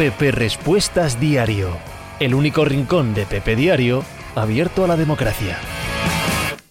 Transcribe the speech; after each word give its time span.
Pepe 0.00 0.30
Respuestas 0.30 1.20
Diario, 1.20 1.76
el 2.20 2.34
único 2.34 2.64
rincón 2.64 3.12
de 3.12 3.26
Pepe 3.26 3.54
Diario 3.54 4.02
abierto 4.34 4.82
a 4.82 4.88
la 4.88 4.96
democracia. 4.96 5.58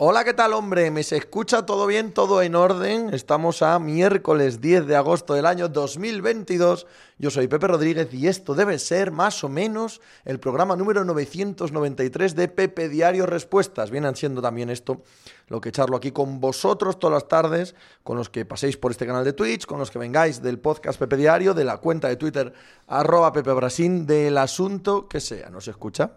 Hola, 0.02 0.24
¿qué 0.24 0.34
tal, 0.34 0.54
hombre? 0.54 0.92
¿Me 0.92 1.04
se 1.04 1.18
escucha 1.18 1.66
todo 1.66 1.86
bien, 1.86 2.14
todo 2.14 2.42
en 2.42 2.56
orden? 2.56 3.14
Estamos 3.14 3.62
a 3.62 3.78
miércoles 3.80 4.62
10 4.62 4.88
de 4.88 4.96
agosto 4.96 5.34
del 5.34 5.46
año 5.46 5.68
2022. 5.68 6.88
Yo 7.18 7.30
soy 7.30 7.50
Pepe 7.50 7.68
Rodríguez 7.68 8.14
y 8.14 8.28
esto 8.28 8.56
debe 8.56 8.80
ser 8.80 9.12
más 9.12 9.44
o 9.44 9.50
menos 9.50 10.00
el 10.24 10.40
programa 10.40 10.78
número 10.78 11.04
993 11.04 12.34
de 12.34 12.48
Pepe 12.48 12.88
Diario 12.88 13.26
Respuestas. 13.26 13.92
Vienen 13.92 14.16
siendo 14.16 14.42
también 14.42 14.70
esto 14.70 15.04
lo 15.50 15.60
que 15.60 15.74
charlo 15.74 15.98
aquí 15.98 16.12
con 16.12 16.40
vosotros 16.40 16.98
todas 16.98 17.16
las 17.16 17.28
tardes, 17.28 17.76
con 18.02 18.16
los 18.16 18.30
que 18.30 18.46
paséis 18.46 18.78
por 18.78 18.92
este 18.92 19.06
canal 19.06 19.26
de 19.26 19.34
Twitch, 19.34 19.66
con 19.66 19.80
los 19.80 19.92
que 19.92 20.00
vengáis 20.00 20.42
del 20.42 20.60
podcast 20.60 20.98
Pepe 20.98 21.18
Diario, 21.18 21.54
de 21.54 21.66
la 21.66 21.76
cuenta 21.80 22.08
de 22.08 22.16
Twitter 22.16 22.54
arroba 22.88 23.34
Pepe 23.34 23.52
Brasín, 23.52 24.08
del 24.08 24.38
asunto 24.38 25.10
que 25.10 25.20
sea. 25.20 25.50
¿No 25.50 25.60
se 25.60 25.72
escucha? 25.72 26.14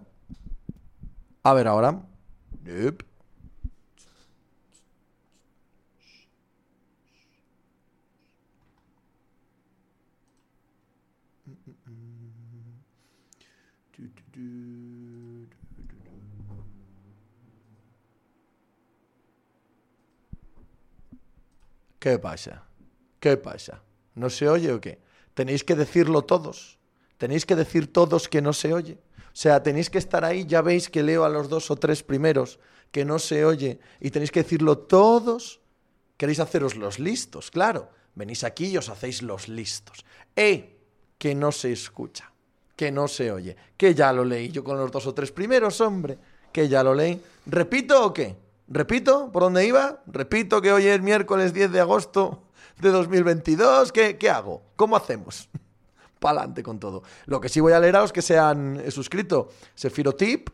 A 1.42 1.52
ver 1.52 1.66
ahora. 1.66 2.00
¿Qué 22.02 22.18
pasa? 22.18 22.64
¿Qué 23.20 23.36
pasa? 23.36 23.80
¿No 24.16 24.28
se 24.28 24.48
oye 24.48 24.72
o 24.72 24.80
qué? 24.80 24.98
¿Tenéis 25.34 25.62
que 25.62 25.76
decirlo 25.76 26.22
todos? 26.22 26.80
¿Tenéis 27.16 27.46
que 27.46 27.54
decir 27.54 27.92
todos 27.92 28.28
que 28.28 28.42
no 28.42 28.52
se 28.52 28.74
oye? 28.74 28.98
O 29.26 29.36
sea, 29.36 29.62
tenéis 29.62 29.88
que 29.88 29.98
estar 29.98 30.24
ahí, 30.24 30.44
ya 30.44 30.62
veis 30.62 30.90
que 30.90 31.04
leo 31.04 31.22
a 31.24 31.28
los 31.28 31.48
dos 31.48 31.70
o 31.70 31.76
tres 31.76 32.02
primeros 32.02 32.58
que 32.90 33.04
no 33.04 33.20
se 33.20 33.44
oye 33.44 33.78
y 34.00 34.10
tenéis 34.10 34.32
que 34.32 34.42
decirlo 34.42 34.78
todos. 34.78 35.60
Queréis 36.16 36.40
haceros 36.40 36.74
los 36.74 36.98
listos, 36.98 37.52
claro. 37.52 37.88
Venís 38.16 38.42
aquí 38.42 38.66
y 38.66 38.76
os 38.78 38.88
hacéis 38.88 39.22
los 39.22 39.48
listos. 39.48 40.04
¡Eh! 40.34 40.80
Que 41.18 41.36
no 41.36 41.52
se 41.52 41.70
escucha 41.70 42.32
que 42.74 42.90
no 42.90 43.06
se 43.06 43.30
oye. 43.30 43.54
Que 43.76 43.94
ya 43.94 44.12
lo 44.12 44.24
leí 44.24 44.48
yo 44.48 44.64
con 44.64 44.76
los 44.76 44.90
dos 44.90 45.06
o 45.06 45.14
tres 45.14 45.30
primeros, 45.30 45.80
hombre. 45.80 46.18
Que 46.50 46.68
ya 46.68 46.82
lo 46.82 46.96
leí. 46.96 47.22
¿Repito 47.46 48.06
o 48.06 48.12
qué? 48.12 48.34
¿Repito? 48.72 49.30
¿Por 49.30 49.42
dónde 49.42 49.66
iba? 49.66 50.02
¿Repito 50.06 50.62
que 50.62 50.72
hoy 50.72 50.86
es 50.86 51.02
miércoles 51.02 51.52
10 51.52 51.72
de 51.72 51.80
agosto 51.80 52.44
de 52.80 52.88
2022? 52.88 53.92
¿Qué, 53.92 54.16
qué 54.16 54.30
hago? 54.30 54.62
¿Cómo 54.76 54.96
hacemos? 54.96 55.50
Pa'lante 56.18 56.62
con 56.62 56.80
todo. 56.80 57.02
Lo 57.26 57.38
que 57.38 57.50
sí 57.50 57.60
voy 57.60 57.74
a 57.74 57.80
leer 57.80 57.96
a 57.96 58.00
los 58.00 58.14
que 58.14 58.22
se 58.22 58.38
han 58.38 58.90
suscrito. 58.90 59.50
Sefirotip 59.74 60.48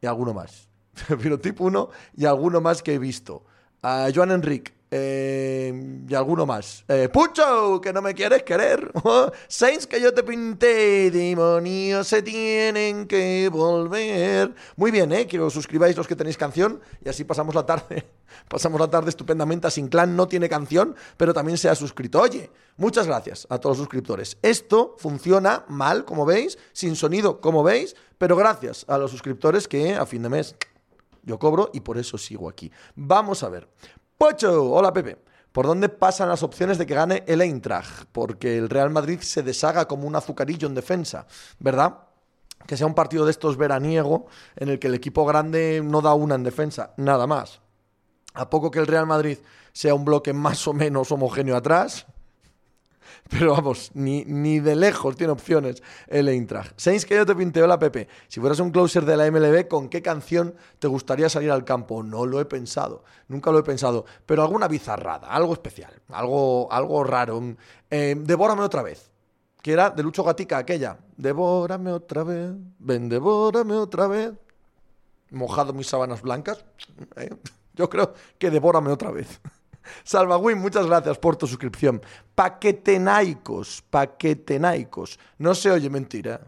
y 0.00 0.06
alguno 0.06 0.32
más. 0.32 0.66
Sefirotip 0.94 1.60
1 1.60 1.90
y 2.16 2.24
alguno 2.24 2.62
más 2.62 2.82
que 2.82 2.94
he 2.94 2.98
visto. 2.98 3.44
A 3.82 4.08
Joan 4.14 4.30
Enrique, 4.30 4.72
eh, 4.90 6.04
y 6.08 6.14
alguno 6.14 6.46
más. 6.46 6.84
Eh, 6.88 7.08
Pucho, 7.12 7.80
que 7.80 7.92
no 7.92 8.00
me 8.00 8.14
quieres 8.14 8.42
querer. 8.42 8.90
Saints, 9.48 9.86
que 9.86 10.00
yo 10.00 10.14
te 10.14 10.22
pinté. 10.22 11.10
Demonios 11.10 12.06
se 12.06 12.22
tienen 12.22 13.06
que 13.06 13.48
volver. 13.52 14.54
Muy 14.76 14.90
bien, 14.90 15.12
¿eh? 15.12 15.26
Que 15.26 15.38
os 15.40 15.52
suscribáis 15.52 15.96
los 15.96 16.06
que 16.06 16.16
tenéis 16.16 16.38
canción 16.38 16.80
y 17.04 17.08
así 17.08 17.24
pasamos 17.24 17.54
la 17.54 17.66
tarde. 17.66 18.06
Pasamos 18.48 18.80
la 18.80 18.88
tarde 18.88 19.10
estupendamente. 19.10 19.66
A 19.66 19.70
Sin 19.70 19.88
Clan 19.88 20.16
no 20.16 20.28
tiene 20.28 20.48
canción, 20.48 20.94
pero 21.16 21.34
también 21.34 21.58
se 21.58 21.68
ha 21.68 21.74
suscrito. 21.74 22.20
Oye, 22.20 22.50
muchas 22.76 23.06
gracias 23.06 23.46
a 23.50 23.58
todos 23.58 23.76
los 23.76 23.84
suscriptores. 23.84 24.38
Esto 24.42 24.96
funciona 24.98 25.64
mal, 25.68 26.04
como 26.04 26.24
veis, 26.24 26.58
sin 26.72 26.96
sonido, 26.96 27.40
como 27.40 27.62
veis, 27.62 27.96
pero 28.16 28.36
gracias 28.36 28.84
a 28.88 28.98
los 28.98 29.10
suscriptores 29.10 29.68
que 29.68 29.94
a 29.94 30.06
fin 30.06 30.22
de 30.22 30.28
mes 30.28 30.54
yo 31.22 31.38
cobro 31.38 31.70
y 31.72 31.80
por 31.80 31.98
eso 31.98 32.16
sigo 32.16 32.48
aquí. 32.48 32.70
Vamos 32.94 33.42
a 33.42 33.48
ver. 33.48 33.68
Pocho, 34.18 34.72
hola 34.72 34.92
Pepe. 34.92 35.16
¿Por 35.52 35.66
dónde 35.66 35.88
pasan 35.88 36.28
las 36.28 36.42
opciones 36.42 36.76
de 36.76 36.86
que 36.86 36.94
gane 36.94 37.22
el 37.28 37.40
Eintracht? 37.40 38.08
Porque 38.10 38.58
el 38.58 38.68
Real 38.68 38.90
Madrid 38.90 39.20
se 39.20 39.44
deshaga 39.44 39.86
como 39.86 40.08
un 40.08 40.16
azucarillo 40.16 40.66
en 40.66 40.74
defensa, 40.74 41.28
¿verdad? 41.60 41.98
Que 42.66 42.76
sea 42.76 42.88
un 42.88 42.96
partido 42.96 43.24
de 43.24 43.30
estos 43.30 43.56
veraniego 43.56 44.26
en 44.56 44.70
el 44.70 44.80
que 44.80 44.88
el 44.88 44.94
equipo 44.94 45.24
grande 45.24 45.80
no 45.84 46.00
da 46.00 46.14
una 46.14 46.34
en 46.34 46.42
defensa, 46.42 46.94
nada 46.96 47.28
más. 47.28 47.60
A 48.34 48.50
poco 48.50 48.72
que 48.72 48.80
el 48.80 48.88
Real 48.88 49.06
Madrid 49.06 49.38
sea 49.72 49.94
un 49.94 50.04
bloque 50.04 50.32
más 50.32 50.66
o 50.66 50.72
menos 50.72 51.12
homogéneo 51.12 51.54
atrás, 51.54 52.06
pero 53.30 53.52
vamos, 53.52 53.90
ni, 53.94 54.24
ni 54.24 54.60
de 54.60 54.76
lejos 54.76 55.16
tiene 55.16 55.32
opciones 55.32 55.82
el 56.06 56.28
Eintracht. 56.28 56.72
Seis 56.76 57.04
que 57.04 57.14
yo 57.14 57.26
te 57.26 57.34
pinteo 57.34 57.66
la 57.66 57.78
Pepe. 57.78 58.08
Si 58.28 58.40
fueras 58.40 58.60
un 58.60 58.70
closer 58.70 59.04
de 59.04 59.16
la 59.16 59.30
MLB, 59.30 59.68
¿con 59.68 59.88
qué 59.88 60.02
canción 60.02 60.54
te 60.78 60.88
gustaría 60.88 61.28
salir 61.28 61.50
al 61.50 61.64
campo? 61.64 62.02
No 62.02 62.26
lo 62.26 62.40
he 62.40 62.44
pensado, 62.44 63.04
nunca 63.28 63.50
lo 63.50 63.58
he 63.58 63.62
pensado. 63.62 64.04
Pero 64.26 64.42
alguna 64.42 64.68
bizarrada, 64.68 65.28
algo 65.28 65.52
especial, 65.52 65.92
algo, 66.08 66.72
algo 66.72 67.04
raro. 67.04 67.42
Eh, 67.90 68.16
devórame 68.18 68.62
otra 68.62 68.82
vez. 68.82 69.10
Que 69.62 69.72
era 69.72 69.90
de 69.90 70.02
Lucho 70.02 70.22
Gatica 70.22 70.58
aquella. 70.58 70.98
Devórame 71.16 71.92
otra 71.92 72.22
vez, 72.22 72.52
ven, 72.78 73.08
devórame 73.08 73.74
otra 73.74 74.06
vez. 74.06 74.32
Mojado 75.30 75.72
mis 75.74 75.86
sábanas 75.86 76.22
blancas. 76.22 76.64
Eh, 77.16 77.34
yo 77.74 77.90
creo 77.90 78.14
que 78.38 78.50
devórame 78.50 78.90
otra 78.90 79.10
vez. 79.10 79.40
Salvagüín, 80.04 80.58
muchas 80.58 80.86
gracias 80.86 81.18
por 81.18 81.36
tu 81.36 81.46
suscripción. 81.46 82.02
Paquetenaicos, 82.34 83.82
paquetenaicos. 83.90 85.18
No 85.38 85.54
se 85.54 85.70
oye 85.70 85.90
mentira. 85.90 86.40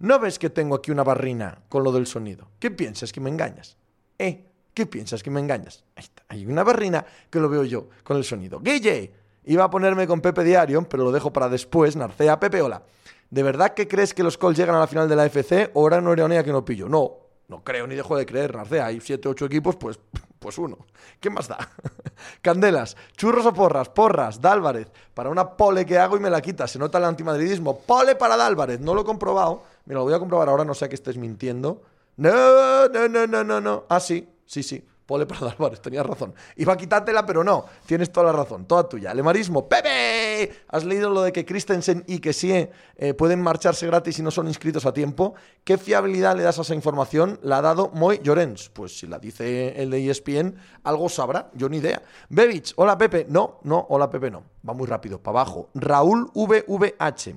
¿No 0.00 0.18
ves 0.20 0.38
que 0.38 0.50
tengo 0.50 0.76
aquí 0.76 0.90
una 0.90 1.02
barrina 1.02 1.62
con 1.68 1.82
lo 1.82 1.90
del 1.90 2.06
sonido? 2.06 2.48
¿Qué 2.58 2.70
piensas 2.70 3.12
que 3.12 3.20
me 3.20 3.30
engañas? 3.30 3.76
¿Eh? 4.18 4.44
¿Qué 4.72 4.86
piensas 4.86 5.24
que 5.24 5.30
me 5.30 5.40
engañas? 5.40 5.84
Ahí 5.96 6.04
está. 6.04 6.22
Hay 6.28 6.46
una 6.46 6.62
barrina 6.62 7.04
que 7.28 7.40
lo 7.40 7.48
veo 7.48 7.64
yo 7.64 7.88
con 8.04 8.16
el 8.16 8.22
sonido. 8.22 8.60
Guille, 8.60 9.12
iba 9.46 9.64
a 9.64 9.70
ponerme 9.70 10.06
con 10.06 10.20
Pepe 10.20 10.44
Diario, 10.44 10.88
pero 10.88 11.02
lo 11.02 11.10
dejo 11.10 11.32
para 11.32 11.48
después. 11.48 11.96
Narcea, 11.96 12.38
Pepe, 12.38 12.62
hola. 12.62 12.82
¿De 13.28 13.42
verdad 13.42 13.74
que 13.74 13.88
crees 13.88 14.14
que 14.14 14.22
los 14.22 14.38
Colts 14.38 14.56
llegan 14.58 14.76
a 14.76 14.80
la 14.80 14.86
final 14.86 15.08
de 15.08 15.16
la 15.16 15.26
FC 15.26 15.72
o 15.74 15.86
era 15.88 15.98
una 15.98 16.44
que 16.44 16.52
no 16.52 16.64
pillo? 16.64 16.88
No, 16.88 17.16
no 17.48 17.64
creo 17.64 17.86
ni 17.86 17.96
dejo 17.96 18.16
de 18.16 18.24
creer, 18.24 18.54
Narcea. 18.54 18.86
Hay 18.86 19.00
siete, 19.00 19.28
ocho 19.28 19.46
equipos, 19.46 19.74
pues 19.76 19.98
pues 20.38 20.58
uno. 20.58 20.78
¿Qué 21.20 21.30
más 21.30 21.48
da? 21.48 21.58
Candelas, 22.42 22.96
churros 23.16 23.46
o 23.46 23.52
porras, 23.52 23.88
porras, 23.88 24.40
Dálvarez, 24.40 24.88
para 25.14 25.30
una 25.30 25.56
pole 25.56 25.84
que 25.84 25.98
hago 25.98 26.16
y 26.16 26.20
me 26.20 26.30
la 26.30 26.40
quita. 26.40 26.66
Se 26.66 26.78
nota 26.78 26.98
el 26.98 27.04
antimadridismo. 27.04 27.78
Pole 27.80 28.16
para 28.16 28.36
Dálvarez, 28.36 28.80
no 28.80 28.94
lo 28.94 29.02
he 29.02 29.04
comprobado. 29.04 29.62
Mira, 29.86 29.98
lo 29.98 30.04
voy 30.04 30.14
a 30.14 30.18
comprobar 30.18 30.48
ahora, 30.48 30.64
no 30.64 30.74
sé 30.74 30.88
que 30.88 30.94
estés 30.94 31.16
mintiendo. 31.16 31.82
No, 32.16 32.88
no, 32.88 33.08
no, 33.08 33.26
no, 33.26 33.44
no, 33.44 33.60
no. 33.60 33.84
Ah, 33.88 34.00
sí, 34.00 34.28
sí, 34.44 34.62
sí. 34.62 34.84
Pole 35.08 35.24
para 35.24 35.50
Álvarez, 35.52 35.80
tenías 35.80 36.04
razón. 36.04 36.34
Iba 36.56 36.74
a 36.74 36.76
quitártela, 36.76 37.24
pero 37.24 37.42
no. 37.42 37.64
Tienes 37.86 38.12
toda 38.12 38.26
la 38.26 38.32
razón, 38.32 38.66
toda 38.66 38.86
tuya. 38.86 39.14
Lemarismo, 39.14 39.66
Pepe. 39.66 40.52
¿Has 40.68 40.84
leído 40.84 41.08
lo 41.08 41.22
de 41.22 41.32
que 41.32 41.46
Christensen 41.46 42.04
y 42.06 42.18
que 42.18 42.34
sí 42.34 42.52
eh, 42.52 43.14
pueden 43.14 43.40
marcharse 43.40 43.86
gratis 43.86 44.18
y 44.18 44.22
no 44.22 44.30
son 44.30 44.48
inscritos 44.48 44.84
a 44.84 44.92
tiempo? 44.92 45.34
¿Qué 45.64 45.78
fiabilidad 45.78 46.36
le 46.36 46.42
das 46.42 46.58
a 46.58 46.60
esa 46.60 46.74
información? 46.74 47.40
La 47.42 47.56
ha 47.56 47.62
dado 47.62 47.90
Moy 47.94 48.20
Llorens. 48.22 48.68
Pues 48.68 48.98
si 48.98 49.06
la 49.06 49.18
dice 49.18 49.80
el 49.80 49.88
de 49.88 50.10
ESPN, 50.10 50.56
algo 50.82 51.08
sabrá. 51.08 51.50
Yo 51.54 51.70
ni 51.70 51.78
idea. 51.78 52.02
Bevich, 52.28 52.74
hola 52.76 52.98
Pepe. 52.98 53.24
No, 53.30 53.60
no, 53.62 53.86
hola 53.88 54.10
Pepe 54.10 54.30
no. 54.30 54.42
Va 54.68 54.74
muy 54.74 54.86
rápido, 54.86 55.22
para 55.22 55.40
abajo. 55.40 55.70
Raúl 55.72 56.30
VVH. 56.34 57.34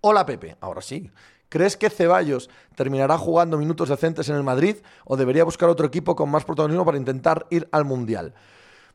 Hola 0.00 0.26
Pepe. 0.26 0.56
Ahora 0.60 0.82
sí. 0.82 1.08
¿Crees 1.52 1.76
que 1.76 1.90
Ceballos 1.90 2.48
terminará 2.74 3.18
jugando 3.18 3.58
minutos 3.58 3.90
decentes 3.90 4.26
en 4.30 4.36
el 4.36 4.42
Madrid 4.42 4.76
o 5.04 5.18
debería 5.18 5.44
buscar 5.44 5.68
otro 5.68 5.86
equipo 5.86 6.16
con 6.16 6.30
más 6.30 6.46
protagonismo 6.46 6.86
para 6.86 6.96
intentar 6.96 7.46
ir 7.50 7.68
al 7.72 7.84
Mundial? 7.84 8.32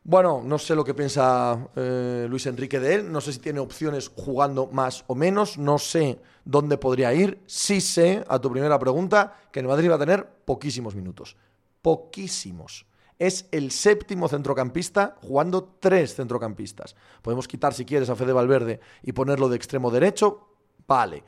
Bueno, 0.02 0.42
no 0.44 0.58
sé 0.58 0.74
lo 0.74 0.82
que 0.82 0.92
piensa 0.92 1.68
eh, 1.76 2.26
Luis 2.28 2.46
Enrique 2.46 2.80
de 2.80 2.94
él, 2.96 3.12
no 3.12 3.20
sé 3.20 3.32
si 3.32 3.38
tiene 3.38 3.60
opciones 3.60 4.10
jugando 4.12 4.66
más 4.72 5.04
o 5.06 5.14
menos, 5.14 5.56
no 5.56 5.78
sé 5.78 6.18
dónde 6.44 6.78
podría 6.78 7.14
ir, 7.14 7.40
sí 7.46 7.80
sé, 7.80 8.24
a 8.26 8.40
tu 8.40 8.50
primera 8.50 8.76
pregunta, 8.76 9.34
que 9.52 9.60
el 9.60 9.68
Madrid 9.68 9.90
va 9.90 9.94
a 9.94 10.00
tener 10.00 10.28
poquísimos 10.44 10.96
minutos, 10.96 11.36
poquísimos. 11.80 12.86
Es 13.20 13.46
el 13.52 13.70
séptimo 13.70 14.26
centrocampista 14.26 15.16
jugando 15.22 15.76
tres 15.78 16.16
centrocampistas. 16.16 16.96
Podemos 17.22 17.46
quitar 17.46 17.72
si 17.72 17.84
quieres 17.84 18.10
a 18.10 18.16
Fede 18.16 18.32
Valverde 18.32 18.80
y 19.04 19.12
ponerlo 19.12 19.48
de 19.48 19.54
extremo 19.54 19.92
derecho, 19.92 20.48
vale 20.88 21.22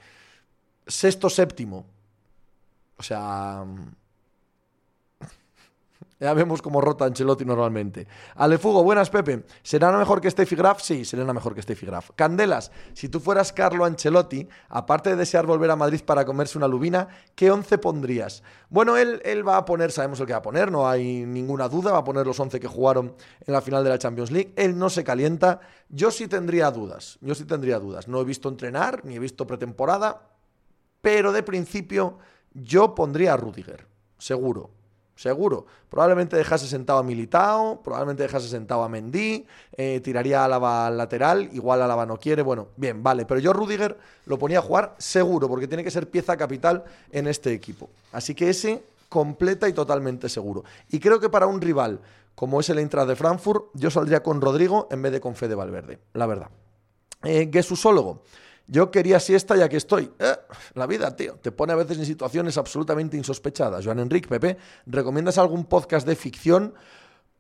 sexto, 0.91 1.31
séptimo. 1.31 1.87
O 2.99 3.03
sea, 3.03 3.65
ya 6.21 6.35
vemos 6.35 6.61
cómo 6.61 6.83
rota 6.83 7.07
Ancelotti 7.07 7.47
normalmente. 7.47 8.07
Alefugo, 8.35 8.85
buenas 8.85 9.09
Pepe. 9.09 9.47
¿Será 9.63 9.91
mejor 9.97 10.21
que 10.21 10.31
Steffi 10.31 10.55
Graf? 10.55 10.83
Sí, 10.83 11.07
será 11.07 11.33
mejor 11.33 11.55
que 11.55 11.63
Steffi 11.63 11.87
Graf. 11.87 12.11
Candelas, 12.15 12.71
si 12.93 13.09
tú 13.09 13.19
fueras 13.19 13.55
Carlo 13.55 13.87
Ancelotti, 13.87 14.47
aparte 14.69 15.09
de 15.09 15.17
desear 15.17 15.47
volver 15.47 15.71
a 15.71 15.77
Madrid 15.77 16.03
para 16.05 16.27
comerse 16.27 16.59
una 16.59 16.69
lubina, 16.69 17.09
¿qué 17.35 17.51
once 17.51 17.79
pondrías? 17.79 18.43
Bueno, 18.69 18.99
él, 18.99 19.23
él 19.25 19.49
va 19.49 19.57
a 19.57 19.65
poner, 19.65 19.93
sabemos 19.93 20.21
el 20.21 20.27
que 20.27 20.35
va 20.35 20.41
a 20.41 20.43
poner, 20.43 20.71
no 20.71 20.87
hay 20.87 21.25
ninguna 21.25 21.71
duda, 21.71 21.93
va 21.93 21.99
a 22.01 22.05
poner 22.05 22.27
los 22.27 22.39
once 22.39 22.61
que 22.61 22.69
jugaron 22.69 23.15
en 23.47 23.55
la 23.55 23.63
final 23.63 23.83
de 23.83 23.89
la 23.89 23.99
Champions 23.99 24.31
League. 24.31 24.53
Él 24.57 24.77
no 24.77 24.91
se 24.91 25.05
calienta. 25.05 25.61
Yo 25.89 26.11
sí 26.11 26.29
tendría 26.29 26.71
dudas, 26.71 27.17
yo 27.23 27.35
sí 27.35 27.47
tendría 27.47 27.79
dudas. 27.79 28.09
No 28.09 28.21
he 28.21 28.25
visto 28.25 28.51
entrenar, 28.51 29.07
ni 29.07 29.17
he 29.17 29.19
visto 29.19 29.47
pretemporada 29.47 30.31
pero 31.01 31.33
de 31.33 31.43
principio 31.43 32.19
yo 32.53 32.95
pondría 32.95 33.35
a 33.35 33.37
Rudiger, 33.37 33.87
seguro. 34.19 34.71
Seguro. 35.17 35.67
Probablemente 35.91 36.35
dejase 36.35 36.67
sentado 36.67 36.99
a 36.99 37.03
Militao, 37.03 37.83
probablemente 37.83 38.23
dejase 38.23 38.49
sentado 38.49 38.83
a 38.83 38.89
Mendy, 38.89 39.47
eh, 39.77 40.01
tiraría 40.03 40.41
a 40.41 40.45
Álava 40.47 40.87
al 40.87 40.97
lateral, 40.97 41.51
igual 41.53 41.83
Álava 41.83 42.07
no 42.07 42.17
quiere, 42.17 42.41
bueno, 42.41 42.69
bien, 42.77 43.03
vale. 43.03 43.27
Pero 43.27 43.39
yo 43.39 43.53
Rudiger 43.53 43.99
lo 44.25 44.39
ponía 44.39 44.61
a 44.61 44.63
jugar 44.63 44.95
seguro, 44.97 45.47
porque 45.47 45.69
tiene 45.69 45.85
que 45.85 45.91
ser 45.91 46.09
pieza 46.09 46.39
capital 46.39 46.85
en 47.13 47.27
este 47.27 47.53
equipo. 47.53 47.91
Así 48.13 48.35
que 48.35 48.49
ese 48.49 48.83
completa 49.11 49.69
y 49.69 49.75
totalmente 49.75 50.31
seguro. 50.31 50.65
Y 50.89 50.99
creo 51.01 51.21
que 51.21 51.29
para 51.29 51.47
un 51.47 51.61
rival 51.61 52.01
como 52.41 52.59
es 52.59 52.71
el 52.71 52.79
Eintracht 52.79 53.07
de 53.07 53.17
Frankfurt, 53.17 53.67
yo 53.75 53.91
saldría 53.91 54.23
con 54.23 54.41
Rodrigo 54.41 54.89
en 54.91 55.03
vez 55.03 55.13
de 55.13 55.21
con 55.21 55.35
Fede 55.35 55.55
Valverde, 55.55 55.99
la 56.15 56.25
verdad. 56.25 56.49
Eh, 57.23 57.51
Gesusólogo. 57.53 58.23
Yo 58.71 58.93
quería 58.93 59.19
siesta 59.19 59.57
ya 59.57 59.69
que 59.69 59.77
estoy. 59.77 60.13
Eh, 60.21 60.37
la 60.75 60.87
vida, 60.87 61.17
tío, 61.17 61.35
te 61.43 61.51
pone 61.51 61.73
a 61.73 61.77
veces 61.77 61.99
en 61.99 62.07
situaciones 62.07 62.57
absolutamente 62.57 63.17
insospechadas. 63.17 63.85
Joan 63.85 63.99
Enrique, 63.99 64.29
Pepe, 64.29 64.59
¿recomiendas 64.87 65.39
algún 65.39 65.65
podcast 65.65 66.07
de 66.07 66.15
ficción? 66.15 66.75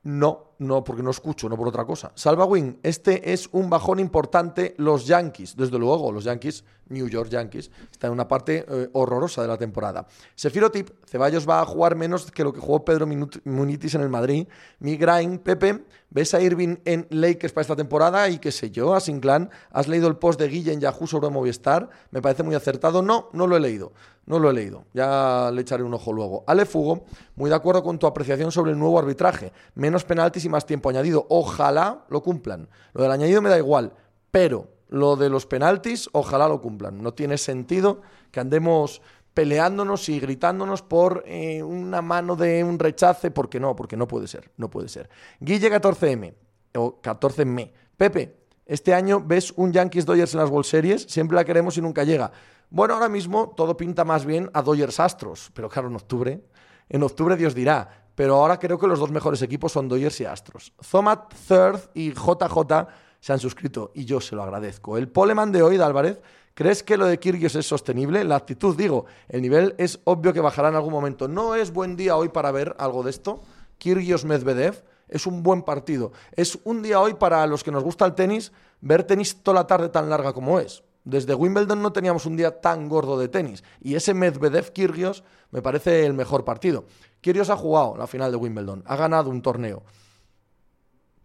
No, 0.03 0.55
no, 0.61 0.83
porque 0.83 1.03
no 1.03 1.11
escucho, 1.11 1.47
no 1.47 1.59
por 1.59 1.69
otra 1.69 1.85
cosa. 1.85 2.11
Salva 2.15 2.47
Wing, 2.47 2.77
este 2.83 3.35
es 3.35 3.51
un 3.53 3.69
bajón 3.69 3.99
importante. 3.99 4.75
Los 4.79 5.07
Yankees, 5.07 5.55
desde 5.57 5.79
luego, 5.79 6.11
los 6.11 6.25
Yankees, 6.25 6.65
New 6.89 7.07
York 7.07 7.29
Yankees, 7.29 7.71
están 7.93 8.09
en 8.09 8.15
una 8.15 8.27
parte 8.27 8.65
eh, 8.67 8.89
horrorosa 8.95 9.43
de 9.43 9.49
la 9.49 9.59
temporada. 9.59 10.07
Sefiro 10.35 10.71
Tip, 10.71 10.89
Ceballos 11.07 11.47
va 11.47 11.61
a 11.61 11.67
jugar 11.67 11.97
menos 11.97 12.31
que 12.31 12.43
lo 12.43 12.53
que 12.55 12.61
jugó 12.61 12.83
Pedro 12.83 13.07
Munitis 13.45 13.95
en 13.95 14.01
el 14.01 14.09
Madrid. 14.09 14.49
Migraine, 14.79 15.39
Pepe, 15.39 15.85
¿ves 16.09 16.33
a 16.33 16.41
Irving 16.41 16.77
en 16.87 17.07
Lakers 17.11 17.53
para 17.53 17.63
esta 17.63 17.77
temporada? 17.77 18.27
Y 18.31 18.39
qué 18.39 18.53
sé 18.53 18.71
yo, 18.71 18.95
a 18.95 19.01
Sinclan, 19.01 19.51
¿has 19.71 19.87
leído 19.87 20.09
el 20.09 20.17
post 20.17 20.41
de 20.41 20.49
Guille 20.49 20.73
en 20.73 20.81
Yahoo 20.81 21.07
sobre 21.07 21.29
Movistar? 21.29 21.91
Me 22.11 22.23
parece 22.23 22.43
muy 22.43 22.55
acertado. 22.55 23.03
No, 23.03 23.29
no 23.35 23.47
lo 23.47 23.55
he 23.55 23.61
leído. 23.61 23.93
No 24.27 24.39
lo 24.39 24.51
he 24.51 24.53
leído, 24.53 24.85
ya 24.93 25.51
le 25.53 25.63
echaré 25.63 25.83
un 25.83 25.95
ojo 25.95 26.13
luego. 26.13 26.45
Ale 26.47 26.67
Fugo, 26.67 27.05
muy 27.35 27.51
de 27.51 27.57
acuerdo 27.57 27.83
con 27.83 27.99
tu 27.99 28.07
apreciación 28.07 28.53
sobre 28.53 28.73
el 28.73 28.79
nuevo 28.79 28.99
arbitraje. 28.99 29.53
Menos 29.75 30.05
penaltis 30.05 30.45
y 30.45 30.49
más 30.49 30.67
tiempo 30.67 30.89
añadido. 30.89 31.27
Ojalá 31.31 32.05
lo 32.09 32.23
cumplan. 32.23 32.69
Lo 32.93 33.03
del 33.03 33.13
añadido 33.13 33.43
me 33.43 33.49
da 33.49 33.59
igual, 33.59 33.93
pero 34.31 34.69
lo 34.89 35.17
de 35.17 35.31
los 35.31 35.47
penaltis, 35.47 36.09
ojalá 36.13 36.49
lo 36.49 36.61
cumplan. 36.61 37.03
No 37.03 37.15
tiene 37.15 37.39
sentido 37.39 38.03
que 38.31 38.41
andemos 38.41 39.03
peleándonos 39.35 40.09
y 40.09 40.21
gritándonos 40.21 40.83
por 40.83 41.23
eh, 41.27 41.63
una 41.63 42.03
mano 42.03 42.37
de 42.37 42.65
un 42.65 42.79
rechace, 42.79 43.31
porque 43.31 43.61
no, 43.61 43.77
porque 43.77 43.97
no 43.97 44.09
puede 44.09 44.27
ser, 44.27 44.51
no 44.57 44.71
puede 44.71 44.89
ser. 44.89 45.09
Guille 45.41 45.71
14M, 45.71 46.35
o 46.75 47.01
14M. 47.01 47.71
Pepe, 47.97 48.37
este 48.67 48.95
año 48.95 49.23
ves 49.25 49.53
un 49.57 49.73
Yankees 49.73 50.07
Dodgers 50.07 50.35
en 50.35 50.41
las 50.41 50.51
World 50.51 50.67
Series, 50.67 51.03
siempre 51.03 51.37
la 51.37 51.45
queremos 51.45 51.77
y 51.77 51.81
nunca 51.81 52.05
llega. 52.05 52.33
Bueno, 52.73 52.95
ahora 52.95 53.09
mismo 53.09 53.53
todo 53.57 53.77
pinta 53.77 54.05
más 54.05 54.25
bien 54.25 54.49
a 54.55 54.63
Dodgers 54.63 55.01
Astros, 55.01 55.51
pero 55.53 55.69
claro, 55.69 55.89
en 55.89 55.97
octubre, 55.97 56.41
en 56.89 57.03
octubre 57.03 57.37
Dios 57.37 57.53
dirá. 57.53 58.07
Pero 58.15 58.37
ahora 58.37 58.61
creo 58.61 58.79
que 58.79 58.87
los 58.87 59.01
dos 59.01 59.11
mejores 59.11 59.43
equipos 59.43 59.73
son 59.73 59.89
Dodgers 59.89 60.21
y 60.21 60.25
Astros. 60.25 60.73
Zomat, 60.81 61.35
Third 61.49 61.91
y 61.95 62.13
JJ 62.13 62.87
se 63.19 63.33
han 63.33 63.41
suscrito 63.41 63.91
y 63.93 64.05
yo 64.05 64.21
se 64.21 64.37
lo 64.37 64.45
agradezco. 64.45 64.97
El 64.97 65.09
poleman 65.09 65.51
de 65.51 65.63
hoy 65.63 65.79
de 65.79 65.85
Álvarez, 65.85 66.23
¿crees 66.55 66.85
que 66.85 66.97
lo 66.97 67.07
de 67.07 67.19
Kirgios 67.19 67.57
es 67.57 67.67
sostenible? 67.67 68.23
La 68.23 68.37
actitud, 68.37 68.77
digo, 68.77 69.07
el 69.29 69.43
nivel 69.43 69.75
es 69.77 69.99
obvio 70.05 70.33
que 70.33 70.41
bajará 70.41 70.69
en 70.69 70.77
algún 70.77 70.93
momento. 70.93 71.27
¿No 71.27 71.57
es 71.57 71.73
buen 71.73 71.97
día 71.97 72.17
hoy 72.17 72.29
para 72.29 72.53
ver 72.53 72.77
algo 72.79 73.03
de 73.03 73.11
esto? 73.11 73.43
Kirgios 73.79 74.25
Medvedev 74.25 74.85
es 75.09 75.27
un 75.27 75.43
buen 75.43 75.63
partido. 75.63 76.13
Es 76.31 76.57
un 76.63 76.83
día 76.83 77.01
hoy 77.01 77.15
para 77.15 77.45
los 77.49 77.65
que 77.65 77.73
nos 77.73 77.83
gusta 77.83 78.05
el 78.07 78.15
tenis 78.15 78.53
ver 78.81 79.03
tenis 79.03 79.43
toda 79.43 79.57
la 79.57 79.67
tarde 79.67 79.89
tan 79.89 80.09
larga 80.09 80.33
como 80.33 80.61
es. 80.61 80.85
Desde 81.05 81.35
Wimbledon 81.35 81.81
no 81.81 81.93
teníamos 81.93 82.27
un 82.27 82.37
día 82.37 82.61
tan 82.61 82.89
gordo 82.89 83.19
de 83.19 83.29
tenis. 83.29 83.65
Y 83.81 83.95
ese 83.95 84.15
Medvedev-Kirgios 84.15 85.23
me 85.51 85.63
parece 85.63 86.05
el 86.05 86.15
mejor 86.15 86.45
partido. 86.45 86.85
Kirgios 87.21 87.51
ha 87.51 87.57
jugado 87.57 87.97
la 87.97 88.07
final 88.07 88.31
de 88.31 88.37
Wimbledon, 88.37 88.83
ha 88.87 88.97
ganado 88.97 89.31
un 89.31 89.43
torneo. 89.43 89.83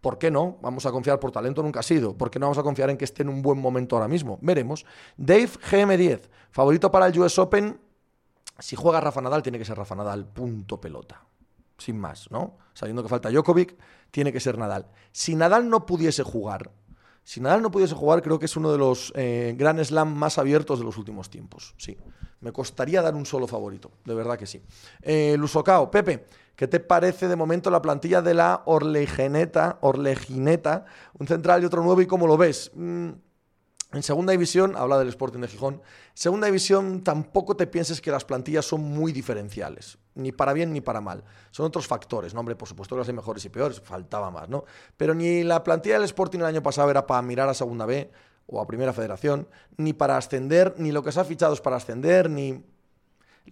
¿Por 0.00 0.18
qué 0.18 0.30
no? 0.30 0.58
Vamos 0.62 0.86
a 0.86 0.92
confiar 0.92 1.18
por 1.18 1.32
talento, 1.32 1.62
nunca 1.62 1.80
ha 1.80 1.82
sido. 1.82 2.16
¿Por 2.16 2.30
qué 2.30 2.38
no 2.38 2.46
vamos 2.46 2.58
a 2.58 2.62
confiar 2.62 2.90
en 2.90 2.96
que 2.96 3.04
esté 3.04 3.22
en 3.22 3.28
un 3.28 3.42
buen 3.42 3.58
momento 3.58 3.96
ahora 3.96 4.08
mismo? 4.08 4.38
Veremos. 4.40 4.86
Dave 5.16 5.48
GM10, 5.48 6.28
favorito 6.50 6.90
para 6.90 7.08
el 7.08 7.18
US 7.18 7.38
Open. 7.38 7.80
Si 8.58 8.76
juega 8.76 9.00
Rafa 9.00 9.20
Nadal, 9.20 9.42
tiene 9.42 9.58
que 9.58 9.64
ser 9.64 9.76
Rafa 9.76 9.96
Nadal, 9.96 10.24
punto 10.26 10.80
pelota. 10.80 11.24
Sin 11.76 11.98
más, 11.98 12.30
¿no? 12.30 12.56
Sabiendo 12.72 13.02
que 13.02 13.08
falta 13.08 13.30
Djokovic, 13.30 13.76
tiene 14.10 14.32
que 14.32 14.38
ser 14.40 14.56
Nadal. 14.56 14.86
Si 15.12 15.34
Nadal 15.34 15.68
no 15.68 15.84
pudiese 15.84 16.22
jugar, 16.22 16.70
si 17.26 17.40
Nadal 17.40 17.60
no 17.60 17.72
pudiese 17.72 17.96
jugar, 17.96 18.22
creo 18.22 18.38
que 18.38 18.44
es 18.44 18.56
uno 18.56 18.70
de 18.70 18.78
los 18.78 19.12
eh, 19.16 19.56
Grand 19.58 19.82
Slam 19.82 20.14
más 20.14 20.38
abiertos 20.38 20.78
de 20.78 20.84
los 20.84 20.96
últimos 20.96 21.28
tiempos. 21.28 21.74
Sí, 21.76 21.98
me 22.40 22.52
costaría 22.52 23.02
dar 23.02 23.16
un 23.16 23.26
solo 23.26 23.48
favorito, 23.48 23.90
de 24.04 24.14
verdad 24.14 24.38
que 24.38 24.46
sí. 24.46 24.62
Eh, 25.02 25.36
Pepe, 25.90 26.26
¿qué 26.54 26.68
te 26.68 26.78
parece 26.78 27.26
de 27.26 27.34
momento 27.34 27.68
la 27.68 27.82
plantilla 27.82 28.22
de 28.22 28.32
la 28.32 28.62
Orlegineta, 28.66 29.78
Orlegineta, 29.80 30.84
un 31.18 31.26
central 31.26 31.64
y 31.64 31.66
otro 31.66 31.82
nuevo 31.82 32.00
y 32.00 32.06
cómo 32.06 32.28
lo 32.28 32.36
ves? 32.36 32.70
Mm, 32.74 33.08
en 33.92 34.02
segunda 34.04 34.30
división, 34.30 34.76
habla 34.76 34.96
del 34.96 35.08
Sporting 35.08 35.40
de 35.40 35.48
Gijón, 35.48 35.82
segunda 36.14 36.46
división 36.46 37.02
tampoco 37.02 37.56
te 37.56 37.66
pienses 37.66 38.00
que 38.00 38.12
las 38.12 38.24
plantillas 38.24 38.66
son 38.66 38.82
muy 38.82 39.10
diferenciales, 39.10 39.98
ni 40.16 40.32
para 40.32 40.52
bien 40.52 40.72
ni 40.72 40.80
para 40.80 41.00
mal. 41.00 41.22
Son 41.50 41.66
otros 41.66 41.86
factores, 41.86 42.34
¿no? 42.34 42.40
Hombre, 42.40 42.56
por 42.56 42.68
supuesto 42.68 42.94
que 42.94 43.00
las 43.00 43.08
hay 43.08 43.14
mejores 43.14 43.44
y 43.44 43.48
peores, 43.48 43.80
faltaba 43.80 44.30
más, 44.30 44.48
¿no? 44.48 44.64
Pero 44.96 45.14
ni 45.14 45.44
la 45.44 45.62
plantilla 45.62 45.94
del 45.94 46.04
Sporting 46.04 46.40
el 46.40 46.46
año 46.46 46.62
pasado 46.62 46.90
era 46.90 47.06
para 47.06 47.22
mirar 47.22 47.48
a 47.48 47.54
segunda 47.54 47.86
B 47.86 48.10
o 48.46 48.60
a 48.60 48.66
primera 48.66 48.92
federación, 48.92 49.48
ni 49.76 49.92
para 49.92 50.16
ascender, 50.16 50.74
ni 50.78 50.92
lo 50.92 51.02
que 51.02 51.12
se 51.12 51.20
ha 51.20 51.24
fichado 51.24 51.54
es 51.54 51.60
para 51.60 51.76
ascender, 51.76 52.28
ni... 52.30 52.64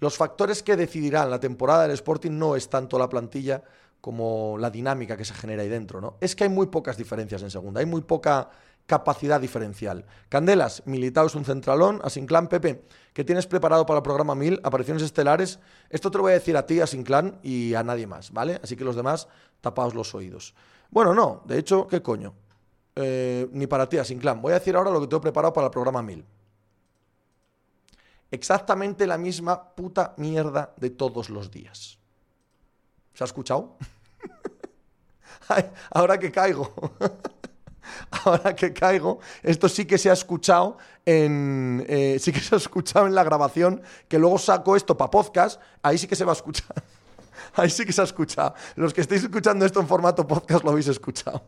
Los 0.01 0.17
factores 0.17 0.65
que 0.65 0.75
decidirán 0.75 1.31
la 1.31 1.39
temporada 1.39 1.83
del 1.83 1.93
Sporting 1.93 2.33
no 2.33 2.57
es 2.57 2.69
tanto 2.69 2.99
la 2.99 3.09
plantilla 3.09 3.63
como 4.01 4.57
la 4.59 4.69
dinámica 4.69 5.17
que 5.17 5.25
se 5.25 5.35
genera 5.35 5.63
ahí 5.63 5.69
dentro, 5.69 6.01
¿no? 6.01 6.17
Es 6.21 6.35
que 6.35 6.45
hay 6.45 6.51
muy 6.51 6.67
pocas 6.67 6.97
diferencias 6.97 7.43
en 7.43 7.51
segunda, 7.51 7.81
hay 7.81 7.87
muy 7.87 8.03
poca 8.03 8.51
capacidad 8.87 9.41
diferencial. 9.41 10.05
Candelas, 10.29 10.83
Militao 10.87 11.27
es 11.27 11.35
un 11.35 11.45
centralón, 11.45 12.01
Asinclán, 12.05 12.49
Pepe, 12.49 12.85
¿qué 13.13 13.25
tienes 13.25 13.47
preparado 13.47 13.87
para 13.87 13.99
el 13.99 14.03
programa 14.03 14.35
1000? 14.35 14.61
Apariciones 14.63 15.03
estelares. 15.03 15.59
Esto 15.89 16.11
te 16.11 16.19
lo 16.19 16.23
voy 16.23 16.33
a 16.33 16.35
decir 16.35 16.57
a 16.57 16.67
ti, 16.67 16.81
Asinclán, 16.81 17.39
y 17.43 17.75
a 17.75 17.83
nadie 17.83 18.07
más, 18.07 18.31
¿vale? 18.33 18.61
Así 18.63 18.77
que 18.77 18.85
los 18.85 18.97
demás, 18.97 19.29
tapaos 19.61 19.95
los 19.95 20.15
oídos. 20.15 20.55
Bueno, 20.91 21.15
no, 21.15 21.43
de 21.47 21.59
hecho, 21.59 21.87
¿qué 21.87 22.03
coño? 22.03 22.35
Eh, 22.97 23.49
ni 23.53 23.67
para 23.67 23.89
ti, 23.89 23.99
Asinclán. 23.99 24.41
Voy 24.43 24.53
a 24.53 24.59
decir 24.59 24.77
ahora 24.77 24.91
lo 24.91 25.01
que 25.01 25.07
tengo 25.07 25.21
preparado 25.21 25.53
para 25.53 25.67
el 25.67 25.71
programa 25.71 26.03
1000. 26.03 26.25
Exactamente 28.31 29.07
la 29.07 29.17
misma 29.17 29.75
puta 29.75 30.15
mierda 30.17 30.75
de 30.77 30.91
todos 30.91 31.31
los 31.31 31.51
días. 31.51 31.99
¿Se 33.15 33.25
ha 33.25 33.27
escuchado? 33.27 33.77
ahora 35.91 36.19
que 36.19 36.31
caigo. 36.31 36.73
ahora 38.25 38.55
que 38.55 38.73
caigo, 38.73 39.21
esto 39.43 39.69
sí 39.69 39.85
que 39.85 39.99
se 39.99 40.11
ha 40.11 40.13
escuchado 40.13 40.79
en. 41.05 41.85
Eh, 41.89 42.19
sí 42.21 42.33
que 42.33 42.41
se 42.41 42.55
ha 42.55 42.59
escuchado 42.59 43.07
en 43.07 43.15
la 43.15 43.25
grabación, 43.25 43.83
que 44.09 44.19
luego 44.19 44.39
saco 44.39 44.77
esto 44.77 44.97
para 44.97 45.11
podcast, 45.11 45.61
ahí 45.83 45.99
sí 45.99 46.07
que 46.07 46.17
se 46.17 46.25
va 46.25 46.33
a 46.33 46.37
escuchar. 46.37 46.75
Ahí 47.57 47.71
sí 47.71 47.85
que 47.85 47.93
se 47.93 48.01
ha 48.01 48.05
escuchado. 48.05 48.55
Los 48.75 48.93
que 48.93 49.01
estéis 49.01 49.23
escuchando 49.23 49.65
esto 49.65 49.79
en 49.79 49.87
formato 49.87 50.27
podcast 50.27 50.65
lo 50.65 50.71
habéis 50.71 50.89
escuchado. 50.89 51.43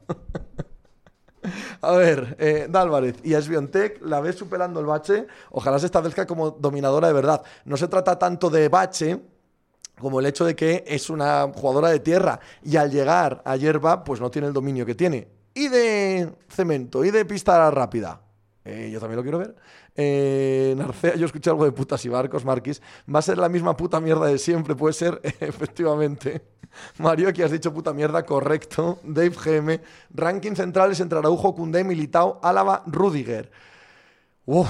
A 1.81 1.93
ver, 1.93 2.37
eh, 2.38 2.69
Dálvarez 2.71 3.16
y 3.25 3.35
Esbiontech 3.35 4.00
la 4.02 4.21
ves 4.21 4.37
superando 4.37 4.78
el 4.78 4.87
bache. 4.87 5.26
Ojalá 5.50 5.81
se 5.81 5.87
establezca 5.87 6.25
como 6.25 6.50
dominadora 6.50 7.09
de 7.09 7.14
verdad. 7.14 7.43
No 7.64 7.76
se 7.76 7.88
trata 7.88 8.19
tanto 8.19 8.50
de 8.50 8.69
bache 8.69 9.21
como 9.99 10.21
el 10.21 10.26
hecho 10.26 10.45
de 10.45 10.55
que 10.55 10.85
es 10.87 11.11
una 11.11 11.50
jugadora 11.52 11.88
de 11.88 11.99
tierra 11.99 12.38
y 12.62 12.76
al 12.76 12.90
llegar 12.90 13.43
a 13.45 13.57
hierba, 13.57 14.05
pues 14.05 14.21
no 14.21 14.31
tiene 14.31 14.47
el 14.49 14.52
dominio 14.52 14.87
que 14.87 14.95
tiene 14.95 15.36
y 15.57 15.69
de 15.69 16.37
cemento 16.49 17.03
y 17.03 17.11
de 17.11 17.25
pista 17.25 17.71
rápida. 17.71 18.21
Eh, 18.63 18.91
yo 18.93 19.01
también 19.01 19.17
lo 19.17 19.23
quiero 19.23 19.39
ver. 19.39 19.57
Eh, 19.95 20.75
Narcea, 20.77 21.17
yo 21.17 21.25
escuché 21.25 21.49
algo 21.49 21.65
de 21.65 21.73
putas 21.73 22.05
y 22.05 22.11
barcos, 22.11 22.45
Marquis. 22.45 22.83
Va 23.13 23.21
a 23.21 23.23
ser 23.23 23.39
la 23.39 23.49
misma 23.49 23.75
puta 23.75 23.99
mierda 23.99 24.27
de 24.27 24.39
siempre, 24.39 24.75
puede 24.75 24.93
ser, 24.93 25.19
efectivamente. 25.41 26.43
Mario, 26.99 27.33
que 27.33 27.43
has 27.43 27.51
dicho 27.51 27.73
puta 27.73 27.95
mierda, 27.95 28.27
correcto. 28.27 28.99
Dave 29.03 29.31
GM. 29.31 29.81
Ranking 30.11 30.55
centrales 30.55 31.01
entre 31.01 31.19
Araujo, 31.19 31.55
Cundé, 31.55 31.85
Militao, 31.85 32.39
Álava, 32.43 32.83
Rudiger. 32.87 33.51
Uf. 34.45 34.69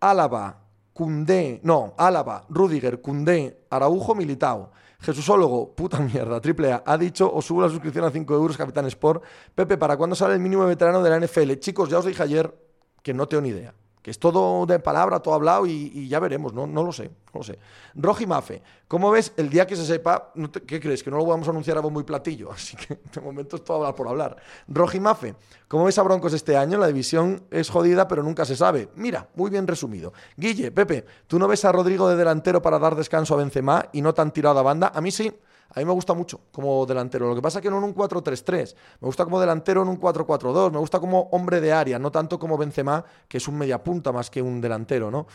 Álava, 0.00 0.62
Cundé, 0.94 1.60
no, 1.64 1.94
Álava, 1.98 2.46
Rudiger, 2.48 3.02
Cundé, 3.02 3.66
Araujo, 3.68 4.14
Militao. 4.14 4.72
Jesúsólogo, 5.04 5.74
puta 5.74 5.98
mierda, 5.98 6.40
triple 6.40 6.72
A, 6.72 6.82
ha 6.86 6.96
dicho, 6.96 7.30
os 7.30 7.44
subo 7.44 7.60
la 7.60 7.68
suscripción 7.68 8.06
a 8.06 8.10
5 8.10 8.34
euros, 8.34 8.56
Capitán 8.56 8.86
Sport. 8.86 9.22
Pepe, 9.54 9.76
¿para 9.76 9.98
cuándo 9.98 10.16
sale 10.16 10.32
el 10.34 10.40
mínimo 10.40 10.64
veterano 10.64 11.02
de 11.02 11.10
la 11.10 11.20
NFL? 11.20 11.52
Chicos, 11.58 11.90
ya 11.90 11.98
os 11.98 12.06
dije 12.06 12.22
ayer 12.22 12.54
que 13.02 13.12
no 13.12 13.28
tengo 13.28 13.42
ni 13.42 13.50
idea. 13.50 13.74
Que 14.04 14.10
es 14.10 14.18
todo 14.18 14.66
de 14.66 14.78
palabra, 14.80 15.18
todo 15.20 15.32
hablado 15.32 15.64
y, 15.64 16.06
ya 16.06 16.20
veremos, 16.20 16.52
no, 16.52 16.66
no 16.66 16.84
lo 16.84 16.92
sé, 16.92 17.04
no 17.32 17.38
lo 17.38 17.42
sé. 17.42 17.58
Roji 17.94 18.26
Mafe, 18.26 18.60
¿cómo 18.86 19.10
ves 19.10 19.32
el 19.38 19.48
día 19.48 19.66
que 19.66 19.76
se 19.76 19.86
sepa? 19.86 20.30
¿Qué 20.66 20.78
crees? 20.78 21.02
Que 21.02 21.10
no 21.10 21.16
lo 21.16 21.24
vamos 21.24 21.48
a 21.48 21.52
anunciar 21.52 21.78
a 21.78 21.80
bombo 21.80 22.02
y 22.02 22.04
platillo, 22.04 22.52
así 22.52 22.76
que 22.76 22.98
de 23.14 23.20
momento 23.22 23.56
es 23.56 23.64
todo 23.64 23.78
hablar 23.78 23.94
por 23.94 24.06
hablar. 24.08 24.36
Roji 24.68 25.00
Mafe, 25.00 25.36
¿cómo 25.68 25.86
ves 25.86 25.96
a 25.96 26.02
Broncos 26.02 26.34
este 26.34 26.54
año? 26.54 26.76
La 26.76 26.86
división 26.86 27.44
es 27.50 27.70
jodida, 27.70 28.06
pero 28.06 28.22
nunca 28.22 28.44
se 28.44 28.56
sabe. 28.56 28.90
Mira, 28.96 29.26
muy 29.36 29.50
bien 29.50 29.66
resumido. 29.66 30.12
Guille, 30.36 30.70
Pepe, 30.70 31.06
¿tú 31.26 31.38
no 31.38 31.48
ves 31.48 31.64
a 31.64 31.72
Rodrigo 31.72 32.06
de 32.06 32.16
delantero 32.16 32.60
para 32.60 32.78
dar 32.78 32.96
descanso 32.96 33.32
a 33.32 33.38
Benzema 33.38 33.86
y 33.90 34.02
no 34.02 34.12
tan 34.12 34.32
tirado 34.32 34.58
a 34.58 34.62
banda? 34.62 34.92
A 34.94 35.00
mí 35.00 35.10
sí. 35.10 35.32
A 35.74 35.80
mí 35.80 35.84
me 35.84 35.92
gusta 35.92 36.14
mucho 36.14 36.40
como 36.52 36.86
delantero. 36.86 37.28
Lo 37.28 37.34
que 37.34 37.42
pasa 37.42 37.58
es 37.58 37.62
que 37.62 37.70
no 37.70 37.78
en 37.78 37.84
un 37.84 37.94
4-3-3. 37.94 38.74
Me 39.00 39.06
gusta 39.06 39.24
como 39.24 39.40
delantero 39.40 39.82
en 39.82 39.88
un 39.88 40.00
4-4-2. 40.00 40.70
Me 40.70 40.78
gusta 40.78 41.00
como 41.00 41.22
hombre 41.32 41.60
de 41.60 41.72
área, 41.72 41.98
no 41.98 42.12
tanto 42.12 42.38
como 42.38 42.56
Benzema, 42.56 43.04
que 43.26 43.38
es 43.38 43.48
un 43.48 43.58
mediapunta 43.58 44.12
más 44.12 44.30
que 44.30 44.40
un 44.40 44.60
delantero, 44.60 45.10
¿no? 45.10 45.26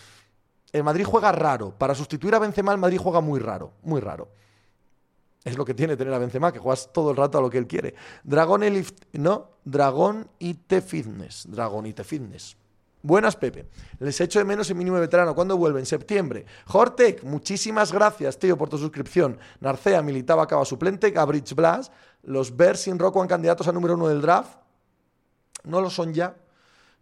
El 0.71 0.83
Madrid 0.83 1.03
juega 1.03 1.31
raro. 1.31 1.73
Para 1.77 1.93
sustituir 1.93 2.35
a 2.35 2.39
Benzema, 2.39 2.71
el 2.71 2.77
Madrid 2.77 2.99
juega 3.01 3.19
muy 3.19 3.39
raro. 3.39 3.73
Muy 3.83 3.99
raro. 3.99 4.29
Es 5.43 5.57
lo 5.57 5.65
que 5.65 5.73
tiene 5.73 5.97
tener 5.97 6.13
a 6.13 6.19
Benzema, 6.19 6.51
que 6.53 6.59
juegas 6.59 6.91
todo 6.93 7.11
el 7.11 7.17
rato 7.17 7.37
a 7.37 7.41
lo 7.41 7.49
que 7.49 7.57
él 7.57 7.67
quiere. 7.67 7.95
Dragón 8.23 8.63
Elif... 8.63 8.91
No, 9.13 9.49
Dragón 9.65 10.29
IT 10.39 10.81
Fitness. 10.81 11.47
Dragón 11.49 11.85
IT 11.85 12.03
Fitness. 12.03 12.55
Buenas, 13.01 13.37
Pepe. 13.37 13.65
Les 13.99 14.19
echo 14.19 14.39
de 14.39 14.45
menos 14.45 14.69
en 14.69 14.77
mínimo 14.77 14.99
veterano. 14.99 15.33
¿Cuándo 15.33 15.55
vuelve? 15.55 15.79
En 15.79 15.85
septiembre. 15.85 16.45
Hortec, 16.67 17.23
muchísimas 17.23 17.93
gracias, 17.93 18.37
tío, 18.37 18.57
por 18.57 18.67
tu 18.67 18.77
suscripción. 18.77 19.37
Narcea, 19.61 20.01
militaba, 20.01 20.43
acaba 20.43 20.65
suplente. 20.65 21.11
Gabrich 21.11 21.55
Blas. 21.55 21.91
Los 22.23 22.55
Bears 22.55 22.81
sin 22.81 22.99
Rocco 22.99 23.25
candidatos 23.25 23.67
a 23.69 23.71
número 23.71 23.95
uno 23.95 24.09
del 24.09 24.21
draft. 24.21 24.57
No 25.63 25.79
lo 25.79 25.89
son 25.89 26.13
ya. 26.13 26.35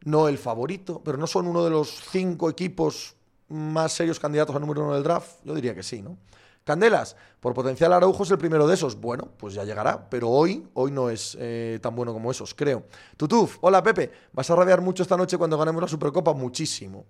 No 0.05 0.27
el 0.27 0.37
favorito, 0.37 1.01
pero 1.03 1.17
no 1.17 1.25
son 1.25 1.47
uno 1.47 1.63
de 1.63 1.71
los 1.71 1.89
cinco 2.11 2.49
equipos 2.49 3.15
más 3.49 3.93
serios 3.93 4.19
candidatos 4.19 4.55
a 4.55 4.59
número 4.59 4.83
uno 4.83 4.93
del 4.93 5.03
draft. 5.03 5.39
Yo 5.43 5.55
diría 5.55 5.73
que 5.73 5.81
sí, 5.81 6.03
¿no? 6.03 6.17
Candelas, 6.67 7.15
por 7.39 7.53
potencial 7.53 7.93
Araujo 7.93 8.23
es 8.23 8.31
el 8.31 8.37
primero 8.37 8.67
de 8.67 8.73
esos. 8.73 8.99
Bueno, 8.99 9.29
pues 9.37 9.53
ya 9.53 9.63
llegará, 9.63 10.09
pero 10.09 10.27
hoy, 10.27 10.67
hoy 10.73 10.91
no 10.91 11.09
es 11.09 11.37
eh, 11.39 11.79
tan 11.81 11.95
bueno 11.95 12.11
como 12.11 12.29
esos, 12.29 12.53
creo. 12.53 12.83
Tutuf, 13.15 13.57
hola 13.61 13.81
Pepe, 13.81 14.11
¿vas 14.33 14.49
a 14.49 14.55
rabiar 14.57 14.81
mucho 14.81 15.01
esta 15.01 15.15
noche 15.15 15.37
cuando 15.37 15.57
ganemos 15.57 15.81
la 15.81 15.87
Supercopa? 15.87 16.33
Muchísimo, 16.33 17.05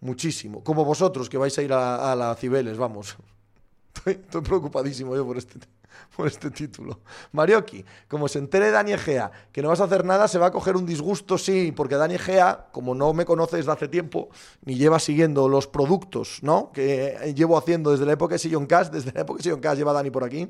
muchísimo. 0.00 0.62
Como 0.62 0.84
vosotros 0.84 1.30
que 1.30 1.38
vais 1.38 1.56
a 1.56 1.62
ir 1.62 1.72
a, 1.72 2.12
a 2.12 2.14
la 2.14 2.34
Cibeles, 2.34 2.76
vamos. 2.76 3.16
Estoy, 4.24 4.42
preocupadísimo 4.42 5.14
yo 5.14 5.26
por 5.26 5.38
este 5.38 5.58
por 6.16 6.26
este 6.26 6.50
título. 6.50 7.00
Marioki, 7.32 7.84
como 8.08 8.28
se 8.28 8.38
entere 8.38 8.70
Dani 8.70 8.92
Egea 8.92 9.30
que 9.52 9.62
no 9.62 9.68
vas 9.68 9.80
a 9.80 9.84
hacer 9.84 10.04
nada, 10.04 10.28
se 10.28 10.38
va 10.38 10.46
a 10.46 10.50
coger 10.50 10.76
un 10.76 10.86
disgusto, 10.86 11.38
sí, 11.38 11.72
porque 11.72 11.96
Dani 11.96 12.14
Egea, 12.14 12.68
como 12.72 12.94
no 12.94 13.12
me 13.12 13.24
conoce 13.24 13.56
desde 13.56 13.72
hace 13.72 13.88
tiempo, 13.88 14.28
ni 14.64 14.76
lleva 14.76 14.98
siguiendo 14.98 15.48
los 15.48 15.66
productos, 15.66 16.38
¿no? 16.42 16.70
Que 16.72 17.32
llevo 17.36 17.58
haciendo 17.58 17.90
desde 17.90 18.06
la 18.06 18.12
época 18.12 18.34
de 18.34 18.38
Sillon 18.38 18.66
Cash, 18.66 18.88
desde 18.88 19.12
la 19.12 19.22
época 19.22 19.38
de 19.38 19.42
Sillon 19.44 19.60
Cash 19.60 19.78
lleva 19.78 19.92
Dani 19.92 20.10
por 20.10 20.24
aquí. 20.24 20.48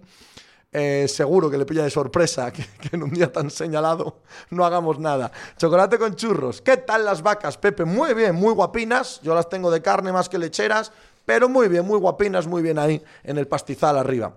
Eh, 0.71 1.07
seguro 1.09 1.49
que 1.49 1.57
le 1.57 1.65
pilla 1.65 1.83
de 1.83 1.89
sorpresa 1.89 2.53
que, 2.53 2.63
que, 2.81 2.95
en 2.95 3.03
un 3.03 3.11
día 3.11 3.33
tan 3.33 3.51
señalado 3.51 4.21
no 4.51 4.67
hagamos 4.67 4.99
nada. 4.99 5.33
Chocolate 5.57 5.99
con 5.99 6.15
churros. 6.15 6.61
¿Qué 6.61 6.77
tal 6.77 7.05
las 7.05 7.23
vacas, 7.23 7.57
Pepe? 7.57 7.85
Muy 7.85 8.13
bien, 8.13 8.35
muy 8.35 8.53
guapinas. 8.53 9.21
Yo 9.23 9.35
las 9.35 9.49
tengo 9.49 9.71
de 9.71 9.81
carne 9.81 10.13
más 10.13 10.29
que 10.29 10.39
lecheras, 10.39 10.93
pero 11.29 11.47
muy 11.47 11.69
bien, 11.69 11.85
muy 11.85 11.99
guapinas, 11.99 12.47
muy 12.47 12.63
bien 12.63 12.79
ahí 12.79 13.03
en 13.23 13.37
el 13.37 13.47
pastizal 13.47 13.99
arriba. 13.99 14.35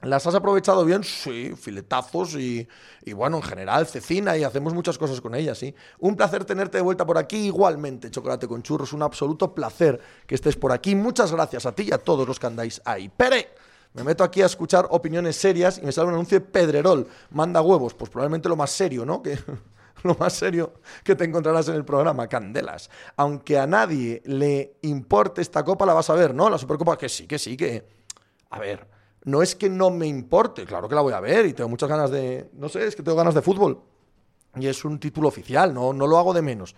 ¿Las 0.00 0.26
has 0.26 0.34
aprovechado 0.34 0.82
bien? 0.82 1.04
Sí, 1.04 1.52
filetazos 1.54 2.34
y, 2.36 2.66
bueno, 3.14 3.36
en 3.36 3.42
general, 3.42 3.86
cecina 3.86 4.34
y 4.34 4.42
hacemos 4.42 4.72
muchas 4.72 4.96
cosas 4.96 5.20
con 5.20 5.34
ellas, 5.34 5.58
sí. 5.58 5.74
Un 5.98 6.16
placer 6.16 6.46
tenerte 6.46 6.78
de 6.78 6.82
vuelta 6.82 7.04
por 7.04 7.18
aquí 7.18 7.36
igualmente, 7.36 8.10
Chocolate 8.10 8.48
con 8.48 8.62
Churros, 8.62 8.94
un 8.94 9.02
absoluto 9.02 9.54
placer 9.54 10.00
que 10.26 10.34
estés 10.34 10.56
por 10.56 10.72
aquí. 10.72 10.94
Muchas 10.94 11.30
gracias 11.30 11.66
a 11.66 11.72
ti 11.72 11.88
y 11.90 11.92
a 11.92 11.98
todos 11.98 12.26
los 12.26 12.40
que 12.40 12.46
andáis 12.46 12.80
ahí. 12.86 13.10
¡Pere! 13.14 13.50
Me 13.92 14.02
meto 14.02 14.24
aquí 14.24 14.40
a 14.40 14.46
escuchar 14.46 14.86
opiniones 14.92 15.36
serias 15.36 15.76
y 15.76 15.82
me 15.82 15.92
sale 15.92 16.08
un 16.08 16.14
anuncio 16.14 16.40
de 16.40 16.46
Pedrerol. 16.46 17.06
Manda 17.32 17.60
huevos, 17.60 17.92
pues 17.92 18.08
probablemente 18.08 18.48
lo 18.48 18.56
más 18.56 18.70
serio, 18.70 19.04
¿no? 19.04 19.22
lo 20.04 20.14
más 20.14 20.34
serio 20.34 20.74
que 21.02 21.16
te 21.16 21.24
encontrarás 21.24 21.68
en 21.68 21.74
el 21.74 21.84
programa, 21.84 22.28
Candelas. 22.28 22.90
Aunque 23.16 23.58
a 23.58 23.66
nadie 23.66 24.22
le 24.24 24.76
importe 24.82 25.40
esta 25.40 25.64
copa, 25.64 25.84
la 25.84 25.94
vas 25.94 26.08
a 26.10 26.14
ver, 26.14 26.34
¿no? 26.34 26.48
La 26.48 26.58
Supercopa, 26.58 26.96
que 26.96 27.08
sí, 27.08 27.26
que 27.26 27.38
sí, 27.38 27.56
que... 27.56 27.86
A 28.50 28.60
ver, 28.60 28.88
no 29.24 29.42
es 29.42 29.56
que 29.56 29.68
no 29.68 29.90
me 29.90 30.06
importe, 30.06 30.64
claro 30.64 30.88
que 30.88 30.94
la 30.94 31.00
voy 31.00 31.12
a 31.12 31.20
ver 31.20 31.46
y 31.46 31.54
tengo 31.54 31.68
muchas 31.68 31.88
ganas 31.88 32.10
de, 32.10 32.50
no 32.52 32.68
sé, 32.68 32.86
es 32.86 32.94
que 32.94 33.02
tengo 33.02 33.16
ganas 33.16 33.34
de 33.34 33.42
fútbol. 33.42 33.82
Y 34.56 34.68
es 34.68 34.84
un 34.84 35.00
título 35.00 35.28
oficial, 35.28 35.74
no, 35.74 35.92
no 35.92 36.06
lo 36.06 36.18
hago 36.18 36.32
de 36.32 36.42
menos. 36.42 36.76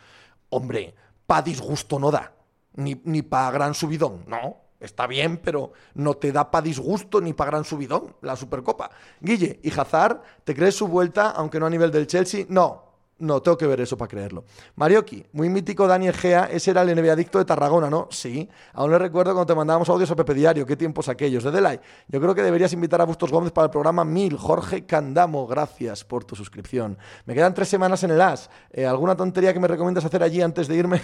Hombre, 0.49 0.95
pa' 1.27 1.43
disgusto 1.43 1.99
no 1.99 2.11
da, 2.11 2.33
ni, 2.75 3.01
ni 3.05 3.23
pa' 3.23 3.51
gran 3.51 3.75
subidón, 3.75 4.25
no. 4.27 4.65
Está 4.79 5.07
bien, 5.07 5.39
pero 5.39 5.73
no 5.95 6.15
te 6.15 6.33
da 6.33 6.51
pa' 6.51 6.63
disgusto 6.63 7.21
ni 7.21 7.33
pa' 7.33 7.47
gran 7.47 7.65
subidón 7.65 8.15
la 8.23 8.37
Supercopa. 8.37 8.91
Guille, 9.21 9.59
¿y 9.63 9.79
Hazard 9.79 10.23
te 10.45 10.55
crees 10.55 10.77
su 10.77 10.87
vuelta, 10.87 11.31
aunque 11.31 11.59
no 11.59 11.67
a 11.67 11.71
nivel 11.71 11.91
del 11.91 12.07
Chelsea? 12.07 12.47
No, 12.49 12.86
no, 13.19 13.41
tengo 13.41 13.57
que 13.57 13.67
ver 13.67 13.81
eso 13.81 13.97
para 13.97 14.09
creerlo. 14.09 14.45
Marioki, 14.75 15.25
muy 15.33 15.49
mítico 15.49 15.87
Dani 15.87 16.09
Egea, 16.09 16.51
ese 16.53 16.71
era 16.71 16.83
el 16.83 16.95
NBA 16.95 17.13
adicto 17.13 17.39
de 17.39 17.47
Tarragona, 17.47 17.89
¿no? 17.89 18.09
Sí, 18.11 18.49
aún 18.75 18.91
le 18.91 18.99
recuerdo 18.99 19.33
cuando 19.33 19.47
te 19.47 19.55
mandábamos 19.55 19.89
audios 19.89 20.11
a 20.11 20.17
Pepe 20.17 20.35
Diario, 20.35 20.67
qué 20.67 20.77
tiempos 20.77 21.09
aquellos. 21.09 21.43
De 21.43 21.51
Delay, 21.51 21.81
yo 22.09 22.21
creo 22.21 22.35
que 22.35 22.43
deberías 22.43 22.73
invitar 22.75 23.01
a 23.01 23.05
Bustos 23.05 23.31
Gómez 23.31 23.53
para 23.53 23.67
el 23.67 23.71
programa 23.71 24.05
1000. 24.05 24.37
Jorge 24.37 24.85
Candamo, 24.85 25.47
gracias 25.47 26.05
por 26.05 26.25
tu 26.25 26.37
suscripción. 26.37 26.99
Me 27.25 27.35
quedan 27.35 27.55
tres 27.55 27.69
semanas 27.69 28.03
en 28.05 28.11
el 28.11 28.21
AS. 28.21 28.51
Eh, 28.71 28.85
¿Alguna 28.85 29.17
tontería 29.17 29.55
que 29.55 29.61
me 29.61 29.69
recomiendas 29.69 30.05
hacer 30.05 30.23
allí 30.23 30.43
antes 30.43 30.69
de 30.69 30.77
irme? 30.77 31.01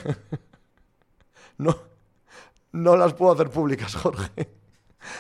no, 1.57 1.75
no 2.73 2.97
las 2.97 3.15
puedo 3.15 3.33
hacer 3.33 3.49
públicas, 3.49 3.95
Jorge. 3.95 4.62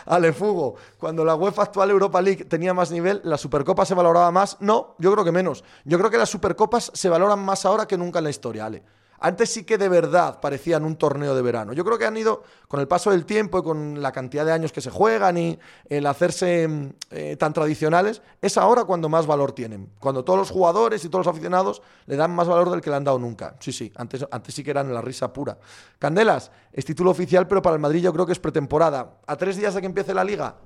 Alefugo, 0.06 0.76
cuando 0.98 1.24
la 1.24 1.34
UEFA 1.34 1.62
actual 1.62 1.90
Europa 1.90 2.20
League 2.20 2.44
tenía 2.44 2.74
más 2.74 2.90
nivel, 2.90 3.20
¿la 3.24 3.38
Supercopa 3.38 3.84
se 3.84 3.94
valoraba 3.94 4.30
más? 4.30 4.56
No, 4.60 4.94
yo 4.98 5.12
creo 5.12 5.24
que 5.24 5.32
menos. 5.32 5.64
Yo 5.84 5.98
creo 5.98 6.10
que 6.10 6.18
las 6.18 6.30
Supercopas 6.30 6.90
se 6.94 7.08
valoran 7.08 7.38
más 7.38 7.64
ahora 7.64 7.86
que 7.86 7.96
nunca 7.96 8.18
en 8.18 8.24
la 8.24 8.30
historia, 8.30 8.66
Ale. 8.66 8.82
Antes 9.22 9.50
sí 9.50 9.62
que 9.62 9.78
de 9.78 9.88
verdad 9.88 10.40
parecían 10.40 10.84
un 10.84 10.96
torneo 10.96 11.32
de 11.34 11.42
verano. 11.42 11.72
Yo 11.72 11.84
creo 11.84 11.96
que 11.96 12.06
han 12.06 12.16
ido, 12.16 12.42
con 12.66 12.80
el 12.80 12.88
paso 12.88 13.12
del 13.12 13.24
tiempo 13.24 13.60
y 13.60 13.62
con 13.62 14.02
la 14.02 14.10
cantidad 14.10 14.44
de 14.44 14.50
años 14.50 14.72
que 14.72 14.80
se 14.80 14.90
juegan 14.90 15.38
y 15.38 15.58
el 15.88 16.06
hacerse 16.06 16.66
mm, 16.66 16.88
eh, 17.12 17.36
tan 17.36 17.52
tradicionales, 17.52 18.20
es 18.40 18.58
ahora 18.58 18.84
cuando 18.84 19.08
más 19.08 19.26
valor 19.26 19.52
tienen. 19.52 19.90
Cuando 20.00 20.24
todos 20.24 20.40
los 20.40 20.50
jugadores 20.50 21.04
y 21.04 21.08
todos 21.08 21.24
los 21.24 21.32
aficionados 21.32 21.82
le 22.06 22.16
dan 22.16 22.32
más 22.32 22.48
valor 22.48 22.68
del 22.70 22.80
que 22.80 22.90
le 22.90 22.96
han 22.96 23.04
dado 23.04 23.20
nunca. 23.20 23.54
Sí, 23.60 23.70
sí, 23.70 23.92
antes, 23.94 24.26
antes 24.28 24.54
sí 24.54 24.64
que 24.64 24.72
eran 24.72 24.92
la 24.92 25.00
risa 25.00 25.32
pura. 25.32 25.56
Candelas, 26.00 26.50
es 26.72 26.84
título 26.84 27.12
oficial, 27.12 27.46
pero 27.46 27.62
para 27.62 27.76
el 27.76 27.80
Madrid 27.80 28.02
yo 28.02 28.12
creo 28.12 28.26
que 28.26 28.32
es 28.32 28.40
pretemporada. 28.40 29.18
¿A 29.24 29.36
tres 29.36 29.56
días 29.56 29.72
de 29.72 29.80
que 29.80 29.86
empiece 29.86 30.12
la 30.12 30.24
liga? 30.24 30.56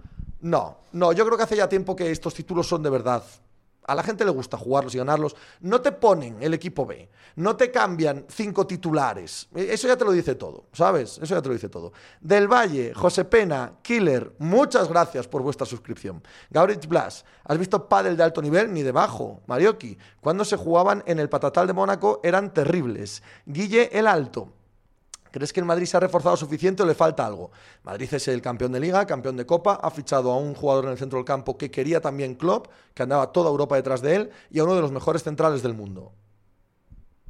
No, 0.40 0.78
no, 0.92 1.12
yo 1.12 1.26
creo 1.26 1.36
que 1.36 1.44
hace 1.44 1.56
ya 1.56 1.68
tiempo 1.68 1.94
que 1.94 2.10
estos 2.10 2.32
títulos 2.32 2.66
son 2.66 2.82
de 2.82 2.88
verdad. 2.88 3.22
A 3.86 3.94
la 3.94 4.02
gente 4.02 4.24
le 4.24 4.30
gusta 4.30 4.56
jugarlos 4.56 4.94
y 4.94 4.98
ganarlos. 4.98 5.36
No 5.60 5.80
te 5.80 5.92
ponen 5.92 6.42
el 6.42 6.54
equipo 6.54 6.84
B. 6.84 7.08
No 7.36 7.56
te 7.56 7.70
cambian 7.70 8.24
cinco 8.28 8.66
titulares. 8.66 9.48
E, 9.54 9.72
eso 9.72 9.86
ya 9.88 9.96
te 9.96 10.04
lo 10.04 10.12
dice 10.12 10.34
todo, 10.34 10.64
¿sabes? 10.72 11.18
Eso 11.22 11.34
ya 11.34 11.42
te 11.42 11.48
lo 11.48 11.54
dice 11.54 11.68
todo. 11.68 11.92
Del 12.20 12.48
Valle, 12.48 12.92
José 12.94 13.24
Pena, 13.24 13.74
Killer, 13.82 14.32
muchas 14.38 14.88
gracias 14.88 15.28
por 15.28 15.42
vuestra 15.42 15.66
suscripción. 15.66 16.22
Gabriel 16.50 16.80
Blas, 16.88 17.24
¿has 17.44 17.58
visto 17.58 17.88
pádel 17.88 18.16
de 18.16 18.22
alto 18.22 18.42
nivel? 18.42 18.72
Ni 18.72 18.82
de 18.82 18.92
bajo. 18.92 19.42
Marioki, 19.46 19.98
cuando 20.20 20.44
se 20.44 20.56
jugaban 20.56 21.02
en 21.06 21.18
el 21.18 21.28
Patatal 21.28 21.66
de 21.66 21.72
Mónaco 21.72 22.20
eran 22.22 22.52
terribles. 22.52 23.22
Guille 23.44 23.90
el 23.92 24.06
Alto. 24.06 24.55
¿Crees 25.36 25.52
que 25.52 25.60
el 25.60 25.66
Madrid 25.66 25.84
se 25.84 25.98
ha 25.98 26.00
reforzado 26.00 26.34
suficiente 26.34 26.82
o 26.82 26.86
le 26.86 26.94
falta 26.94 27.26
algo? 27.26 27.50
Madrid 27.82 28.08
es 28.10 28.26
el 28.26 28.40
campeón 28.40 28.72
de 28.72 28.80
liga, 28.80 29.04
campeón 29.06 29.36
de 29.36 29.44
copa, 29.44 29.74
ha 29.82 29.90
fichado 29.90 30.32
a 30.32 30.38
un 30.38 30.54
jugador 30.54 30.86
en 30.86 30.92
el 30.92 30.96
centro 30.96 31.18
del 31.18 31.26
campo 31.26 31.58
que 31.58 31.70
quería 31.70 32.00
también 32.00 32.36
Klopp, 32.36 32.68
que 32.94 33.02
andaba 33.02 33.30
toda 33.32 33.50
Europa 33.50 33.76
detrás 33.76 34.00
de 34.00 34.16
él, 34.16 34.30
y 34.48 34.60
a 34.60 34.64
uno 34.64 34.74
de 34.74 34.80
los 34.80 34.92
mejores 34.92 35.22
centrales 35.22 35.62
del 35.62 35.74
mundo. 35.74 36.14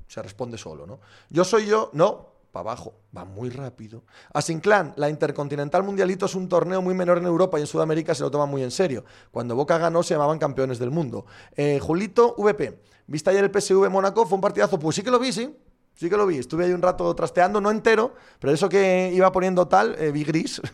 Se 0.06 0.22
responde 0.22 0.56
solo, 0.56 0.86
¿no? 0.86 1.00
Yo 1.30 1.42
soy 1.42 1.66
yo, 1.66 1.90
no, 1.94 2.28
para 2.52 2.70
abajo, 2.70 2.94
va 3.16 3.24
muy 3.24 3.50
rápido. 3.50 4.04
Asinclan, 4.32 4.94
la 4.94 5.10
Intercontinental 5.10 5.82
Mundialito 5.82 6.26
es 6.26 6.36
un 6.36 6.48
torneo 6.48 6.80
muy 6.80 6.94
menor 6.94 7.18
en 7.18 7.26
Europa 7.26 7.58
y 7.58 7.62
en 7.62 7.66
Sudamérica 7.66 8.14
se 8.14 8.22
lo 8.22 8.30
toma 8.30 8.46
muy 8.46 8.62
en 8.62 8.70
serio. 8.70 9.04
Cuando 9.32 9.56
Boca 9.56 9.78
ganó 9.78 10.04
se 10.04 10.14
llamaban 10.14 10.38
campeones 10.38 10.78
del 10.78 10.92
mundo. 10.92 11.26
Eh, 11.56 11.80
Julito, 11.82 12.36
VP, 12.38 12.82
¿viste 13.08 13.30
ayer 13.30 13.42
el 13.42 13.50
PSV 13.50 13.90
Mónaco? 13.90 14.24
Fue 14.26 14.36
un 14.36 14.42
partidazo, 14.42 14.78
pues 14.78 14.94
sí 14.94 15.02
que 15.02 15.10
lo 15.10 15.18
vi, 15.18 15.32
sí. 15.32 15.52
Sí 15.96 16.10
que 16.10 16.16
lo 16.16 16.26
vi. 16.26 16.38
Estuve 16.38 16.66
ahí 16.66 16.72
un 16.72 16.82
rato 16.82 17.12
trasteando, 17.14 17.60
no 17.60 17.70
entero, 17.70 18.14
pero 18.38 18.52
eso 18.52 18.68
que 18.68 19.10
iba 19.14 19.32
poniendo 19.32 19.66
tal, 19.66 19.96
eh, 19.98 20.12
vi 20.12 20.24
gris. 20.24 20.60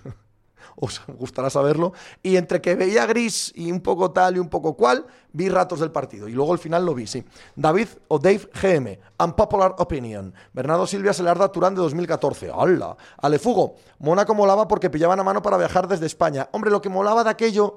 Os 0.76 1.00
gustará 1.06 1.48
saberlo. 1.48 1.92
Y 2.22 2.36
entre 2.36 2.60
que 2.60 2.74
veía 2.74 3.06
gris 3.06 3.52
y 3.54 3.70
un 3.70 3.80
poco 3.80 4.10
tal 4.10 4.36
y 4.36 4.38
un 4.40 4.48
poco 4.48 4.76
cual, 4.76 5.06
vi 5.32 5.48
ratos 5.48 5.80
del 5.80 5.92
partido. 5.92 6.28
Y 6.28 6.32
luego 6.32 6.52
al 6.52 6.58
final 6.58 6.84
lo 6.84 6.94
vi, 6.94 7.06
sí. 7.06 7.24
David 7.54 7.88
o 8.08 8.18
Dave 8.18 8.48
GM, 8.60 8.98
Unpopular 9.22 9.76
Opinion. 9.78 10.34
Bernardo 10.52 10.86
Silvia 10.86 11.12
Selarda 11.12 11.52
Turán 11.52 11.74
de 11.74 11.82
2014. 11.82 12.50
¡Hala! 12.50 12.96
Alefugo, 13.18 13.76
Mónaco 13.98 14.34
molaba 14.34 14.66
porque 14.66 14.90
pillaban 14.90 15.20
a 15.20 15.24
mano 15.24 15.40
para 15.40 15.56
viajar 15.56 15.86
desde 15.86 16.06
España. 16.06 16.48
Hombre, 16.52 16.70
lo 16.70 16.80
que 16.80 16.88
molaba 16.88 17.22
de 17.22 17.30
aquello 17.30 17.76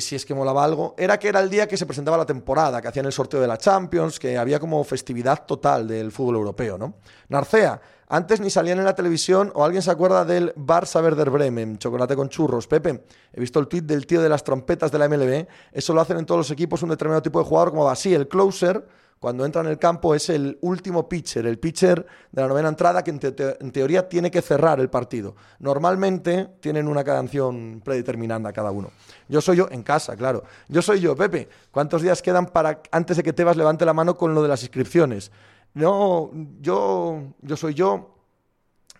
si 0.00 0.16
es 0.16 0.24
que 0.24 0.34
molaba 0.34 0.64
algo, 0.64 0.94
era 0.98 1.18
que 1.18 1.28
era 1.28 1.40
el 1.40 1.50
día 1.50 1.66
que 1.66 1.76
se 1.76 1.86
presentaba 1.86 2.16
la 2.16 2.26
temporada, 2.26 2.80
que 2.80 2.88
hacían 2.88 3.06
el 3.06 3.12
sorteo 3.12 3.40
de 3.40 3.46
la 3.46 3.58
Champions, 3.58 4.18
que 4.18 4.38
había 4.38 4.58
como 4.58 4.82
festividad 4.84 5.44
total 5.46 5.86
del 5.86 6.12
fútbol 6.12 6.36
europeo, 6.36 6.78
¿no? 6.78 6.94
Narcea, 7.28 7.80
antes 8.08 8.40
ni 8.40 8.50
salían 8.50 8.78
en 8.78 8.84
la 8.84 8.94
televisión 8.94 9.50
o 9.54 9.64
alguien 9.64 9.82
se 9.82 9.90
acuerda 9.90 10.24
del 10.24 10.54
Barça 10.54 11.02
Werder 11.02 11.30
Bremen, 11.30 11.78
chocolate 11.78 12.14
con 12.14 12.28
churros. 12.28 12.66
Pepe, 12.66 13.04
he 13.32 13.40
visto 13.40 13.58
el 13.58 13.68
tweet 13.68 13.82
del 13.82 14.06
tío 14.06 14.20
de 14.20 14.28
las 14.28 14.44
trompetas 14.44 14.92
de 14.92 14.98
la 14.98 15.08
MLB, 15.08 15.46
eso 15.72 15.94
lo 15.94 16.00
hacen 16.00 16.18
en 16.18 16.26
todos 16.26 16.40
los 16.40 16.50
equipos 16.50 16.82
un 16.82 16.90
determinado 16.90 17.22
tipo 17.22 17.38
de 17.38 17.46
jugador 17.46 17.70
como 17.70 17.88
así, 17.88 18.14
el 18.14 18.28
closer, 18.28 18.86
cuando 19.22 19.44
entra 19.44 19.60
en 19.60 19.68
el 19.68 19.78
campo 19.78 20.16
es 20.16 20.30
el 20.30 20.58
último 20.62 21.08
pitcher, 21.08 21.46
el 21.46 21.60
pitcher 21.60 22.04
de 22.32 22.42
la 22.42 22.48
novena 22.48 22.68
entrada 22.68 23.04
que 23.04 23.12
en, 23.12 23.70
teoría 23.70 24.08
tiene 24.08 24.32
que 24.32 24.42
cerrar 24.42 24.80
el 24.80 24.90
partido. 24.90 25.36
Normalmente 25.60 26.56
tienen 26.58 26.88
una 26.88 27.04
canción 27.04 27.80
predeterminada 27.84 28.52
cada 28.52 28.72
uno. 28.72 28.90
Yo 29.28 29.40
soy 29.40 29.58
yo, 29.58 29.68
en 29.70 29.84
casa, 29.84 30.16
claro. 30.16 30.42
Yo 30.66 30.82
soy 30.82 30.98
yo, 30.98 31.14
Pepe. 31.14 31.48
¿Cuántos 31.70 32.02
días 32.02 32.20
quedan 32.20 32.46
para 32.46 32.82
antes 32.90 33.16
de 33.16 33.22
que 33.22 33.32
Tebas 33.32 33.56
levante 33.56 33.84
la 33.84 33.94
mano 33.94 34.16
con 34.16 34.34
lo 34.34 34.42
de 34.42 34.48
las 34.48 34.62
inscripciones? 34.62 35.30
No, 35.74 36.32
yo, 36.60 37.22
yo 37.42 37.56
soy 37.56 37.74
yo. 37.74 38.16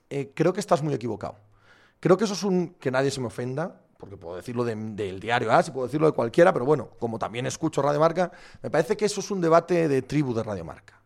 Eh, 0.08 0.30
creo 0.36 0.52
que 0.52 0.60
estás 0.60 0.84
muy 0.84 0.94
equivocado. 0.94 1.34
Creo 1.98 2.16
que 2.16 2.26
eso 2.26 2.34
es 2.34 2.44
un... 2.44 2.76
que 2.78 2.92
nadie 2.92 3.10
se 3.10 3.20
me 3.20 3.26
ofenda 3.26 3.81
porque 4.02 4.16
puedo 4.16 4.34
decirlo 4.34 4.64
del 4.64 5.20
diario 5.20 5.52
AS 5.52 5.68
y 5.68 5.70
puedo 5.70 5.86
decirlo 5.86 6.08
de 6.08 6.12
cualquiera, 6.12 6.52
pero 6.52 6.64
bueno, 6.64 6.90
como 6.98 7.20
también 7.20 7.46
escucho 7.46 7.80
Radio 7.82 8.00
Marca, 8.00 8.32
me 8.60 8.68
parece 8.68 8.96
que 8.96 9.04
eso 9.04 9.20
es 9.20 9.30
un 9.30 9.40
debate 9.40 9.86
de 9.86 10.02
tribu 10.02 10.34
de 10.34 10.42
Radio 10.42 10.64
Marca. 10.64 11.00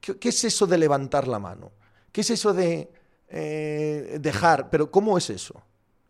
¿Qué, 0.00 0.16
es 0.30 0.42
eso 0.42 0.66
de 0.66 0.78
levantar 0.78 1.28
la 1.28 1.38
mano? 1.38 1.70
¿Qué 2.10 2.22
es 2.22 2.30
eso 2.30 2.54
de 2.54 2.90
eh, 3.28 4.16
dejar? 4.22 4.70
Pero 4.70 4.90
¿cómo 4.90 5.18
es 5.18 5.28
eso? 5.28 5.60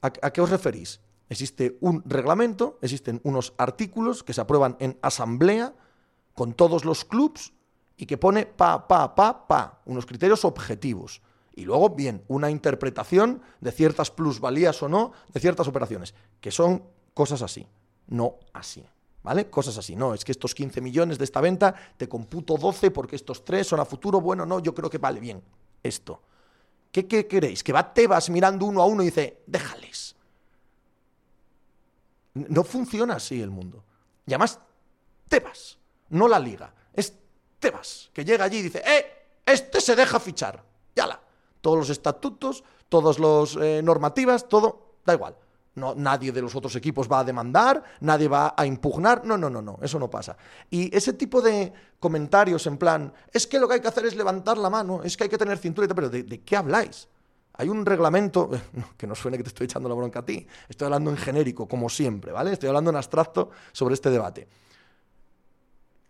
¿A, 0.00 0.10
qué 0.10 0.40
os 0.40 0.50
referís? 0.50 1.00
Existe 1.28 1.78
un 1.80 2.04
reglamento, 2.06 2.78
existen 2.80 3.20
unos 3.24 3.52
artículos 3.58 4.22
que 4.22 4.34
se 4.34 4.40
aprueban 4.40 4.76
en 4.78 5.00
asamblea 5.02 5.74
con 6.32 6.52
todos 6.52 6.84
los 6.84 7.04
clubs 7.04 7.52
y 7.96 8.06
que 8.06 8.18
pone 8.18 8.46
pa, 8.46 8.86
pa, 8.86 9.16
pa, 9.16 9.48
pa, 9.48 9.82
unos 9.84 10.06
criterios 10.06 10.44
objetivos. 10.44 11.22
Y 11.58 11.64
luego, 11.64 11.90
bien, 11.90 12.22
una 12.28 12.50
interpretación 12.50 13.42
de 13.60 13.72
ciertas 13.72 14.12
plusvalías 14.12 14.80
o 14.84 14.88
no 14.88 15.10
de 15.32 15.40
ciertas 15.40 15.66
operaciones, 15.66 16.14
que 16.40 16.52
son 16.52 16.84
cosas 17.14 17.42
así, 17.42 17.66
no 18.06 18.36
así. 18.52 18.86
¿Vale? 19.24 19.50
Cosas 19.50 19.76
así. 19.76 19.96
No, 19.96 20.14
es 20.14 20.24
que 20.24 20.30
estos 20.30 20.54
15 20.54 20.80
millones 20.80 21.18
de 21.18 21.24
esta 21.24 21.40
venta 21.40 21.74
te 21.96 22.08
computo 22.08 22.56
12 22.56 22.92
porque 22.92 23.16
estos 23.16 23.44
3 23.44 23.66
son 23.66 23.80
a 23.80 23.84
futuro. 23.84 24.20
Bueno, 24.20 24.46
no, 24.46 24.60
yo 24.60 24.72
creo 24.72 24.88
que 24.88 24.98
vale 24.98 25.18
bien 25.18 25.42
esto. 25.82 26.22
¿Qué, 26.92 27.08
qué 27.08 27.26
queréis? 27.26 27.64
Que 27.64 27.72
va 27.72 27.92
Tebas 27.92 28.30
mirando 28.30 28.64
uno 28.64 28.80
a 28.80 28.86
uno 28.86 29.02
y 29.02 29.06
dice, 29.06 29.42
déjales. 29.44 30.14
No 32.34 32.62
funciona 32.62 33.16
así 33.16 33.42
el 33.42 33.50
mundo. 33.50 33.82
Y 34.24 34.32
además, 34.32 34.60
Tebas, 35.28 35.76
no 36.10 36.28
la 36.28 36.38
liga. 36.38 36.72
Es 36.94 37.12
Tebas, 37.58 38.10
que 38.12 38.24
llega 38.24 38.44
allí 38.44 38.58
y 38.58 38.62
dice, 38.62 38.80
¡eh! 38.86 39.06
Este 39.44 39.80
se 39.80 39.96
deja 39.96 40.20
fichar. 40.20 40.62
la 40.94 41.27
todos 41.60 41.78
los 41.78 41.90
estatutos, 41.90 42.64
todas 42.88 43.18
las 43.18 43.56
eh, 43.56 43.80
normativas, 43.82 44.48
todo, 44.48 44.94
da 45.04 45.14
igual. 45.14 45.36
No, 45.74 45.94
nadie 45.94 46.32
de 46.32 46.42
los 46.42 46.56
otros 46.56 46.74
equipos 46.74 47.08
va 47.10 47.20
a 47.20 47.24
demandar, 47.24 47.82
nadie 48.00 48.26
va 48.26 48.54
a 48.56 48.66
impugnar. 48.66 49.24
No, 49.24 49.38
no, 49.38 49.48
no, 49.48 49.62
no, 49.62 49.78
eso 49.80 49.98
no 49.98 50.10
pasa. 50.10 50.36
Y 50.70 50.94
ese 50.94 51.12
tipo 51.12 51.40
de 51.40 51.72
comentarios 52.00 52.66
en 52.66 52.76
plan, 52.76 53.12
es 53.32 53.46
que 53.46 53.60
lo 53.60 53.68
que 53.68 53.74
hay 53.74 53.80
que 53.80 53.88
hacer 53.88 54.04
es 54.06 54.16
levantar 54.16 54.58
la 54.58 54.70
mano, 54.70 55.02
es 55.04 55.16
que 55.16 55.24
hay 55.24 55.30
que 55.30 55.38
tener 55.38 55.58
cintura, 55.58 55.86
pero 55.94 56.10
¿de, 56.10 56.24
de 56.24 56.40
qué 56.40 56.56
habláis? 56.56 57.08
Hay 57.54 57.68
un 57.68 57.84
reglamento, 57.86 58.50
que 58.96 59.06
no 59.06 59.14
suene 59.14 59.36
que 59.36 59.44
te 59.44 59.48
estoy 59.48 59.66
echando 59.66 59.88
la 59.88 59.94
bronca 59.94 60.20
a 60.20 60.24
ti, 60.24 60.46
estoy 60.68 60.86
hablando 60.86 61.10
en 61.10 61.16
genérico, 61.16 61.68
como 61.68 61.88
siempre, 61.88 62.32
¿vale? 62.32 62.52
Estoy 62.52 62.68
hablando 62.68 62.90
en 62.90 62.96
abstracto 62.96 63.50
sobre 63.72 63.94
este 63.94 64.10
debate. 64.10 64.48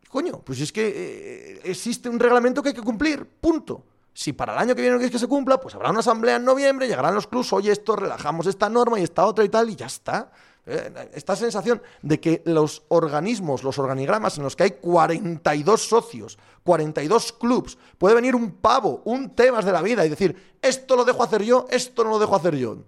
Coño, 0.09 0.41
pues 0.41 0.61
es 0.61 0.73
que 0.73 0.89
eh, 0.89 1.61
existe 1.65 2.09
un 2.09 2.19
reglamento 2.19 2.63
que 2.63 2.71
hay 2.71 2.75
que 2.75 2.83
cumplir, 2.83 3.27
punto. 3.27 3.83
Si 4.19 4.33
para 4.33 4.53
el 4.53 4.59
año 4.59 4.75
que 4.75 4.81
viene 4.81 4.95
no 4.95 4.99
quieres 4.99 5.13
que 5.13 5.19
se 5.21 5.29
cumpla, 5.29 5.61
pues 5.61 5.77
habrá 5.77 5.91
una 5.91 6.01
asamblea 6.01 6.35
en 6.35 6.45
noviembre, 6.45 6.89
llegarán 6.89 7.15
los 7.15 7.29
clubs, 7.29 7.53
oye, 7.53 7.71
esto, 7.71 7.95
relajamos 7.95 8.49
esta 8.49 8.69
norma 8.69 8.99
y 8.99 9.05
esta 9.05 9.25
otra 9.25 9.45
y 9.45 9.49
tal, 9.49 9.71
y 9.71 9.77
ya 9.77 9.87
está. 9.87 10.33
Eh, 10.67 11.11
esta 11.15 11.37
sensación 11.37 11.81
de 12.03 12.19
que 12.19 12.43
los 12.45 12.83
organismos, 12.89 13.63
los 13.63 13.79
organigramas 13.79 14.37
en 14.37 14.43
los 14.43 14.57
que 14.57 14.65
hay 14.65 14.71
42 14.73 15.89
socios, 15.89 16.37
42 16.65 17.33
clubs, 17.35 17.79
puede 17.97 18.17
venir 18.17 18.35
un 18.35 18.55
pavo, 18.57 19.03
un 19.05 19.37
temas 19.37 19.65
de 19.65 19.71
la 19.71 19.83
vida 19.83 20.05
y 20.05 20.09
decir, 20.09 20.57
esto 20.61 20.97
lo 20.97 21.05
dejo 21.05 21.23
hacer 21.23 21.45
yo, 21.45 21.69
esto 21.71 22.03
no 22.03 22.11
lo 22.11 22.19
dejo 22.19 22.35
hacer 22.35 22.57
yo. 22.57 22.79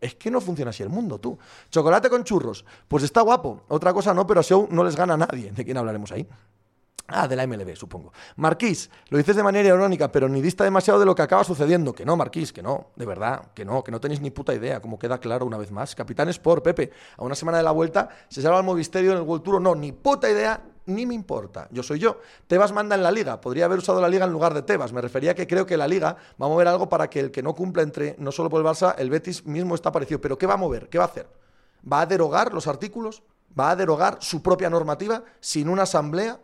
Es 0.00 0.16
que 0.16 0.28
no 0.28 0.40
funciona 0.40 0.70
así 0.70 0.82
el 0.82 0.88
mundo, 0.88 1.20
tú. 1.20 1.38
Chocolate 1.70 2.10
con 2.10 2.24
churros, 2.24 2.64
pues 2.88 3.04
está 3.04 3.20
guapo. 3.20 3.62
Otra 3.68 3.92
cosa 3.92 4.12
no, 4.12 4.26
pero 4.26 4.40
a 4.40 4.42
Show 4.42 4.66
no 4.72 4.82
les 4.82 4.96
gana 4.96 5.16
nadie. 5.16 5.52
¿De 5.52 5.64
quién 5.64 5.76
hablaremos 5.76 6.10
ahí? 6.10 6.26
Ah, 7.10 7.26
de 7.26 7.36
la 7.36 7.46
MLB, 7.46 7.74
supongo. 7.74 8.12
Marquís, 8.36 8.90
lo 9.08 9.16
dices 9.16 9.34
de 9.34 9.42
manera 9.42 9.66
irónica, 9.66 10.12
pero 10.12 10.28
ni 10.28 10.42
dista 10.42 10.62
demasiado 10.62 11.00
de 11.00 11.06
lo 11.06 11.14
que 11.14 11.22
acaba 11.22 11.42
sucediendo. 11.42 11.94
Que 11.94 12.04
no, 12.04 12.18
Marquís, 12.18 12.52
que 12.52 12.62
no, 12.62 12.88
de 12.96 13.06
verdad, 13.06 13.46
que 13.54 13.64
no, 13.64 13.82
que 13.82 13.90
no 13.90 13.98
tenéis 13.98 14.20
ni 14.20 14.30
puta 14.30 14.52
idea, 14.54 14.80
como 14.80 14.98
queda 14.98 15.18
claro 15.18 15.46
una 15.46 15.56
vez 15.56 15.70
más. 15.70 15.94
Capitán 15.94 16.28
Sport, 16.28 16.62
Pepe, 16.62 16.90
a 17.16 17.24
una 17.24 17.34
semana 17.34 17.56
de 17.56 17.64
la 17.64 17.70
vuelta, 17.70 18.10
se 18.28 18.42
salva 18.42 18.58
el 18.58 18.64
Movisterio 18.64 19.12
en 19.12 19.16
el 19.16 19.22
World 19.22 19.42
Tour, 19.42 19.58
no, 19.58 19.74
ni 19.74 19.92
puta 19.92 20.30
idea, 20.30 20.62
ni 20.84 21.06
me 21.06 21.14
importa. 21.14 21.66
Yo 21.70 21.82
soy 21.82 21.98
yo. 21.98 22.20
Tebas 22.46 22.72
manda 22.72 22.94
en 22.94 23.02
la 23.02 23.10
liga. 23.10 23.40
Podría 23.40 23.64
haber 23.64 23.78
usado 23.78 24.02
la 24.02 24.08
liga 24.10 24.26
en 24.26 24.32
lugar 24.32 24.52
de 24.52 24.60
Tebas. 24.60 24.92
Me 24.92 25.00
refería 25.00 25.30
a 25.30 25.34
que 25.34 25.46
creo 25.46 25.64
que 25.64 25.78
la 25.78 25.88
liga 25.88 26.14
va 26.40 26.44
a 26.44 26.48
mover 26.50 26.68
algo 26.68 26.90
para 26.90 27.08
que 27.08 27.20
el 27.20 27.30
que 27.30 27.42
no 27.42 27.54
cumpla 27.54 27.82
entre, 27.82 28.16
no 28.18 28.32
solo 28.32 28.50
por 28.50 28.60
el 28.60 28.66
Barça, 28.66 28.94
el 28.98 29.08
Betis 29.08 29.46
mismo 29.46 29.74
está 29.74 29.90
parecido. 29.92 30.20
Pero 30.20 30.36
¿qué 30.36 30.46
va 30.46 30.54
a 30.54 30.58
mover? 30.58 30.90
¿Qué 30.90 30.98
va 30.98 31.04
a 31.04 31.08
hacer? 31.08 31.26
¿Va 31.90 32.02
a 32.02 32.06
derogar 32.06 32.52
los 32.52 32.66
artículos? 32.66 33.22
¿Va 33.58 33.70
a 33.70 33.76
derogar 33.76 34.18
su 34.20 34.42
propia 34.42 34.68
normativa 34.68 35.22
sin 35.40 35.70
una 35.70 35.84
asamblea? 35.84 36.38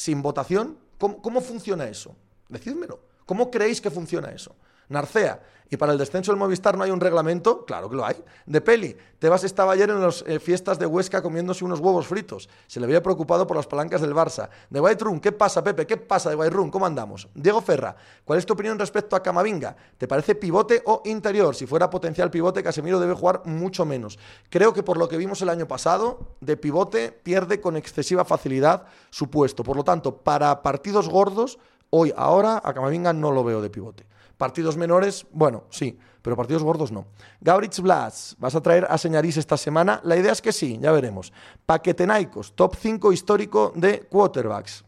¿Sin 0.00 0.22
votación? 0.22 0.78
¿Cómo, 0.96 1.42
funciona 1.42 1.86
eso? 1.86 2.16
Decídmelo. 2.48 3.00
¿Cómo 3.26 3.50
creéis 3.50 3.82
que 3.82 3.90
funciona 3.90 4.30
eso? 4.30 4.56
Narcea. 4.90 5.40
¿Y 5.72 5.76
para 5.76 5.92
el 5.92 5.98
descenso 5.98 6.32
del 6.32 6.38
Movistar 6.38 6.76
no 6.76 6.82
hay 6.82 6.90
un 6.90 6.98
reglamento? 6.98 7.64
Claro 7.64 7.88
que 7.88 7.94
lo 7.94 8.04
hay. 8.04 8.16
De 8.44 8.60
Peli. 8.60 8.96
Tebas 9.20 9.44
estaba 9.44 9.72
ayer 9.72 9.88
en 9.88 10.00
las 10.00 10.24
eh, 10.26 10.40
fiestas 10.40 10.80
de 10.80 10.86
Huesca 10.86 11.22
comiéndose 11.22 11.64
unos 11.64 11.78
huevos 11.78 12.08
fritos. 12.08 12.48
Se 12.66 12.80
le 12.80 12.86
había 12.86 13.00
preocupado 13.00 13.46
por 13.46 13.56
las 13.56 13.68
palancas 13.68 14.00
del 14.00 14.12
Barça. 14.12 14.48
De 14.68 14.80
White 14.80 15.04
Room, 15.04 15.20
¿qué 15.20 15.30
pasa, 15.30 15.62
Pepe? 15.62 15.86
¿Qué 15.86 15.96
pasa 15.96 16.28
de 16.28 16.34
White 16.34 16.50
Room? 16.50 16.70
¿Cómo 16.72 16.86
andamos? 16.86 17.28
Diego 17.34 17.60
Ferra, 17.60 17.94
¿cuál 18.24 18.40
es 18.40 18.46
tu 18.46 18.54
opinión 18.54 18.80
respecto 18.80 19.14
a 19.14 19.22
Camavinga? 19.22 19.76
¿Te 19.96 20.08
parece 20.08 20.34
pivote 20.34 20.82
o 20.86 21.02
interior? 21.04 21.54
Si 21.54 21.66
fuera 21.66 21.88
potencial 21.88 22.32
pivote, 22.32 22.64
Casemiro 22.64 22.98
debe 22.98 23.14
jugar 23.14 23.42
mucho 23.44 23.84
menos. 23.84 24.18
Creo 24.48 24.72
que 24.72 24.82
por 24.82 24.96
lo 24.96 25.08
que 25.08 25.18
vimos 25.18 25.40
el 25.40 25.50
año 25.50 25.68
pasado, 25.68 26.34
de 26.40 26.56
pivote 26.56 27.12
pierde 27.12 27.60
con 27.60 27.76
excesiva 27.76 28.24
facilidad 28.24 28.86
su 29.10 29.30
puesto. 29.30 29.62
Por 29.62 29.76
lo 29.76 29.84
tanto, 29.84 30.16
para 30.16 30.62
partidos 30.62 31.08
gordos, 31.08 31.60
hoy, 31.90 32.12
ahora, 32.16 32.60
a 32.64 32.74
Camavinga 32.74 33.12
no 33.12 33.30
lo 33.30 33.44
veo 33.44 33.62
de 33.62 33.70
pivote. 33.70 34.10
Partidos 34.40 34.78
menores, 34.78 35.26
bueno, 35.32 35.64
sí, 35.68 35.98
pero 36.22 36.34
partidos 36.34 36.62
gordos 36.62 36.90
no. 36.90 37.08
Gaurich 37.42 37.78
Blas, 37.80 38.34
¿vas 38.38 38.54
a 38.54 38.62
traer 38.62 38.86
a 38.88 38.96
Señarís 38.96 39.36
esta 39.36 39.58
semana? 39.58 40.00
La 40.02 40.16
idea 40.16 40.32
es 40.32 40.40
que 40.40 40.50
sí, 40.50 40.78
ya 40.80 40.92
veremos. 40.92 41.30
Paquetenaicos, 41.66 42.54
top 42.54 42.74
5 42.74 43.12
histórico 43.12 43.70
de 43.76 44.00
quarterbacks. 44.08 44.82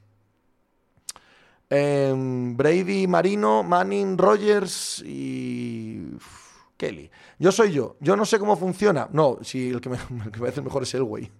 Em, 1.68 2.56
Brady, 2.56 3.06
Marino, 3.06 3.62
Manning, 3.62 4.16
Rogers 4.16 5.02
y 5.04 6.16
Kelly. 6.78 7.10
Yo 7.38 7.52
soy 7.52 7.72
yo. 7.72 7.96
Yo 8.00 8.16
no 8.16 8.24
sé 8.24 8.38
cómo 8.38 8.56
funciona. 8.56 9.06
No, 9.12 9.36
si 9.42 9.68
el 9.68 9.82
que 9.82 9.90
me, 9.90 9.98
parece 10.38 10.62
mejor 10.62 10.84
es 10.84 10.94
el 10.94 11.04
güey. 11.04 11.30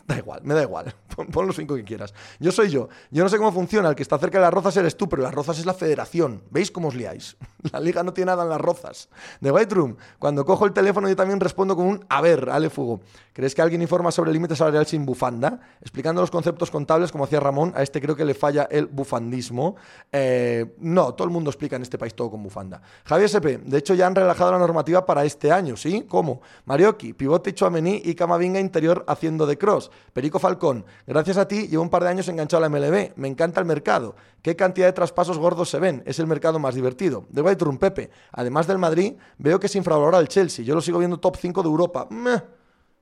Da 0.06 0.18
igual, 0.18 0.40
me 0.42 0.54
da 0.54 0.62
igual. 0.62 0.92
Pon, 1.32 1.46
los 1.46 1.56
cinco 1.56 1.76
que 1.76 1.84
quieras. 1.84 2.12
Yo 2.38 2.50
soy 2.50 2.70
yo. 2.70 2.88
Yo 3.10 3.22
no 3.22 3.28
sé 3.28 3.36
cómo 3.36 3.52
funciona. 3.52 3.88
El 3.88 3.94
que 3.94 4.02
está 4.02 4.18
cerca 4.18 4.38
de 4.38 4.44
las 4.44 4.54
rozas 4.54 4.76
eres 4.76 4.96
tú, 4.96 5.08
pero 5.08 5.22
las 5.22 5.34
rozas 5.34 5.58
es 5.58 5.66
la 5.66 5.74
federación. 5.74 6.42
¿Veis 6.50 6.70
cómo 6.70 6.88
os 6.88 6.94
liáis? 6.94 7.36
La 7.72 7.78
liga 7.78 8.02
no 8.02 8.12
tiene 8.12 8.30
nada 8.30 8.42
en 8.44 8.48
las 8.48 8.60
rozas. 8.60 9.08
The 9.40 9.50
White. 9.52 9.70
Cuando 10.18 10.44
cojo 10.44 10.66
el 10.66 10.72
teléfono, 10.72 11.08
yo 11.08 11.14
también 11.14 11.38
respondo 11.38 11.76
con 11.76 11.86
un 11.86 12.04
a 12.08 12.20
ver, 12.20 12.48
Ale 12.50 12.70
Fugo. 12.70 13.00
¿Crees 13.32 13.54
que 13.54 13.62
alguien 13.62 13.82
informa 13.82 14.10
sobre 14.10 14.30
el 14.30 14.34
límite 14.34 14.56
salarial 14.56 14.86
sin 14.86 15.06
bufanda? 15.06 15.60
Explicando 15.80 16.20
los 16.20 16.30
conceptos 16.30 16.70
contables, 16.70 17.12
como 17.12 17.24
hacía 17.24 17.38
Ramón, 17.38 17.72
a 17.76 17.82
este 17.82 18.00
creo 18.00 18.16
que 18.16 18.24
le 18.24 18.34
falla 18.34 18.66
el 18.70 18.86
bufandismo. 18.86 19.76
Eh, 20.10 20.74
no, 20.78 21.14
todo 21.14 21.26
el 21.26 21.32
mundo 21.32 21.50
explica 21.50 21.76
en 21.76 21.82
este 21.82 21.98
país 21.98 22.14
todo 22.14 22.30
con 22.30 22.42
bufanda. 22.42 22.80
Javier 23.04 23.28
SP. 23.30 23.46
De 23.64 23.78
hecho, 23.78 23.94
ya 23.94 24.06
han 24.06 24.14
relajado 24.14 24.52
la 24.52 24.58
normativa 24.58 25.06
para 25.06 25.24
este 25.24 25.52
año, 25.52 25.76
¿sí? 25.76 26.06
¿Cómo? 26.08 26.40
Marioki, 26.64 27.12
pivote 27.12 27.54
Chuamení 27.54 28.02
y 28.04 28.14
Camavinga 28.14 28.58
interior 28.58 29.04
haciendo 29.06 29.46
de 29.46 29.56
cross. 29.56 29.79
Perico 30.12 30.38
Falcón, 30.38 30.84
gracias 31.06 31.36
a 31.36 31.48
ti 31.48 31.68
llevo 31.68 31.82
un 31.82 31.90
par 31.90 32.02
de 32.02 32.10
años 32.10 32.28
enganchado 32.28 32.64
a 32.64 32.68
la 32.68 32.76
MLB. 32.76 33.12
Me 33.16 33.28
encanta 33.28 33.60
el 33.60 33.66
mercado. 33.66 34.16
¿Qué 34.42 34.56
cantidad 34.56 34.86
de 34.86 34.92
traspasos 34.92 35.38
gordos 35.38 35.70
se 35.70 35.78
ven? 35.78 36.02
Es 36.06 36.18
el 36.18 36.26
mercado 36.26 36.58
más 36.58 36.74
divertido. 36.74 37.26
De 37.30 37.42
Room, 37.54 37.78
Pepe. 37.78 38.10
Además 38.32 38.66
del 38.66 38.78
Madrid, 38.78 39.14
veo 39.38 39.58
que 39.60 39.68
se 39.68 39.78
infravalora 39.78 40.18
el 40.18 40.28
Chelsea. 40.28 40.64
Yo 40.64 40.74
lo 40.74 40.80
sigo 40.80 40.98
viendo 40.98 41.18
top 41.18 41.36
5 41.36 41.62
de 41.62 41.68
Europa. 41.68 42.08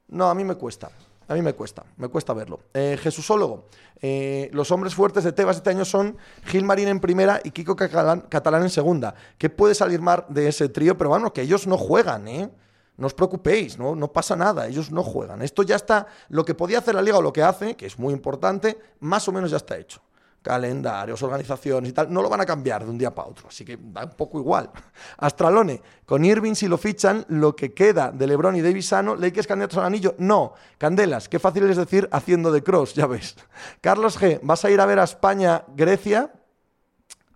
No, 0.08 0.30
a 0.30 0.34
mí 0.34 0.44
me 0.44 0.54
cuesta. 0.54 0.90
A 1.28 1.34
mí 1.34 1.42
me 1.42 1.52
cuesta, 1.52 1.84
me 1.98 2.08
cuesta 2.08 2.32
verlo. 2.32 2.60
Eh, 2.72 2.98
Jesúsólogo, 2.98 3.66
eh, 4.00 4.48
los 4.54 4.70
hombres 4.70 4.94
fuertes 4.94 5.24
de 5.24 5.32
Tebas 5.32 5.58
este 5.58 5.68
año 5.68 5.84
son 5.84 6.16
Gil 6.46 6.64
Marín 6.64 6.88
en 6.88 7.00
primera 7.00 7.38
y 7.44 7.50
Kiko 7.50 7.76
Catalán, 7.76 8.62
en 8.62 8.70
segunda. 8.70 9.14
¿Qué 9.36 9.50
puede 9.50 9.74
salir 9.74 10.00
más 10.00 10.22
de 10.30 10.48
ese 10.48 10.70
trío? 10.70 10.96
Pero 10.96 11.10
bueno, 11.10 11.34
que 11.34 11.42
ellos 11.42 11.66
no 11.66 11.76
juegan, 11.76 12.28
¿eh? 12.28 12.50
No 12.98 13.06
os 13.06 13.14
preocupéis, 13.14 13.78
¿no? 13.78 13.96
pasa 14.12 14.36
nada, 14.36 14.66
ellos 14.66 14.90
no 14.90 15.02
juegan. 15.02 15.40
Esto 15.40 15.62
ya 15.62 15.76
está, 15.76 16.06
lo 16.28 16.44
que 16.44 16.54
podía 16.54 16.78
hacer 16.78 16.94
la 16.94 17.02
liga 17.02 17.18
o 17.18 17.22
lo 17.22 17.32
que 17.32 17.42
hace, 17.42 17.76
que 17.76 17.86
es 17.86 17.98
muy 17.98 18.12
importante, 18.12 18.78
más 19.00 19.26
o 19.28 19.32
menos 19.32 19.50
ya 19.50 19.56
está 19.56 19.78
hecho 19.78 20.02
calendarios, 20.40 21.22
organizaciones 21.22 21.90
y 21.90 21.92
tal, 21.92 22.12
no 22.12 22.22
lo 22.22 22.28
van 22.28 22.40
a 22.40 22.46
cambiar 22.46 22.84
de 22.84 22.90
un 22.90 22.96
día 22.96 23.14
para 23.14 23.28
otro, 23.28 23.48
así 23.48 23.64
que 23.64 23.78
da 23.80 24.04
un 24.04 24.10
poco 24.10 24.38
igual. 24.38 24.70
Astralone, 25.18 25.82
con 26.06 26.24
Irving 26.24 26.54
si 26.54 26.68
lo 26.68 26.78
fichan, 26.78 27.24
lo 27.28 27.54
que 27.54 27.74
queda 27.74 28.10
de 28.12 28.26
LeBron 28.26 28.56
y 28.56 28.62
Davis 28.62 28.88
Sano, 28.88 29.14
es 29.14 29.46
candidatos 29.46 29.78
al 29.78 29.84
anillo? 29.84 30.14
No. 30.18 30.54
Candelas, 30.78 31.28
qué 31.28 31.38
fácil 31.38 31.68
es 31.68 31.76
decir 31.76 32.08
haciendo 32.12 32.52
de 32.52 32.62
cross, 32.62 32.94
ya 32.94 33.06
ves. 33.06 33.36
Carlos 33.80 34.18
G, 34.18 34.40
¿vas 34.42 34.64
a 34.64 34.70
ir 34.70 34.80
a 34.80 34.86
ver 34.86 35.00
a 35.00 35.04
España, 35.04 35.64
Grecia? 35.76 36.32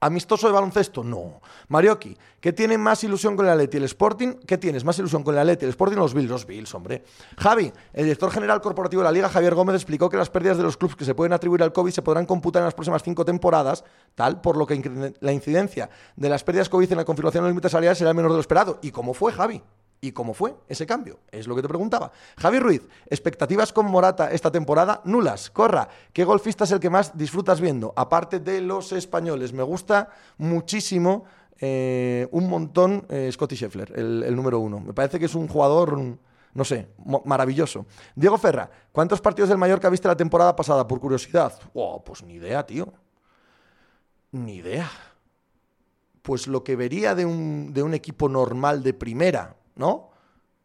¿Amistoso 0.03 0.49
de 0.49 0.53
baloncesto? 0.53 1.05
No. 1.05 1.41
Marioki, 1.69 2.19
¿qué 2.41 2.53
tiene 2.53 2.77
más 2.77 3.05
ilusión 3.05 3.37
con 3.37 3.47
el 3.47 3.53
Atleti? 3.53 3.77
¿El 3.77 3.85
Sporting? 3.85 4.33
¿Qué 4.45 4.59
tienes 4.59 4.85
más 4.85 4.99
ilusión 4.99 5.23
con 5.23 5.33
el 5.33 5.41
Atleti? 5.41 5.65
¿El 5.65 5.69
Sporting 5.69 5.97
los 5.97 6.13
Bills? 6.13 6.29
Los 6.29 6.45
Bills, 6.45 6.75
hombre. 6.75 7.05
Javi, 7.39 7.73
el 7.93 8.05
director 8.07 8.29
general 8.33 8.61
corporativo 8.61 9.01
de 9.01 9.05
la 9.05 9.13
Liga, 9.13 9.29
Javier 9.29 9.55
Gómez, 9.55 9.77
explicó 9.77 10.11
que 10.11 10.17
las 10.17 10.29
pérdidas 10.29 10.57
de 10.57 10.65
los 10.65 10.77
clubes 10.77 10.97
que 10.97 11.05
se 11.05 11.15
pueden 11.15 11.33
atribuir 11.33 11.63
al 11.63 11.73
COVID 11.73 11.93
se 11.93 12.03
podrán 12.03 12.27
computar 12.27 12.63
en 12.63 12.65
las 12.65 12.75
próximas 12.75 13.05
cinco 13.05 13.25
temporadas, 13.25 13.85
tal 14.17 14.41
por 14.41 14.57
lo 14.57 14.67
que 14.67 15.15
la 15.21 15.33
incidencia 15.33 15.89
de 16.17 16.29
las 16.29 16.43
pérdidas 16.43 16.69
COVID 16.69 16.91
en 16.91 16.99
la 16.99 17.05
confirmación 17.05 17.45
de 17.45 17.51
los 17.51 17.53
límites 17.53 17.71
salariales 17.71 17.99
será 17.99 18.13
menor 18.13 18.33
de 18.33 18.39
lo 18.39 18.41
esperado. 18.41 18.81
¿Y 18.83 18.91
cómo 18.91 19.15
fue, 19.15 19.33
Javi? 19.33 19.63
¿Y 20.05 20.11
cómo 20.11 20.35
fue 20.35 20.57
ese 20.69 20.85
cambio? 20.85 21.21
Es 21.31 21.47
lo 21.47 21.55
que 21.55 21.63
te 21.63 21.69
preguntaba. 21.69 22.11
Javi 22.37 22.59
Ruiz, 22.59 22.83
expectativas 23.09 23.73
con 23.73 23.87
Morata 23.87 24.33
esta 24.33 24.51
temporada 24.51 25.01
nulas. 25.05 25.49
Corra, 25.49 25.89
¿qué 26.13 26.25
golfista 26.25 26.65
es 26.65 26.73
el 26.73 26.81
que 26.81 26.91
más 26.91 27.17
disfrutas 27.17 27.61
viendo? 27.61 27.95
Aparte 27.95 28.41
de 28.41 28.61
los 28.61 28.91
españoles, 28.91 29.53
me 29.53 29.63
gusta 29.63 30.09
muchísimo, 30.39 31.25
eh, 31.61 32.27
un 32.33 32.49
montón, 32.49 33.07
eh, 33.09 33.31
Scotty 33.31 33.55
Scheffler, 33.55 33.93
el, 33.95 34.35
número 34.35 34.59
uno. 34.59 34.81
Me 34.81 34.93
parece 34.93 35.21
que 35.21 35.27
es 35.27 35.37
un 35.37 35.47
jugador, 35.47 35.97
no 35.97 36.65
sé, 36.65 36.89
maravilloso. 37.25 37.87
Diego 38.17 38.39
Ferra, 38.39 38.69
¿cuántos 38.91 39.21
partidos 39.21 39.51
del 39.51 39.59
Mallorca 39.59 39.89
viste 39.89 40.09
la 40.09 40.17
temporada 40.17 40.57
pasada, 40.57 40.85
por 40.85 40.99
curiosidad? 40.99 41.57
Oh, 41.75 42.03
pues 42.03 42.25
ni 42.25 42.35
idea, 42.35 42.67
tío. 42.67 42.93
Ni 44.33 44.57
idea. 44.57 44.91
Pues 46.23 46.49
lo 46.49 46.65
que 46.65 46.75
vería 46.75 47.15
de 47.15 47.25
un, 47.25 47.73
de 47.73 47.85
un 47.85 47.95
equipo 47.95 48.29
normal 48.29 48.83
de 48.83 48.95
primera, 48.95 49.62
¿no? 49.75 50.11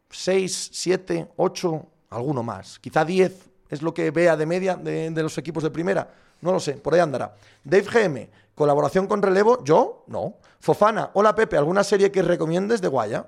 Seis, 0.10 0.70
siete, 0.74 1.30
ocho, 1.38 1.88
alguno 2.10 2.44
más. 2.44 2.80
Quizá 2.80 3.04
diez 3.06 3.50
es 3.70 3.82
lo 3.82 3.94
que 3.94 4.12
vea 4.12 4.38
de 4.38 4.46
media 4.46 4.76
de, 4.76 5.12
los 5.22 5.38
equipos 5.38 5.64
de 5.64 5.70
primera. 5.70 6.10
No 6.42 6.52
lo 6.52 6.60
sé, 6.60 6.74
por 6.74 6.94
ahí 6.94 7.00
andará. 7.00 7.36
Dave 7.64 7.84
GM, 7.84 8.30
colaboración 8.56 9.08
con 9.08 9.22
relevo, 9.22 9.64
yo, 9.64 10.04
no. 10.08 10.36
Fofana, 10.60 11.12
hola 11.14 11.36
Pepe, 11.36 11.58
¿alguna 11.58 11.84
serie 11.84 12.12
que 12.12 12.22
recomiendes 12.22 12.82
de 12.82 12.88
Guaya? 12.88 13.28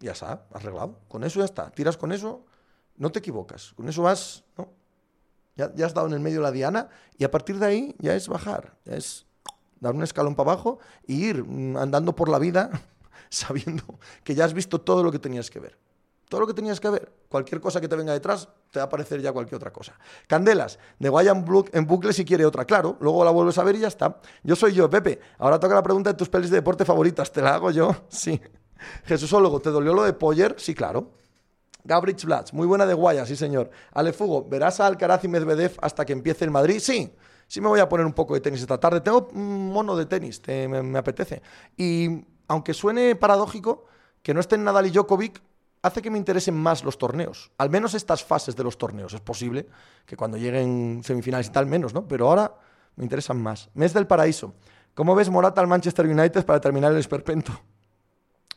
Ya 0.00 0.12
está, 0.12 0.44
arreglado. 0.52 0.98
Con 1.08 1.24
eso 1.24 1.40
ya 1.40 1.44
está. 1.44 1.70
Tiras 1.70 1.96
con 1.96 2.12
eso, 2.12 2.44
no 2.96 3.10
te 3.10 3.20
equivocas. 3.20 3.72
Con 3.74 3.88
eso 3.88 4.02
vas, 4.02 4.44
¿no? 4.56 4.68
Ya, 5.56 5.72
ya 5.74 5.86
has 5.86 5.94
dado 5.94 6.06
en 6.06 6.14
el 6.14 6.20
medio 6.20 6.40
la 6.40 6.50
diana 6.50 6.88
y 7.18 7.24
a 7.24 7.30
partir 7.30 7.58
de 7.58 7.66
ahí 7.66 7.94
ya 7.98 8.14
es 8.14 8.28
bajar, 8.28 8.76
es 8.86 9.26
dar 9.80 9.94
un 9.94 10.02
escalón 10.02 10.34
para 10.34 10.52
abajo 10.52 10.78
e 11.06 11.14
ir 11.14 11.44
mm, 11.44 11.76
andando 11.76 12.14
por 12.14 12.28
la 12.28 12.38
vida 12.38 12.70
sabiendo 13.40 13.98
que 14.24 14.34
ya 14.34 14.44
has 14.44 14.52
visto 14.52 14.80
todo 14.80 15.02
lo 15.02 15.10
que 15.10 15.18
tenías 15.18 15.50
que 15.50 15.60
ver. 15.60 15.78
Todo 16.28 16.42
lo 16.42 16.46
que 16.46 16.54
tenías 16.54 16.78
que 16.78 16.88
ver. 16.88 17.12
Cualquier 17.28 17.60
cosa 17.60 17.80
que 17.80 17.88
te 17.88 17.96
venga 17.96 18.12
detrás, 18.12 18.48
te 18.70 18.78
va 18.78 18.84
a 18.84 18.86
aparecer 18.86 19.20
ya 19.20 19.32
cualquier 19.32 19.56
otra 19.56 19.72
cosa. 19.72 19.98
Candelas, 20.28 20.78
de 20.98 21.08
Guayan 21.08 21.44
en 21.72 21.86
bucle 21.86 22.12
si 22.12 22.24
quiere 22.24 22.46
otra. 22.46 22.64
Claro, 22.64 22.96
luego 23.00 23.24
la 23.24 23.32
vuelves 23.32 23.58
a 23.58 23.64
ver 23.64 23.74
y 23.74 23.80
ya 23.80 23.88
está. 23.88 24.20
Yo 24.44 24.54
soy 24.54 24.72
yo, 24.72 24.88
Pepe. 24.88 25.18
Ahora 25.38 25.58
toca 25.58 25.74
la 25.74 25.82
pregunta 25.82 26.10
de 26.10 26.16
tus 26.16 26.28
pelis 26.28 26.50
de 26.50 26.58
deporte 26.58 26.84
favoritas. 26.84 27.32
¿Te 27.32 27.42
la 27.42 27.54
hago 27.54 27.70
yo? 27.72 27.94
Sí. 28.08 28.40
Jesúsólogo, 29.04 29.60
¿te 29.60 29.70
dolió 29.70 29.92
lo 29.92 30.04
de 30.04 30.12
Poyer? 30.12 30.54
Sí, 30.56 30.74
claro. 30.74 31.10
Gabrich 31.84 32.24
Blatz, 32.24 32.52
muy 32.52 32.66
buena 32.66 32.86
de 32.86 32.94
Guaya, 32.94 33.26
sí 33.26 33.36
señor. 33.36 33.70
Alefugo, 33.92 34.48
¿verás 34.48 34.80
a 34.80 34.86
Alcaraz 34.86 35.24
y 35.24 35.28
Medvedev 35.28 35.72
hasta 35.82 36.06
que 36.06 36.12
empiece 36.12 36.44
el 36.44 36.50
Madrid? 36.50 36.78
Sí, 36.80 37.12
sí 37.46 37.60
me 37.60 37.68
voy 37.68 37.80
a 37.80 37.88
poner 37.88 38.06
un 38.06 38.12
poco 38.12 38.34
de 38.34 38.40
tenis 38.40 38.60
esta 38.60 38.78
tarde. 38.78 39.00
Tengo 39.00 39.28
un 39.32 39.70
mono 39.70 39.96
de 39.96 40.06
tenis, 40.06 40.40
me 40.46 40.98
apetece. 40.98 41.42
Y 41.76 42.24
aunque 42.50 42.74
suene 42.74 43.14
paradójico, 43.14 43.84
que 44.24 44.34
no 44.34 44.40
estén 44.40 44.64
Nadal 44.64 44.86
y 44.86 44.90
Djokovic 44.90 45.40
hace 45.82 46.02
que 46.02 46.10
me 46.10 46.18
interesen 46.18 46.56
más 46.56 46.82
los 46.82 46.98
torneos. 46.98 47.52
Al 47.58 47.70
menos 47.70 47.94
estas 47.94 48.24
fases 48.24 48.56
de 48.56 48.64
los 48.64 48.76
torneos. 48.76 49.14
Es 49.14 49.20
posible 49.20 49.68
que 50.04 50.16
cuando 50.16 50.36
lleguen 50.36 51.00
semifinales 51.04 51.46
y 51.46 51.50
tal, 51.50 51.66
menos, 51.66 51.94
¿no? 51.94 52.08
Pero 52.08 52.28
ahora 52.28 52.52
me 52.96 53.04
interesan 53.04 53.40
más. 53.40 53.70
Mes 53.74 53.94
del 53.94 54.08
paraíso. 54.08 54.52
¿Cómo 54.94 55.14
ves 55.14 55.30
Morata 55.30 55.60
al 55.60 55.68
Manchester 55.68 56.06
United 56.06 56.44
para 56.44 56.60
terminar 56.60 56.90
el 56.90 56.98
esperpento? 56.98 57.52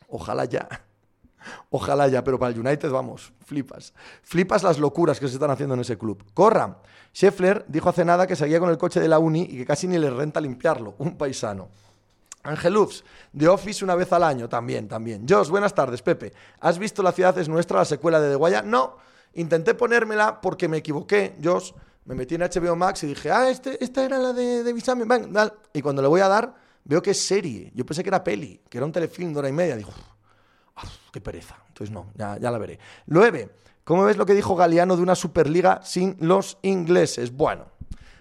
Ojalá 0.08 0.44
ya. 0.44 0.68
Ojalá 1.70 2.08
ya, 2.08 2.24
pero 2.24 2.36
para 2.36 2.52
el 2.52 2.58
United, 2.58 2.90
vamos, 2.90 3.32
flipas. 3.44 3.94
Flipas 4.22 4.64
las 4.64 4.80
locuras 4.80 5.20
que 5.20 5.28
se 5.28 5.34
están 5.34 5.52
haciendo 5.52 5.76
en 5.76 5.82
ese 5.82 5.96
club. 5.96 6.24
Corra. 6.34 6.78
Scheffler 7.14 7.64
dijo 7.68 7.90
hace 7.90 8.04
nada 8.04 8.26
que 8.26 8.34
seguía 8.34 8.58
con 8.58 8.70
el 8.70 8.78
coche 8.78 8.98
de 8.98 9.06
la 9.06 9.20
Uni 9.20 9.42
y 9.42 9.58
que 9.58 9.64
casi 9.64 9.86
ni 9.86 9.98
le 9.98 10.10
renta 10.10 10.40
limpiarlo. 10.40 10.96
Un 10.98 11.16
paisano. 11.16 11.68
Ángel 12.44 12.76
Ufs, 12.76 13.04
The 13.36 13.48
Office 13.48 13.84
una 13.84 13.94
vez 13.94 14.12
al 14.12 14.22
año, 14.22 14.48
también, 14.48 14.86
también. 14.86 15.26
Jos, 15.28 15.50
buenas 15.50 15.74
tardes, 15.74 16.02
Pepe. 16.02 16.32
¿Has 16.60 16.78
visto 16.78 17.02
La 17.02 17.12
ciudad 17.12 17.36
es 17.38 17.48
nuestra, 17.48 17.78
la 17.78 17.84
secuela 17.84 18.20
de 18.20 18.30
The 18.30 18.36
Guaya? 18.36 18.62
No, 18.62 18.98
intenté 19.34 19.74
ponérmela 19.74 20.40
porque 20.40 20.68
me 20.68 20.76
equivoqué, 20.78 21.36
Jos. 21.42 21.74
Me 22.04 22.14
metí 22.14 22.34
en 22.34 22.42
HBO 22.42 22.76
Max 22.76 23.02
y 23.04 23.06
dije, 23.06 23.30
ah, 23.30 23.48
este, 23.48 23.82
esta 23.82 24.04
era 24.04 24.18
la 24.18 24.34
de, 24.34 24.62
de 24.62 24.72
Bisami. 24.74 25.04
Y 25.72 25.80
cuando 25.80 26.02
le 26.02 26.08
voy 26.08 26.20
a 26.20 26.28
dar, 26.28 26.54
veo 26.84 27.00
que 27.00 27.12
es 27.12 27.26
serie. 27.26 27.72
Yo 27.74 27.86
pensé 27.86 28.02
que 28.02 28.10
era 28.10 28.22
peli, 28.22 28.60
que 28.68 28.76
era 28.76 28.84
un 28.84 28.92
telefilm 28.92 29.32
de 29.32 29.38
hora 29.38 29.48
y 29.48 29.52
media. 29.52 29.74
Digo, 29.74 29.90
qué 31.10 31.22
pereza. 31.22 31.56
Entonces 31.68 31.90
no, 31.90 32.10
ya, 32.14 32.36
ya 32.38 32.50
la 32.50 32.58
veré. 32.58 32.78
9. 33.06 33.50
¿Cómo 33.84 34.04
ves 34.04 34.18
lo 34.18 34.26
que 34.26 34.34
dijo 34.34 34.54
Galeano 34.54 34.96
de 34.96 35.02
una 35.02 35.14
Superliga 35.14 35.80
sin 35.82 36.16
los 36.20 36.58
ingleses? 36.60 37.32
Bueno, 37.32 37.66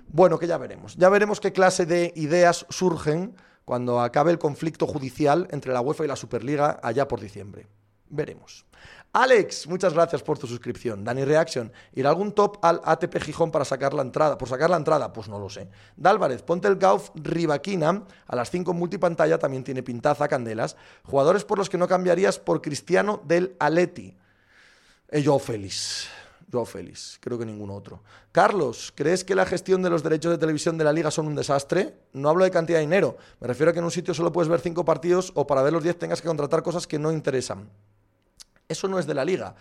bueno, 0.08 0.40
que 0.40 0.48
ya 0.48 0.58
veremos. 0.58 0.96
Ya 0.96 1.10
veremos 1.10 1.42
qué 1.42 1.52
clase 1.52 1.86
de 1.86 2.14
ideas 2.16 2.66
surgen 2.70 3.36
cuando 3.66 4.02
acabe 4.02 4.32
el 4.32 4.40
conflicto 4.40 4.88
judicial 4.88 5.48
entre 5.52 5.74
la 5.74 5.82
UEFA 5.82 6.06
y 6.06 6.08
la 6.08 6.16
Superliga 6.16 6.80
allá 6.82 7.08
por 7.08 7.20
diciembre. 7.20 7.68
Veremos. 8.10 8.66
Alex, 9.16 9.68
muchas 9.68 9.94
gracias 9.94 10.24
por 10.24 10.40
tu 10.40 10.48
suscripción. 10.48 11.04
Dani 11.04 11.24
Reaction, 11.24 11.72
¿irá 11.94 12.10
algún 12.10 12.32
top 12.32 12.58
al 12.64 12.82
ATP 12.84 13.22
Gijón 13.22 13.52
para 13.52 13.64
sacar 13.64 13.94
la 13.94 14.02
entrada? 14.02 14.40
¿Por 14.40 14.50
sacar 14.50 14.72
la 14.72 14.78
entrada? 14.78 15.14
Pues 15.14 15.30
no 15.30 15.38
lo 15.38 15.50
sé. 15.50 15.70
Dálvarez, 15.96 16.42
ponte 16.42 16.68
el 16.68 16.78
Gauf 16.78 17.12
Rivaquina 17.14 18.06
a 18.26 18.36
las 18.36 18.50
5 18.50 18.74
multipantalla, 18.74 19.38
también 19.38 19.64
tiene 19.64 19.84
pintaza, 19.84 20.28
candelas. 20.28 20.76
Jugadores 21.04 21.44
por 21.46 21.60
los 21.60 21.70
que 21.70 21.78
no 21.78 21.88
cambiarías 21.88 22.40
por 22.40 22.62
Cristiano 22.62 23.22
del 23.24 23.56
Aleti. 23.60 24.18
Eh, 25.10 25.22
yo 25.22 25.38
feliz. 25.38 26.10
Joao 26.54 26.66
Félix, 26.66 27.18
creo 27.20 27.40
que 27.40 27.46
ningún 27.46 27.72
otro. 27.72 28.04
Carlos, 28.32 28.94
¿crees 28.96 29.24
que 29.24 29.34
la 29.34 29.46
gestión 29.46 29.82
de 29.82 29.90
los 29.90 30.04
derechos 30.04 30.32
de 30.32 30.38
televisión 30.38 30.78
de 30.78 30.84
la 30.84 30.94
liga 30.94 31.10
son 31.10 31.26
un 31.26 31.36
desastre? 31.36 31.96
No 32.14 32.30
hablo 32.30 32.44
de 32.44 32.52
cantidad 32.52 32.78
de 32.78 32.86
dinero, 32.86 33.18
me 33.42 33.48
refiero 33.48 33.72
a 33.72 33.74
que 33.74 33.80
en 33.80 33.86
un 33.86 33.92
sitio 33.92 34.14
solo 34.14 34.32
puedes 34.32 34.48
ver 34.48 34.60
cinco 34.60 34.86
partidos 34.86 35.32
o 35.34 35.48
para 35.48 35.64
ver 35.64 35.74
los 35.74 35.84
diez 35.84 35.98
tengas 35.98 36.22
que 36.22 36.28
contratar 36.28 36.62
cosas 36.62 36.86
que 36.86 37.00
no 37.00 37.12
interesan. 37.12 37.68
Eso 38.70 38.88
no 38.88 39.00
es 39.00 39.08
de 39.08 39.16
la 39.16 39.26
liga. 39.26 39.56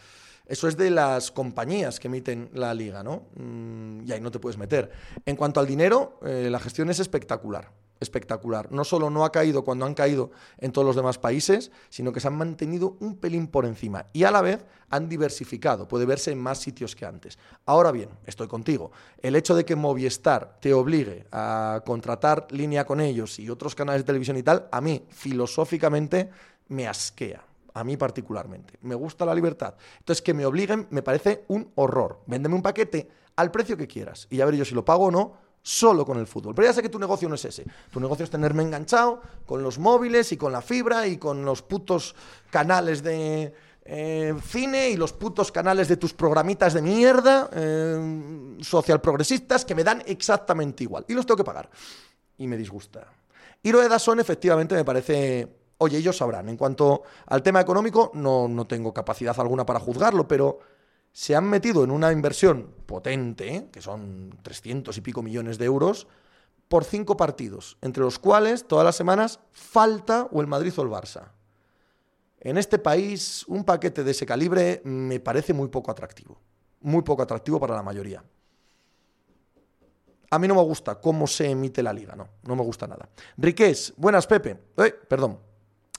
Eso 0.45 0.69
es 0.69 0.77
de 0.77 0.91
las 0.91 1.31
compañías 1.31 1.99
que 1.99 2.09
emiten 2.09 2.51
la 2.53 2.75
liga, 2.75 3.03
¿no? 3.03 3.29
Mm, 3.37 4.07
y 4.07 4.13
ahí 4.13 4.21
no 4.21 4.31
te 4.31 4.39
puedes 4.39 4.59
meter. 4.59 4.91
En 5.25 5.37
cuanto 5.37 5.61
al 5.61 5.67
dinero, 5.67 6.19
eh, 6.27 6.49
la 6.51 6.59
gestión 6.59 6.91
es 6.91 6.99
espectacular 7.01 7.71
espectacular. 8.03 8.71
No 8.73 8.85
solo 8.85 9.11
no 9.11 9.25
ha 9.25 9.33
caído 9.33 9.65
cuando 9.65 9.87
han 9.87 9.95
caído 9.95 10.31
en 10.59 10.73
todos 10.73 10.87
los 10.87 10.97
demás 10.97 11.19
países, 11.19 11.71
sino 11.89 12.13
que 12.13 12.21
se 12.21 12.29
han 12.29 12.37
mantenido 12.37 12.97
un 13.01 13.17
pelín 13.17 13.47
por 13.47 13.65
encima 13.65 14.07
y 14.13 14.25
a 14.25 14.31
la 14.31 14.43
vez 14.43 14.65
han 14.91 15.09
diversificado, 15.09 15.89
puede 15.89 16.05
verse 16.05 16.33
en 16.33 16.39
más 16.39 16.59
sitios 16.59 16.95
que 16.95 17.07
antes. 17.07 17.39
Ahora 17.65 17.93
bien, 17.93 18.11
estoy 18.27 18.49
contigo, 18.49 18.93
el 19.23 19.37
hecho 19.37 19.55
de 19.55 19.65
que 19.65 19.77
Movistar 19.77 20.59
te 20.61 20.75
obligue 20.75 21.27
a 21.33 21.83
contratar 21.87 22.47
línea 22.51 22.85
con 22.85 23.01
ellos 23.01 23.39
y 23.39 23.49
otros 23.49 23.75
canales 23.75 24.03
de 24.03 24.07
televisión 24.07 24.37
y 24.37 24.43
tal, 24.43 24.69
a 24.71 24.81
mí 24.81 25.07
filosóficamente 25.09 26.31
me 26.69 26.87
asquea 26.87 27.45
a 27.75 27.85
mí 27.85 27.97
particularmente. 27.97 28.75
Me 28.83 28.95
gusta 28.95 29.25
la 29.25 29.35
libertad. 29.35 29.75
Entonces, 29.99 30.23
que 30.23 30.35
me 30.35 30.45
obliguen 30.45 30.87
me 30.91 31.03
parece 31.03 31.45
un 31.49 31.71
horror. 31.75 32.21
Véndeme 32.27 32.55
un 32.55 32.63
paquete 32.63 33.09
al 33.37 33.51
precio 33.51 33.77
que 33.77 33.87
quieras 33.87 34.27
y 34.31 34.37
ya 34.37 34.45
veré 34.45 34.59
yo 34.59 34.65
si 34.65 34.75
lo 34.75 34.85
pago 34.85 35.07
o 35.07 35.11
no, 35.11 35.37
solo 35.63 36.05
con 36.05 36.19
el 36.19 36.27
fútbol. 36.27 36.55
Pero 36.55 36.69
ya 36.69 36.75
sé 36.75 36.83
que 36.83 36.89
tu 36.89 36.99
negocio 36.99 37.29
no 37.29 37.37
es 37.37 37.45
ese. 37.45 37.65
Tu 37.91 38.01
negocio 38.01 38.25
es 38.25 38.31
tenerme 38.31 38.63
enganchado 38.63 39.23
con 39.47 39.63
los 39.63 39.79
móviles 39.79 40.33
y 40.33 40.37
con 40.37 40.53
la 40.53 40.61
fibra 40.61 41.07
y 41.07 41.17
con 41.17 41.45
los 41.45 41.63
putos 41.63 42.15
canales 42.51 43.03
de 43.03 43.55
eh, 43.85 44.35
cine 44.45 44.91
y 44.91 44.97
los 44.97 45.13
putos 45.13 45.53
canales 45.53 45.89
de 45.89 45.97
tus 45.97 46.13
programitas 46.13 46.75
de 46.75 46.83
mierda, 46.83 47.49
eh, 47.53 48.57
social 48.61 49.01
progresistas, 49.01 49.65
que 49.65 49.75
me 49.75 49.85
dan 49.85 50.03
exactamente 50.07 50.83
igual. 50.83 51.05
Y 51.09 51.15
los 51.15 51.25
tengo 51.25 51.39
que 51.39 51.45
pagar. 51.45 51.71
Y 52.39 52.47
me 52.49 52.57
disgusta. 52.57 53.07
Y 53.63 53.71
lo 53.71 53.81
de 53.81 53.99
son 53.99 54.21
efectivamente, 54.21 54.75
me 54.75 54.85
parece... 54.85 55.61
Oye, 55.79 55.99
ellos 55.99 56.17
sabrán. 56.17 56.49
En 56.49 56.57
cuanto 56.57 57.03
al 57.27 57.43
tema 57.43 57.61
económico, 57.61 58.13
no, 58.15 58.47
no 58.47 58.67
tengo 58.69 58.95
capacidad 58.95 59.39
alguna 59.41 59.67
para 59.67 59.81
juzgarlo, 59.81 60.29
pero 60.29 60.61
se 61.13 61.37
han 61.37 61.45
metido 61.45 61.85
en 61.85 61.91
una 61.91 62.11
inversión 62.11 62.75
potente, 62.87 63.69
que 63.71 63.83
son 63.83 64.39
300 64.43 64.97
y 64.97 65.01
pico 65.01 65.23
millones 65.23 65.59
de 65.59 65.67
euros, 65.67 66.07
por 66.69 66.85
cinco 66.85 67.19
partidos, 67.19 67.77
entre 67.83 68.03
los 68.03 68.19
cuales 68.19 68.67
todas 68.67 68.85
las 68.85 68.97
semanas 68.97 69.41
falta 69.53 70.29
o 70.33 70.41
el 70.41 70.47
Madrid 70.47 70.73
o 70.79 70.83
el 70.83 70.89
Barça. 70.89 71.33
En 72.41 72.57
este 72.57 72.79
país, 72.79 73.45
un 73.47 73.63
paquete 73.65 74.03
de 74.03 74.11
ese 74.11 74.27
calibre 74.27 74.81
me 74.85 75.21
parece 75.21 75.53
muy 75.53 75.69
poco 75.69 75.91
atractivo. 75.91 76.41
Muy 76.81 77.03
poco 77.03 77.23
atractivo 77.23 77.61
para 77.61 77.77
la 77.77 77.83
mayoría. 77.83 78.25
A 80.31 80.39
mí 80.39 80.49
no 80.49 80.55
me 80.55 80.63
gusta 80.63 80.99
cómo 80.99 81.27
se 81.27 81.51
emite 81.51 81.83
la 81.83 81.93
liga, 81.93 82.17
no, 82.17 82.27
no 82.43 82.57
me 82.57 82.63
gusta 82.63 82.87
nada. 82.87 83.07
Riqués, 83.37 83.93
buenas 83.99 84.27
Pepe. 84.27 84.59
Eh, 84.79 84.95
perdón, 85.07 85.39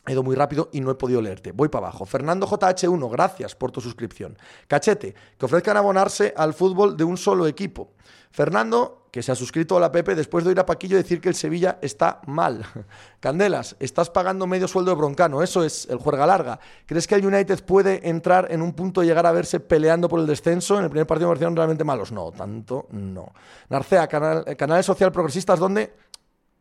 He 0.05 0.11
ido 0.11 0.23
muy 0.23 0.35
rápido 0.35 0.69
y 0.73 0.81
no 0.81 0.91
he 0.91 0.95
podido 0.95 1.21
leerte. 1.21 1.53
Voy 1.53 1.69
para 1.69 1.87
abajo. 1.87 2.05
Fernando 2.05 2.45
JH1, 2.45 3.09
gracias 3.09 3.55
por 3.55 3.71
tu 3.71 3.79
suscripción. 3.79 4.37
Cachete, 4.67 5.15
que 5.37 5.45
ofrezcan 5.45 5.77
abonarse 5.77 6.33
al 6.35 6.53
fútbol 6.53 6.97
de 6.97 7.05
un 7.05 7.15
solo 7.15 7.47
equipo. 7.47 7.91
Fernando, 8.29 9.05
que 9.11 9.21
se 9.21 9.31
ha 9.31 9.35
suscrito 9.35 9.77
a 9.77 9.79
la 9.79 9.91
Pepe 9.91 10.15
después 10.15 10.43
de 10.43 10.51
ir 10.51 10.59
a 10.59 10.65
Paquillo 10.65 10.97
decir 10.97 11.21
que 11.21 11.29
el 11.29 11.35
Sevilla 11.35 11.77
está 11.81 12.19
mal. 12.25 12.65
Candelas, 13.21 13.77
estás 13.79 14.09
pagando 14.09 14.45
medio 14.47 14.67
sueldo 14.67 14.91
de 14.91 14.97
broncano, 14.97 15.41
eso 15.41 15.63
es 15.63 15.87
el 15.89 15.99
juerga 15.99 16.25
larga. 16.25 16.59
¿Crees 16.85 17.07
que 17.07 17.15
el 17.15 17.25
United 17.25 17.63
puede 17.63 18.09
entrar 18.09 18.51
en 18.51 18.61
un 18.61 18.73
punto 18.73 19.03
y 19.03 19.05
llegar 19.05 19.25
a 19.25 19.31
verse 19.31 19.59
peleando 19.59 20.09
por 20.09 20.19
el 20.19 20.25
descenso? 20.25 20.79
En 20.79 20.85
el 20.85 20.89
primer 20.89 21.07
partido 21.07 21.29
me 21.29 21.33
parecieron 21.33 21.55
realmente 21.55 21.83
malos. 21.83 22.11
No, 22.11 22.31
tanto 22.31 22.87
no. 22.89 23.31
Narcea, 23.69 24.07
canal, 24.07 24.57
canales 24.57 24.85
social 24.85 25.11
progresistas 25.11 25.59
donde 25.59 25.93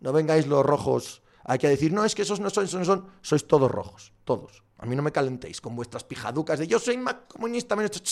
no 0.01 0.13
vengáis 0.13 0.47
los 0.47 0.65
rojos 0.65 1.22
hay 1.45 1.59
que 1.59 1.69
decir, 1.69 1.93
no, 1.93 2.05
es 2.05 2.15
que 2.15 2.23
esos 2.23 2.41
no 2.41 2.51
son, 2.51 2.65
esos 2.65 2.79
no 2.79 2.85
son, 2.85 3.07
sois 3.21 3.47
todos 3.47 3.71
rojos, 3.71 4.13
todos. 4.25 4.63
A 4.79 4.87
mí 4.87 4.97
no 4.97 5.03
me 5.03 5.13
calentéis 5.13 5.61
con 5.61 5.77
vuestras 5.77 6.05
pijaducas 6.05 6.59
de 6.59 6.67
yo 6.67 6.79
soy 6.79 6.99
más 6.99 7.17
comunista, 7.29 7.77
menos... 7.77 8.03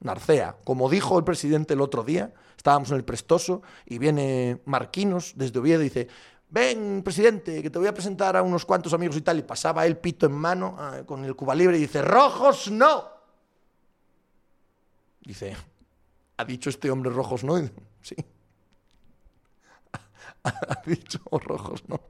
Narcea, 0.00 0.56
como 0.64 0.90
dijo 0.90 1.16
el 1.16 1.24
presidente 1.24 1.74
el 1.74 1.80
otro 1.80 2.02
día, 2.02 2.34
estábamos 2.56 2.90
en 2.90 2.96
el 2.96 3.04
Prestoso 3.04 3.62
y 3.86 3.98
viene 3.98 4.60
Marquinos 4.64 5.34
desde 5.36 5.60
Oviedo 5.60 5.80
y 5.80 5.84
dice, 5.84 6.08
ven, 6.50 7.02
presidente, 7.04 7.62
que 7.62 7.70
te 7.70 7.78
voy 7.78 7.86
a 7.86 7.94
presentar 7.94 8.36
a 8.36 8.42
unos 8.42 8.64
cuantos 8.64 8.92
amigos 8.92 9.16
y 9.16 9.20
tal, 9.20 9.38
y 9.38 9.42
pasaba 9.42 9.86
el 9.86 9.96
pito 9.98 10.26
en 10.26 10.32
mano 10.32 10.76
ah, 10.78 11.02
con 11.06 11.24
el 11.24 11.36
Cuba 11.36 11.54
Libre 11.54 11.76
y 11.76 11.82
dice, 11.82 12.02
rojos 12.02 12.70
no. 12.70 13.10
Dice, 15.20 15.56
¿ha 16.36 16.44
dicho 16.44 16.68
este 16.68 16.90
hombre 16.90 17.12
rojos 17.12 17.44
no? 17.44 17.56
sí. 18.00 18.16
ha 20.44 20.82
dicho 20.86 21.20
rojos, 21.30 21.84
¿no? 21.88 22.00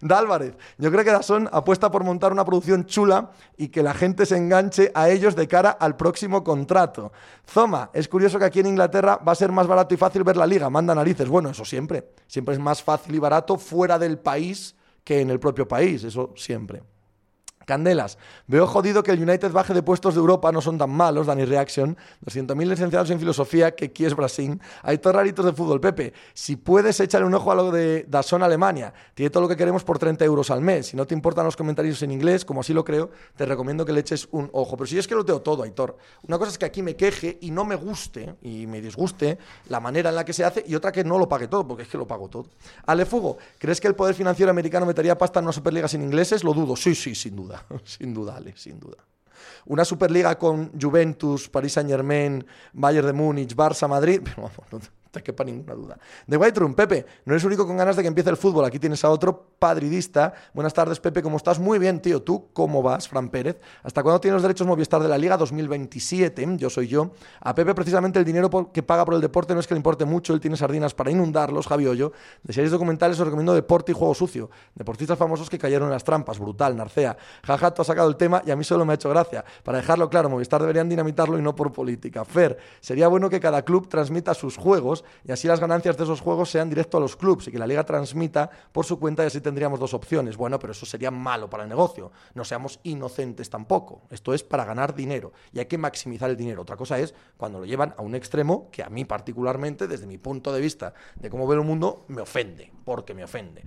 Dálvarez, 0.00 0.54
yo 0.78 0.90
creo 0.90 1.04
que 1.04 1.10
Dazón 1.10 1.48
apuesta 1.52 1.90
por 1.90 2.04
montar 2.04 2.32
una 2.32 2.44
producción 2.44 2.84
chula 2.84 3.30
y 3.56 3.68
que 3.68 3.82
la 3.82 3.94
gente 3.94 4.26
se 4.26 4.36
enganche 4.36 4.90
a 4.94 5.08
ellos 5.08 5.34
de 5.34 5.48
cara 5.48 5.70
al 5.70 5.96
próximo 5.96 6.44
contrato. 6.44 7.12
Zoma, 7.48 7.90
es 7.92 8.08
curioso 8.08 8.38
que 8.38 8.44
aquí 8.44 8.60
en 8.60 8.66
Inglaterra 8.66 9.16
va 9.16 9.32
a 9.32 9.36
ser 9.36 9.52
más 9.52 9.66
barato 9.66 9.94
y 9.94 9.96
fácil 9.96 10.24
ver 10.24 10.36
la 10.36 10.46
liga, 10.46 10.68
manda 10.70 10.94
narices. 10.94 11.28
Bueno, 11.28 11.50
eso 11.50 11.64
siempre. 11.64 12.10
Siempre 12.26 12.54
es 12.54 12.60
más 12.60 12.82
fácil 12.82 13.14
y 13.14 13.18
barato 13.18 13.56
fuera 13.56 13.98
del 13.98 14.18
país 14.18 14.76
que 15.04 15.20
en 15.20 15.30
el 15.30 15.40
propio 15.40 15.66
país, 15.66 16.04
eso 16.04 16.32
siempre. 16.36 16.82
Candelas, 17.66 18.18
veo 18.46 18.66
jodido 18.66 19.02
que 19.02 19.12
el 19.12 19.22
United 19.22 19.52
baje 19.52 19.74
de 19.74 19.82
puestos 19.82 20.14
de 20.14 20.20
Europa, 20.20 20.52
no 20.52 20.60
son 20.60 20.78
tan 20.78 20.90
malos, 20.90 21.26
Dani 21.26 21.44
Reaction. 21.44 21.96
200.000 22.24 22.66
licenciados 22.66 23.10
en 23.10 23.18
filosofía, 23.18 23.74
que 23.74 23.86
aquí 23.86 24.04
es 24.04 24.14
Brasil. 24.14 24.60
Hay 24.82 24.98
todos 24.98 25.16
raritos 25.16 25.44
de 25.44 25.52
fútbol, 25.52 25.80
Pepe. 25.80 26.12
Si 26.34 26.56
puedes 26.56 26.98
echarle 27.00 27.26
un 27.26 27.34
ojo 27.34 27.52
a 27.52 27.54
lo 27.54 27.70
de 27.70 28.04
Dazón 28.08 28.42
Alemania, 28.42 28.92
tiene 29.14 29.30
todo 29.30 29.42
lo 29.42 29.48
que 29.48 29.56
queremos 29.56 29.84
por 29.84 29.98
30 29.98 30.24
euros 30.24 30.50
al 30.50 30.60
mes. 30.60 30.88
Si 30.88 30.96
no 30.96 31.06
te 31.06 31.14
importan 31.14 31.44
los 31.44 31.56
comentarios 31.56 32.02
en 32.02 32.10
inglés, 32.10 32.44
como 32.44 32.60
así 32.60 32.72
lo 32.72 32.84
creo, 32.84 33.10
te 33.36 33.46
recomiendo 33.46 33.84
que 33.84 33.92
le 33.92 34.00
eches 34.00 34.28
un 34.32 34.48
ojo. 34.52 34.76
Pero 34.76 34.86
si 34.86 34.98
es 34.98 35.06
que 35.06 35.14
lo 35.14 35.24
tengo 35.24 35.42
todo, 35.42 35.62
Aitor. 35.62 35.96
Una 36.26 36.38
cosa 36.38 36.50
es 36.50 36.58
que 36.58 36.66
aquí 36.66 36.82
me 36.82 36.96
queje 36.96 37.38
y 37.40 37.50
no 37.50 37.64
me 37.64 37.74
guste 37.74 38.36
y 38.42 38.66
me 38.66 38.80
disguste 38.80 39.38
la 39.68 39.80
manera 39.80 40.10
en 40.10 40.16
la 40.16 40.24
que 40.24 40.32
se 40.32 40.44
hace 40.44 40.64
y 40.66 40.74
otra 40.74 40.92
que 40.92 41.04
no 41.04 41.18
lo 41.18 41.28
pague 41.28 41.48
todo, 41.48 41.66
porque 41.66 41.82
es 41.82 41.88
que 41.88 41.98
lo 41.98 42.06
pago 42.06 42.28
todo. 42.28 42.46
Alefugo, 42.86 43.38
¿crees 43.58 43.80
que 43.80 43.88
el 43.88 43.94
poder 43.94 44.14
financiero 44.14 44.50
americano 44.50 44.86
metería 44.86 45.16
pasta 45.18 45.40
en 45.40 45.46
una 45.46 45.52
Superliga 45.52 45.88
sin 45.88 46.02
ingleses? 46.02 46.44
Lo 46.44 46.54
dudo. 46.54 46.76
Sí, 46.76 46.94
sí, 46.94 47.14
sin 47.14 47.36
duda. 47.36 47.51
sin 47.84 48.14
duda, 48.14 48.36
Ale, 48.36 48.54
sin 48.56 48.78
duda. 48.78 48.96
Una 49.66 49.84
Superliga 49.84 50.38
con 50.38 50.70
Juventus, 50.78 51.48
Paris 51.48 51.72
Saint 51.72 51.90
Germain, 51.90 52.44
Bayern 52.72 53.06
de 53.06 53.12
Múnich, 53.12 53.54
Barça, 53.54 53.88
Madrid, 53.88 54.20
vamos, 54.36 54.52
te 55.12 55.22
quepa 55.22 55.44
ninguna 55.44 55.74
duda. 55.74 55.98
De 56.26 56.36
White 56.36 56.60
Pepe, 56.74 57.06
no 57.26 57.34
eres 57.34 57.44
único 57.44 57.66
con 57.66 57.76
ganas 57.76 57.96
de 57.96 58.02
que 58.02 58.08
empiece 58.08 58.30
el 58.30 58.36
fútbol. 58.36 58.64
Aquí 58.64 58.78
tienes 58.78 59.04
a 59.04 59.10
otro 59.10 59.52
padridista. 59.58 60.32
Buenas 60.54 60.72
tardes, 60.72 60.98
Pepe, 60.98 61.22
¿cómo 61.22 61.36
estás? 61.36 61.58
Muy 61.58 61.78
bien, 61.78 62.00
tío. 62.00 62.22
¿Tú 62.22 62.48
cómo 62.52 62.82
vas, 62.82 63.08
Fran 63.08 63.28
Pérez? 63.28 63.60
¿Hasta 63.82 64.02
cuándo 64.02 64.20
tienes 64.20 64.36
los 64.36 64.42
derechos 64.42 64.66
Movistar 64.66 65.02
de 65.02 65.08
la 65.08 65.18
Liga 65.18 65.36
2027? 65.36 66.56
Yo 66.56 66.70
soy 66.70 66.88
yo. 66.88 67.12
A 67.40 67.54
Pepe, 67.54 67.74
precisamente, 67.74 68.18
el 68.18 68.24
dinero 68.24 68.72
que 68.72 68.82
paga 68.82 69.04
por 69.04 69.14
el 69.14 69.20
deporte 69.20 69.54
no 69.54 69.60
es 69.60 69.66
que 69.66 69.74
le 69.74 69.78
importe 69.78 70.06
mucho. 70.06 70.32
Él 70.32 70.40
tiene 70.40 70.56
sardinas 70.56 70.94
para 70.94 71.10
inundarlos, 71.10 71.66
Javi 71.66 71.86
Hoyo. 71.86 72.12
De 72.42 72.54
series 72.54 72.72
documentales 72.72 73.20
os 73.20 73.26
recomiendo 73.26 73.54
Deporte 73.54 73.92
y 73.92 73.94
Juego 73.94 74.14
Sucio. 74.14 74.50
Deportistas 74.74 75.18
famosos 75.18 75.50
que 75.50 75.58
cayeron 75.58 75.88
en 75.88 75.92
las 75.92 76.04
trampas. 76.04 76.38
Brutal, 76.38 76.74
Narcea. 76.74 77.16
Jaja, 77.44 77.74
tú 77.74 77.82
has 77.82 77.86
sacado 77.86 78.08
el 78.08 78.16
tema 78.16 78.42
y 78.46 78.50
a 78.50 78.56
mí 78.56 78.64
solo 78.64 78.86
me 78.86 78.92
ha 78.92 78.94
hecho 78.94 79.10
gracia. 79.10 79.44
Para 79.62 79.78
dejarlo 79.78 80.08
claro, 80.08 80.30
Movistar 80.30 80.60
deberían 80.62 80.88
dinamitarlo 80.88 81.38
y 81.38 81.42
no 81.42 81.54
por 81.54 81.70
política. 81.70 82.24
Fer, 82.24 82.56
sería 82.80 83.08
bueno 83.08 83.28
que 83.28 83.40
cada 83.40 83.62
club 83.62 83.88
transmita 83.88 84.32
sus 84.32 84.56
juegos 84.56 85.01
y 85.24 85.32
así 85.32 85.48
las 85.48 85.60
ganancias 85.60 85.96
de 85.96 86.04
esos 86.04 86.20
juegos 86.20 86.50
sean 86.50 86.68
directo 86.68 86.96
a 86.96 87.00
los 87.00 87.16
clubes 87.16 87.48
y 87.48 87.52
que 87.52 87.58
la 87.58 87.66
liga 87.66 87.84
transmita 87.84 88.50
por 88.72 88.84
su 88.84 88.98
cuenta 88.98 89.22
y 89.22 89.26
así 89.26 89.40
tendríamos 89.40 89.80
dos 89.80 89.94
opciones. 89.94 90.36
Bueno, 90.36 90.58
pero 90.58 90.72
eso 90.72 90.86
sería 90.86 91.10
malo 91.10 91.48
para 91.48 91.64
el 91.64 91.68
negocio. 91.68 92.12
No 92.34 92.44
seamos 92.44 92.80
inocentes 92.82 93.50
tampoco. 93.50 94.02
Esto 94.10 94.34
es 94.34 94.42
para 94.42 94.64
ganar 94.64 94.94
dinero 94.94 95.32
y 95.52 95.58
hay 95.58 95.66
que 95.66 95.78
maximizar 95.78 96.30
el 96.30 96.36
dinero. 96.36 96.62
Otra 96.62 96.76
cosa 96.76 96.98
es 96.98 97.14
cuando 97.36 97.58
lo 97.58 97.64
llevan 97.64 97.94
a 97.96 98.02
un 98.02 98.14
extremo 98.14 98.70
que 98.70 98.82
a 98.82 98.88
mí 98.88 99.04
particularmente, 99.04 99.86
desde 99.86 100.06
mi 100.06 100.18
punto 100.18 100.52
de 100.52 100.60
vista 100.60 100.94
de 101.16 101.30
cómo 101.30 101.46
veo 101.46 101.60
el 101.60 101.66
mundo, 101.66 102.04
me 102.08 102.22
ofende, 102.22 102.72
porque 102.84 103.14
me 103.14 103.24
ofende 103.24 103.64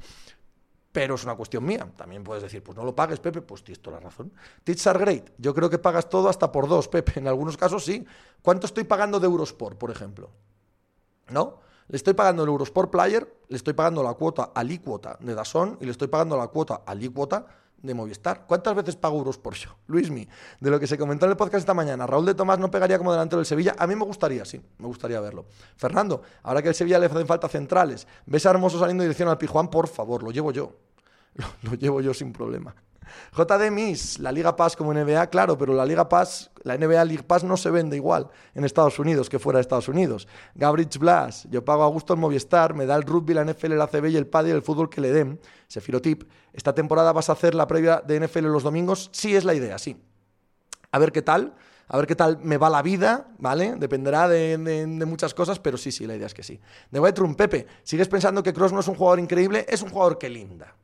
pero 0.96 1.16
es 1.16 1.26
una 1.26 1.36
cuestión 1.36 1.66
mía. 1.66 1.92
También 1.98 2.24
puedes 2.24 2.42
decir, 2.42 2.64
pues 2.64 2.78
no 2.78 2.86
lo 2.86 2.96
pagues, 2.96 3.20
Pepe, 3.20 3.42
pues 3.42 3.66
tienes 3.66 3.82
toda 3.82 3.98
la 3.98 4.06
razón. 4.06 4.32
Teach 4.64 4.88
are 4.88 4.98
great. 4.98 5.30
Yo 5.38 5.54
creo 5.54 5.70
que 5.70 5.78
pagas 5.78 6.08
todo 6.08 6.30
hasta 6.30 6.54
por 6.54 6.70
dos, 6.70 6.88
Pepe. 6.88 7.20
En 7.20 7.28
algunos 7.28 7.58
casos 7.58 7.84
sí. 7.84 8.06
¿Cuánto 8.42 8.66
estoy 8.66 8.86
pagando 8.86 9.20
de 9.20 9.26
Eurosport, 9.26 9.78
por 9.78 9.92
ejemplo? 9.92 10.32
¿No? 11.30 11.60
Le 11.88 11.98
estoy 11.98 12.14
pagando 12.14 12.44
el 12.44 12.50
Eurosport 12.50 12.90
Player, 12.90 13.32
le 13.48 13.58
estoy 13.58 13.74
pagando 13.74 14.02
la 14.02 14.14
cuota 14.14 14.52
alícuota 14.56 15.18
de 15.20 15.36
Dazón 15.36 15.78
y 15.80 15.86
le 15.86 15.92
estoy 15.92 16.08
pagando 16.08 16.36
la 16.36 16.48
cuota 16.48 16.82
alícuota 16.86 17.46
de 17.82 17.94
Movistar. 17.94 18.46
¿Cuántas 18.48 18.76
veces 18.76 18.96
pago 18.96 19.18
Eurosport 19.18 19.56
yo? 19.58 19.70
Luismi, 19.88 20.28
de 20.60 20.70
lo 20.72 20.80
que 20.80 20.88
se 20.88 20.98
comentó 20.98 21.26
en 21.26 21.32
el 21.32 21.38
podcast 21.38 21.60
esta 21.60 21.74
mañana, 21.74 22.08
Raúl 22.08 22.26
de 22.26 22.34
Tomás 22.34 22.58
no 22.58 22.72
pegaría 22.72 22.98
como 22.98 23.12
delantero 23.12 23.38
del 23.38 23.46
Sevilla. 23.46 23.76
A 23.78 23.86
mí 23.86 23.96
me 23.96 24.04
gustaría, 24.04 24.46
sí, 24.46 24.62
me 24.80 24.88
gustaría 24.88 25.20
verlo. 25.20 25.46
Fernando, 25.78 26.24
ahora 26.44 26.62
que 26.62 26.70
el 26.70 26.76
Sevilla 26.76 26.98
le 26.98 27.06
hacen 27.06 27.28
falta 27.28 27.48
centrales, 27.48 28.08
¿ves 28.26 28.46
a 28.46 28.50
Hermoso 28.50 28.80
saliendo 28.80 29.04
en 29.04 29.10
dirección 29.10 29.30
al 29.30 29.38
Pijuán? 29.38 29.70
Por 29.70 29.88
favor, 29.88 30.24
lo 30.24 30.32
llevo 30.32 30.52
yo. 30.52 30.74
lo 31.62 31.74
llevo 31.76 32.02
yo 32.02 32.14
sin 32.14 32.34
problema. 32.34 32.74
JD 33.36 33.72
Miss, 33.72 34.20
la 34.20 34.32
Liga 34.32 34.56
Pass 34.56 34.76
como 34.76 34.94
NBA, 34.94 35.28
claro, 35.28 35.58
pero 35.58 35.74
la 35.74 35.86
Liga 35.86 36.08
Pass, 36.08 36.52
la 36.64 36.78
NBA 36.78 37.06
League 37.06 37.24
Pass 37.24 37.44
no 37.44 37.58
se 37.58 37.70
vende 37.70 37.96
igual 37.96 38.30
en 38.54 38.64
Estados 38.64 38.98
Unidos 39.00 39.30
que 39.30 39.40
fuera 39.40 39.58
de 39.58 39.62
Estados 39.62 39.88
Unidos. 39.88 40.28
Gabrich 40.56 40.98
Blas, 40.98 41.48
yo 41.50 41.64
pago 41.64 41.84
a 41.84 41.88
gusto 41.88 42.14
el 42.14 42.20
Movistar, 42.20 42.74
me 42.74 42.86
da 42.86 42.96
el 42.96 43.04
rugby, 43.04 43.34
la 43.34 43.44
NFL, 43.44 43.74
el 43.74 43.82
ACB 43.82 44.06
y 44.08 44.18
el 44.18 44.30
y 44.46 44.50
el 44.50 44.62
fútbol 44.62 44.90
que 44.90 45.02
le 45.02 45.12
den. 45.12 45.40
Sefirotip, 45.68 46.24
¿esta 46.54 46.74
temporada 46.74 47.12
vas 47.12 47.30
a 47.30 47.34
hacer 47.34 47.56
la 47.56 47.68
previa 47.68 48.02
de 48.06 48.20
NFL 48.20 48.46
los 48.46 48.64
domingos? 48.64 49.10
Sí, 49.12 49.36
es 49.36 49.44
la 49.44 49.54
idea, 49.54 49.78
sí. 49.78 49.98
A 50.92 51.00
ver 51.00 51.12
qué 51.12 51.22
tal, 51.22 51.56
a 51.88 51.98
ver 51.98 52.08
qué 52.08 52.16
tal 52.16 52.40
me 52.42 52.58
va 52.58 52.70
la 52.70 52.82
vida, 52.82 53.28
¿vale? 53.38 53.76
Dependerá 53.78 54.28
de, 54.28 54.58
muchas 55.06 55.34
cosas, 55.34 55.60
pero 55.60 55.78
sí, 55.78 55.92
sí, 55.92 56.08
la 56.08 56.16
idea 56.16 56.28
es 56.28 56.34
que 56.34 56.44
sí. 56.44 56.60
De 56.90 57.00
White 57.00 57.22
Pepe, 57.38 57.68
¿sigues 57.84 58.08
pensando 58.08 58.42
que 58.42 58.54
Cross 58.54 58.74
no 58.74 58.80
es 58.80 58.88
un 58.88 58.96
jugador 58.96 59.20
increíble? 59.20 59.66
Es 59.70 59.82
un 59.82 59.90
jugador 59.90 60.18
que 60.18 60.30
linda 60.30 60.76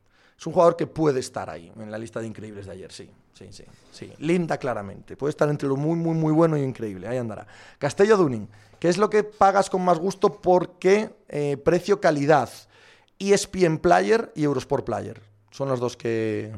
es 0.42 0.46
un 0.48 0.54
jugador 0.54 0.74
que 0.74 0.88
puede 0.88 1.20
estar 1.20 1.48
ahí, 1.48 1.70
en 1.78 1.88
la 1.88 1.96
lista 1.96 2.18
de 2.18 2.26
increíbles 2.26 2.66
de 2.66 2.72
ayer, 2.72 2.90
sí, 2.90 3.08
sí, 3.32 3.46
sí, 3.52 3.62
sí. 3.92 4.12
Linda 4.18 4.58
claramente, 4.58 5.16
puede 5.16 5.30
estar 5.30 5.48
entre 5.48 5.68
lo 5.68 5.76
muy, 5.76 5.94
muy, 5.94 6.16
muy 6.16 6.32
bueno 6.32 6.58
y 6.58 6.62
increíble, 6.62 7.06
ahí 7.06 7.16
andará. 7.16 7.46
Castello 7.78 8.16
Duning, 8.16 8.48
¿qué 8.80 8.88
es 8.88 8.98
lo 8.98 9.08
que 9.08 9.22
pagas 9.22 9.70
con 9.70 9.84
más 9.84 10.00
gusto? 10.00 10.40
¿Por 10.40 10.80
qué 10.80 11.14
eh, 11.28 11.56
precio-calidad? 11.58 12.50
ESPN 13.20 13.78
Player 13.78 14.32
y 14.34 14.42
Eurosport 14.42 14.84
Player. 14.84 15.22
Son 15.52 15.68
los 15.68 15.78
dos 15.78 15.96
que, 15.96 16.52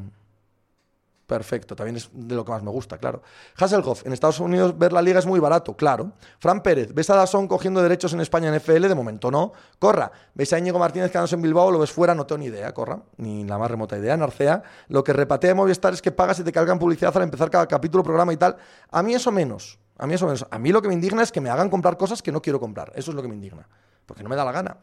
Perfecto, 1.25 1.75
también 1.75 1.95
es 1.95 2.09
de 2.13 2.35
lo 2.35 2.45
que 2.45 2.51
más 2.51 2.61
me 2.61 2.69
gusta, 2.69 2.99
claro. 2.99 3.23
Hasselhoff, 3.57 4.05
en 4.05 4.13
Estados 4.13 4.39
Unidos 4.39 4.77
ver 4.77 4.93
la 4.93 5.01
liga 5.01 5.17
es 5.17 5.25
muy 5.25 5.39
barato, 5.39 5.75
claro. 5.75 6.11
Fran 6.37 6.61
Pérez, 6.61 6.93
¿ves 6.93 7.09
a 7.09 7.15
Dazón 7.15 7.47
cogiendo 7.47 7.81
derechos 7.81 8.13
en 8.13 8.21
España 8.21 8.49
en 8.49 8.55
FL? 8.55 8.87
De 8.87 8.93
momento 8.93 9.31
no. 9.31 9.51
Corra, 9.79 10.11
¿ves 10.35 10.53
a 10.53 10.59
Íñigo 10.59 10.77
Martínez 10.77 11.09
quedándose 11.09 11.33
en 11.33 11.41
Bilbao? 11.41 11.71
¿Lo 11.71 11.79
ves 11.79 11.91
fuera? 11.91 12.13
No 12.13 12.27
tengo 12.27 12.39
ni 12.39 12.45
idea, 12.45 12.71
Corra, 12.75 12.99
ni 13.17 13.43
la 13.43 13.57
más 13.57 13.71
remota 13.71 13.97
idea. 13.97 14.15
Narcea, 14.15 14.61
lo 14.89 15.03
que 15.03 15.13
repatea 15.13 15.49
de 15.49 15.55
Movistar 15.55 15.93
es 15.93 16.01
que 16.01 16.11
pagas 16.11 16.39
y 16.39 16.43
te 16.43 16.51
cargan 16.51 16.77
publicidad 16.77 17.15
al 17.17 17.23
empezar 17.23 17.49
cada 17.49 17.67
capítulo, 17.67 18.03
programa 18.03 18.31
y 18.31 18.37
tal. 18.37 18.57
A 18.91 19.01
mí 19.01 19.15
eso 19.15 19.31
menos, 19.31 19.79
a 19.97 20.05
mí 20.05 20.13
eso 20.13 20.25
menos. 20.25 20.45
A 20.51 20.59
mí 20.59 20.71
lo 20.71 20.79
que 20.79 20.89
me 20.89 20.93
indigna 20.93 21.23
es 21.23 21.31
que 21.31 21.41
me 21.41 21.49
hagan 21.49 21.71
comprar 21.71 21.97
cosas 21.97 22.21
que 22.21 22.31
no 22.31 22.39
quiero 22.39 22.59
comprar. 22.59 22.91
Eso 22.93 23.09
es 23.09 23.15
lo 23.15 23.23
que 23.23 23.27
me 23.27 23.33
indigna, 23.33 23.67
porque 24.05 24.21
no 24.21 24.29
me 24.29 24.35
da 24.35 24.45
la 24.45 24.51
gana. 24.51 24.77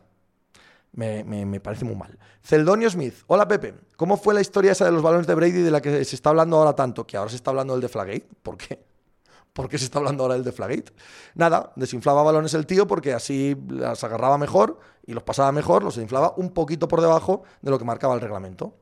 Me, 0.95 1.61
parece 1.61 1.85
muy 1.85 1.97
mal. 1.97 2.19
Celdonio 2.43 2.91
Smith, 2.91 3.15
hola 3.27 3.49
Pepe, 3.49 3.75
¿cómo 3.97 4.19
fue 4.19 4.35
la 4.35 4.43
historia 4.43 4.73
esa 4.73 4.85
de 4.85 4.93
los 4.93 5.03
balones 5.03 5.27
de 5.27 5.35
Brady 5.35 5.63
de 5.63 5.71
la 5.71 5.81
que 5.81 6.05
se 6.05 6.15
está 6.15 6.31
hablando 6.31 6.59
ahora 6.59 6.75
tanto? 6.75 7.07
Que 7.07 7.17
ahora 7.17 7.31
se 7.31 7.37
está 7.37 7.51
hablando 7.51 7.73
del 7.73 7.81
de 7.81 7.89
Flagate. 7.89 8.29
¿Por 8.43 8.59
qué? 8.59 8.85
¿Por 9.55 9.69
qué 9.69 9.79
se 9.79 9.87
está 9.87 9.99
hablando 9.99 10.25
ahora 10.25 10.35
del 10.35 10.45
de 10.45 10.53
Flagate? 10.53 10.93
Nada, 11.35 11.73
desinflaba 11.77 12.23
balones 12.23 12.53
el 12.53 12.67
tío 12.67 12.87
porque 12.87 13.15
así 13.15 13.57
las 13.69 14.05
agarraba 14.05 14.37
mejor 14.37 14.81
y 15.07 15.15
los 15.15 15.23
pasaba 15.23 15.51
mejor, 15.51 15.83
los 15.83 15.95
desinflaba 15.95 16.35
un 16.37 16.51
poquito 16.51 16.89
por 16.89 17.01
debajo 17.01 17.43
de 17.63 17.71
lo 17.71 17.79
que 17.79 17.85
marcaba 17.85 18.15
el 18.15 18.21
reglamento. 18.21 18.77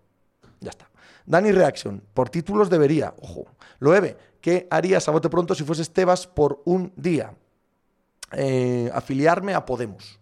Ya 0.61 0.70
está. 0.70 0.90
Dani 1.27 1.53
Reaction, 1.53 2.03
por 2.12 2.29
títulos 2.29 2.70
debería, 2.70 3.14
ojo. 3.23 3.46
Loewe, 3.79 4.16
¿qué 4.40 4.66
harías 4.70 5.07
a 5.07 5.12
bote 5.12 5.29
pronto 5.29 5.55
si 5.55 5.62
fueses 5.62 5.92
Tebas 5.92 6.27
por 6.27 6.61
un 6.64 6.92
día? 6.96 7.35
Eh, 8.33 8.90
afiliarme 8.92 9.55
a 9.55 9.64
Podemos. 9.64 10.19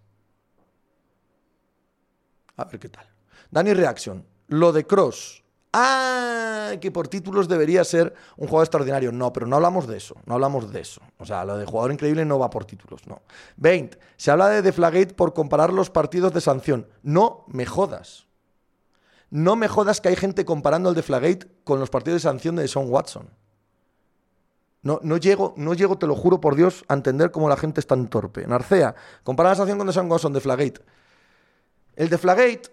A 2.58 2.64
ver 2.64 2.78
qué 2.78 2.88
tal. 2.88 3.06
Dani 3.50 3.72
Reaction, 3.72 4.24
lo 4.48 4.72
de 4.72 4.84
Cross. 4.84 5.44
Ah, 5.72 6.72
que 6.80 6.90
por 6.90 7.08
títulos 7.08 7.46
debería 7.46 7.84
ser 7.84 8.14
un 8.36 8.48
jugador 8.48 8.64
extraordinario. 8.64 9.12
No, 9.12 9.32
pero 9.32 9.46
no 9.46 9.56
hablamos 9.56 9.86
de 9.86 9.96
eso. 9.96 10.16
No 10.26 10.34
hablamos 10.34 10.72
de 10.72 10.80
eso. 10.80 11.00
O 11.18 11.24
sea, 11.24 11.44
lo 11.44 11.56
de 11.56 11.66
jugador 11.66 11.92
increíble 11.92 12.24
no 12.24 12.38
va 12.38 12.50
por 12.50 12.64
títulos, 12.64 13.06
no. 13.06 13.22
20. 13.56 13.98
Se 14.16 14.30
habla 14.30 14.48
de 14.48 14.62
Deflagate 14.62 15.14
por 15.14 15.34
comparar 15.34 15.72
los 15.72 15.88
partidos 15.90 16.32
de 16.32 16.40
sanción. 16.40 16.88
No 17.02 17.44
me 17.48 17.64
jodas. 17.64 18.26
No 19.30 19.56
me 19.56 19.68
jodas 19.68 20.00
que 20.00 20.08
hay 20.08 20.16
gente 20.16 20.44
comparando 20.44 20.88
el 20.88 20.94
Deflagate 20.94 21.46
con 21.64 21.80
los 21.80 21.90
partidos 21.90 22.22
de 22.22 22.28
sanción 22.28 22.56
de 22.56 22.66
Sean 22.66 22.90
Watson. 22.90 23.28
No, 24.82 25.00
no, 25.02 25.16
llego, 25.16 25.54
no 25.56 25.74
llego, 25.74 25.98
te 25.98 26.06
lo 26.06 26.14
juro 26.14 26.40
por 26.40 26.56
Dios, 26.56 26.84
a 26.88 26.94
entender 26.94 27.30
cómo 27.30 27.48
la 27.48 27.56
gente 27.56 27.80
es 27.80 27.86
tan 27.86 28.08
torpe. 28.08 28.46
Narcea, 28.46 28.94
compara 29.22 29.50
la 29.50 29.56
sanción 29.56 29.76
con 29.76 29.92
Sean 29.92 30.10
Watson 30.10 30.32
de 30.32 30.40
Flagate. 30.40 30.80
El 31.98 32.08
Deflagate 32.08 32.70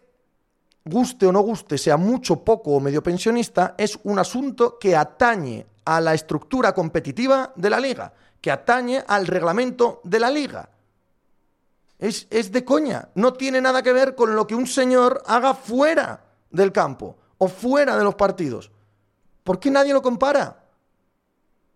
guste 0.85 1.25
o 1.25 1.31
no 1.31 1.41
guste, 1.41 1.79
sea 1.79 1.97
mucho, 1.97 2.45
poco 2.45 2.77
o 2.77 2.79
medio 2.79 3.01
pensionista, 3.01 3.73
es 3.75 3.97
un 4.03 4.19
asunto 4.19 4.77
que 4.77 4.95
atañe 4.95 5.65
a 5.83 5.99
la 5.99 6.13
estructura 6.13 6.75
competitiva 6.75 7.51
de 7.55 7.71
la 7.71 7.79
liga, 7.79 8.13
que 8.39 8.51
atañe 8.51 9.03
al 9.07 9.25
reglamento 9.25 9.99
de 10.03 10.19
la 10.19 10.29
liga. 10.29 10.69
Es, 11.97 12.27
es 12.29 12.51
de 12.51 12.63
coña, 12.63 13.09
no 13.15 13.33
tiene 13.33 13.59
nada 13.61 13.81
que 13.81 13.93
ver 13.93 14.13
con 14.13 14.35
lo 14.35 14.45
que 14.45 14.53
un 14.53 14.67
señor 14.67 15.23
haga 15.25 15.55
fuera 15.55 16.23
del 16.51 16.71
campo 16.71 17.17
o 17.39 17.47
fuera 17.47 17.97
de 17.97 18.03
los 18.03 18.13
partidos. 18.13 18.69
¿Por 19.43 19.59
qué 19.59 19.71
nadie 19.71 19.91
lo 19.91 20.03
compara? 20.03 20.65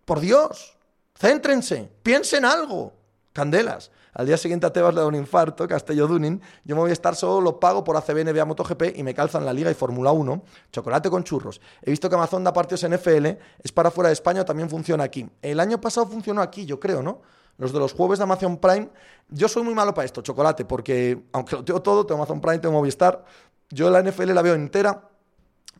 Por 0.04 0.20
Dios, 0.20 0.76
céntrense, 1.18 1.90
piensen 2.04 2.44
algo. 2.44 2.92
Candelas. 3.32 3.90
Al 4.14 4.26
día 4.26 4.36
siguiente 4.36 4.66
a 4.66 4.72
Tebas 4.72 4.94
le 4.94 5.00
da 5.00 5.06
un 5.06 5.14
infarto, 5.14 5.66
Castello 5.68 6.06
Dunin. 6.06 6.40
Yo 6.64 6.74
me 6.74 6.82
voy 6.82 6.90
a 6.90 6.92
estar 6.92 7.14
solo, 7.14 7.40
lo 7.40 7.60
pago 7.60 7.84
por 7.84 7.96
ACB, 7.96 8.24
NBA, 8.24 8.44
MotoGP 8.44 8.96
y 8.96 9.02
me 9.02 9.14
calzan 9.14 9.44
la 9.44 9.52
Liga 9.52 9.70
y 9.70 9.74
Fórmula 9.74 10.12
1. 10.12 10.42
Chocolate 10.72 11.10
con 11.10 11.24
churros. 11.24 11.60
He 11.82 11.90
visto 11.90 12.08
que 12.08 12.14
Amazon 12.14 12.42
da 12.44 12.52
partidos 12.52 12.84
en 12.84 12.94
NFL, 12.94 13.26
es 13.62 13.72
para 13.72 13.90
fuera 13.90 14.08
de 14.08 14.14
España, 14.14 14.44
también 14.44 14.68
funciona 14.68 15.04
aquí. 15.04 15.28
El 15.42 15.60
año 15.60 15.80
pasado 15.80 16.06
funcionó 16.06 16.42
aquí, 16.42 16.66
yo 16.66 16.80
creo, 16.80 17.02
¿no? 17.02 17.22
Los 17.58 17.72
de 17.72 17.78
los 17.78 17.92
jueves 17.92 18.18
de 18.18 18.24
Amazon 18.24 18.56
Prime. 18.56 18.88
Yo 19.28 19.48
soy 19.48 19.62
muy 19.62 19.74
malo 19.74 19.92
para 19.92 20.06
esto, 20.06 20.22
chocolate, 20.22 20.64
porque 20.64 21.22
aunque 21.32 21.56
lo 21.56 21.64
tengo 21.64 21.82
todo, 21.82 22.06
tengo 22.06 22.22
Amazon 22.22 22.40
Prime, 22.40 22.58
tengo 22.58 22.74
Movistar. 22.74 23.24
Yo 23.68 23.90
la 23.90 24.02
NFL 24.02 24.32
la 24.32 24.42
veo 24.42 24.54
entera 24.54 25.08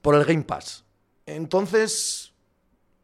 por 0.02 0.14
el 0.14 0.24
Game 0.24 0.42
Pass. 0.42 0.84
Entonces, 1.26 2.19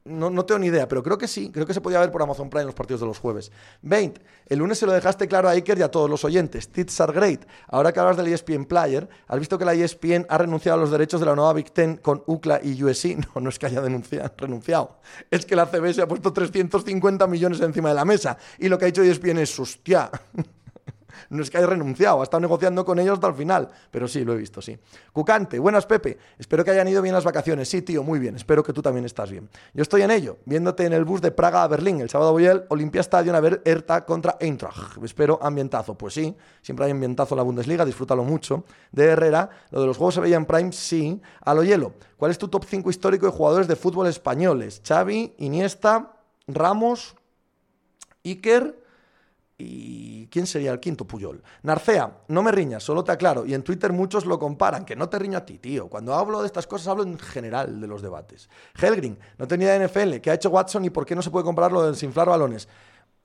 no, 0.06 0.30
no, 0.30 0.44
tengo 0.44 0.58
ni 0.60 0.68
idea, 0.68 0.88
pero 0.88 1.02
creo 1.02 1.18
que 1.18 1.28
sí. 1.28 1.50
Creo 1.52 1.66
que 1.66 1.74
se 1.74 1.80
podía 1.80 2.00
ver 2.00 2.10
por 2.10 2.22
Amazon 2.22 2.48
Prime 2.48 2.62
en 2.62 2.66
los 2.66 2.74
partidos 2.74 3.00
de 3.00 3.06
los 3.06 3.18
jueves. 3.18 3.50
20. 3.82 4.20
El 4.46 4.58
lunes 4.60 4.78
se 4.78 4.86
lo 4.86 4.92
dejaste 4.92 5.26
claro 5.26 5.48
a 5.48 5.52
Iker 5.52 5.78
y 5.78 5.82
a 5.82 5.90
todos 5.90 6.08
los 6.08 6.24
oyentes. 6.24 6.68
Tits 6.68 7.00
are 7.00 7.12
great. 7.12 7.44
Ahora 7.68 7.92
que 7.92 8.00
hablas 8.00 8.16
del 8.16 8.28
ESPN 8.28 8.64
Player, 8.64 9.08
¿has 9.26 9.38
visto 9.38 9.58
que 9.58 9.64
la 9.64 9.74
ESPN 9.74 10.26
ha 10.28 10.38
renunciado 10.38 10.78
a 10.78 10.80
los 10.80 10.90
derechos 10.90 11.20
de 11.20 11.26
la 11.26 11.34
nueva 11.34 11.52
Big 11.52 11.72
Ten 11.72 11.96
con 11.96 12.22
UCLA 12.26 12.60
y 12.62 12.82
USC? 12.82 13.16
No, 13.34 13.40
no 13.40 13.48
es 13.50 13.58
que 13.58 13.66
haya 13.66 13.82
renunciado. 14.36 15.00
Es 15.30 15.44
que 15.44 15.56
la 15.56 15.66
CB 15.66 15.92
se 15.92 16.02
ha 16.02 16.08
puesto 16.08 16.32
350 16.32 17.26
millones 17.26 17.60
encima 17.60 17.88
de 17.90 17.94
la 17.94 18.04
mesa. 18.04 18.38
Y 18.58 18.68
lo 18.68 18.78
que 18.78 18.86
ha 18.86 18.88
hecho 18.88 19.02
ESPN 19.02 19.38
es, 19.38 19.58
hostia. 19.58 20.10
No 21.30 21.42
es 21.42 21.50
que 21.50 21.58
haya 21.58 21.66
renunciado, 21.66 22.20
ha 22.20 22.22
estado 22.22 22.40
negociando 22.40 22.84
con 22.84 22.98
ellos 22.98 23.14
hasta 23.14 23.28
el 23.28 23.34
final. 23.34 23.68
Pero 23.90 24.08
sí, 24.08 24.24
lo 24.24 24.34
he 24.34 24.36
visto, 24.36 24.62
sí. 24.62 24.78
Cucante, 25.12 25.58
buenas 25.58 25.86
Pepe. 25.86 26.18
Espero 26.38 26.64
que 26.64 26.70
hayan 26.70 26.88
ido 26.88 27.02
bien 27.02 27.14
las 27.14 27.24
vacaciones. 27.24 27.68
Sí, 27.68 27.82
tío, 27.82 28.02
muy 28.02 28.18
bien. 28.18 28.36
Espero 28.36 28.62
que 28.62 28.72
tú 28.72 28.82
también 28.82 29.04
estás 29.04 29.30
bien. 29.30 29.48
Yo 29.74 29.82
estoy 29.82 30.02
en 30.02 30.10
ello, 30.10 30.38
viéndote 30.44 30.84
en 30.84 30.92
el 30.92 31.04
bus 31.04 31.20
de 31.20 31.30
Praga 31.30 31.62
a 31.62 31.68
Berlín. 31.68 32.00
El 32.00 32.10
sábado 32.10 32.32
voy 32.32 32.46
al 32.46 32.66
Olimpia 32.68 33.00
Stadium 33.00 33.34
a 33.34 33.40
ver 33.40 33.62
Hertha 33.64 34.04
contra 34.04 34.36
Eintracht. 34.40 35.02
Espero 35.02 35.38
ambientazo. 35.42 35.96
Pues 35.96 36.14
sí, 36.14 36.36
siempre 36.62 36.86
hay 36.86 36.92
ambientazo 36.92 37.34
en 37.34 37.38
la 37.38 37.42
Bundesliga, 37.42 37.84
disfrútalo 37.84 38.24
mucho. 38.24 38.64
De 38.92 39.04
Herrera, 39.06 39.50
lo 39.70 39.80
de 39.80 39.86
los 39.86 39.96
juegos 39.96 40.14
se 40.14 40.20
veía 40.20 40.36
en 40.36 40.46
Prime, 40.46 40.72
sí. 40.72 41.20
A 41.40 41.54
lo 41.54 41.62
hielo, 41.62 41.94
¿cuál 42.16 42.30
es 42.30 42.38
tu 42.38 42.48
top 42.48 42.64
5 42.64 42.90
histórico 42.90 43.26
de 43.26 43.32
jugadores 43.32 43.68
de 43.68 43.76
fútbol 43.76 44.06
españoles? 44.06 44.82
Xavi, 44.86 45.34
Iniesta, 45.38 46.16
Ramos, 46.46 47.16
Iker 48.24 48.85
¿Y 49.58 50.26
quién 50.26 50.46
sería 50.46 50.70
el 50.70 50.80
quinto 50.80 51.06
Puyol? 51.06 51.42
Narcea, 51.62 52.18
no 52.28 52.42
me 52.42 52.52
riñas, 52.52 52.82
solo 52.82 53.02
te 53.02 53.12
aclaro. 53.12 53.46
Y 53.46 53.54
en 53.54 53.62
Twitter 53.62 53.90
muchos 53.92 54.26
lo 54.26 54.38
comparan, 54.38 54.84
que 54.84 54.96
no 54.96 55.08
te 55.08 55.18
riño 55.18 55.38
a 55.38 55.46
ti, 55.46 55.58
tío. 55.58 55.88
Cuando 55.88 56.14
hablo 56.14 56.40
de 56.40 56.46
estas 56.46 56.66
cosas 56.66 56.88
hablo 56.88 57.04
en 57.04 57.18
general 57.18 57.80
de 57.80 57.86
los 57.86 58.02
debates. 58.02 58.50
Helgrin, 58.78 59.18
no 59.38 59.48
tenía 59.48 59.78
NFL. 59.78 60.16
¿Qué 60.16 60.30
ha 60.30 60.34
hecho 60.34 60.50
Watson 60.50 60.84
y 60.84 60.90
por 60.90 61.06
qué 61.06 61.14
no 61.14 61.22
se 61.22 61.30
puede 61.30 61.44
comparar 61.44 61.72
lo 61.72 61.82
de 61.82 61.92
desinflar 61.92 62.28
balones? 62.28 62.68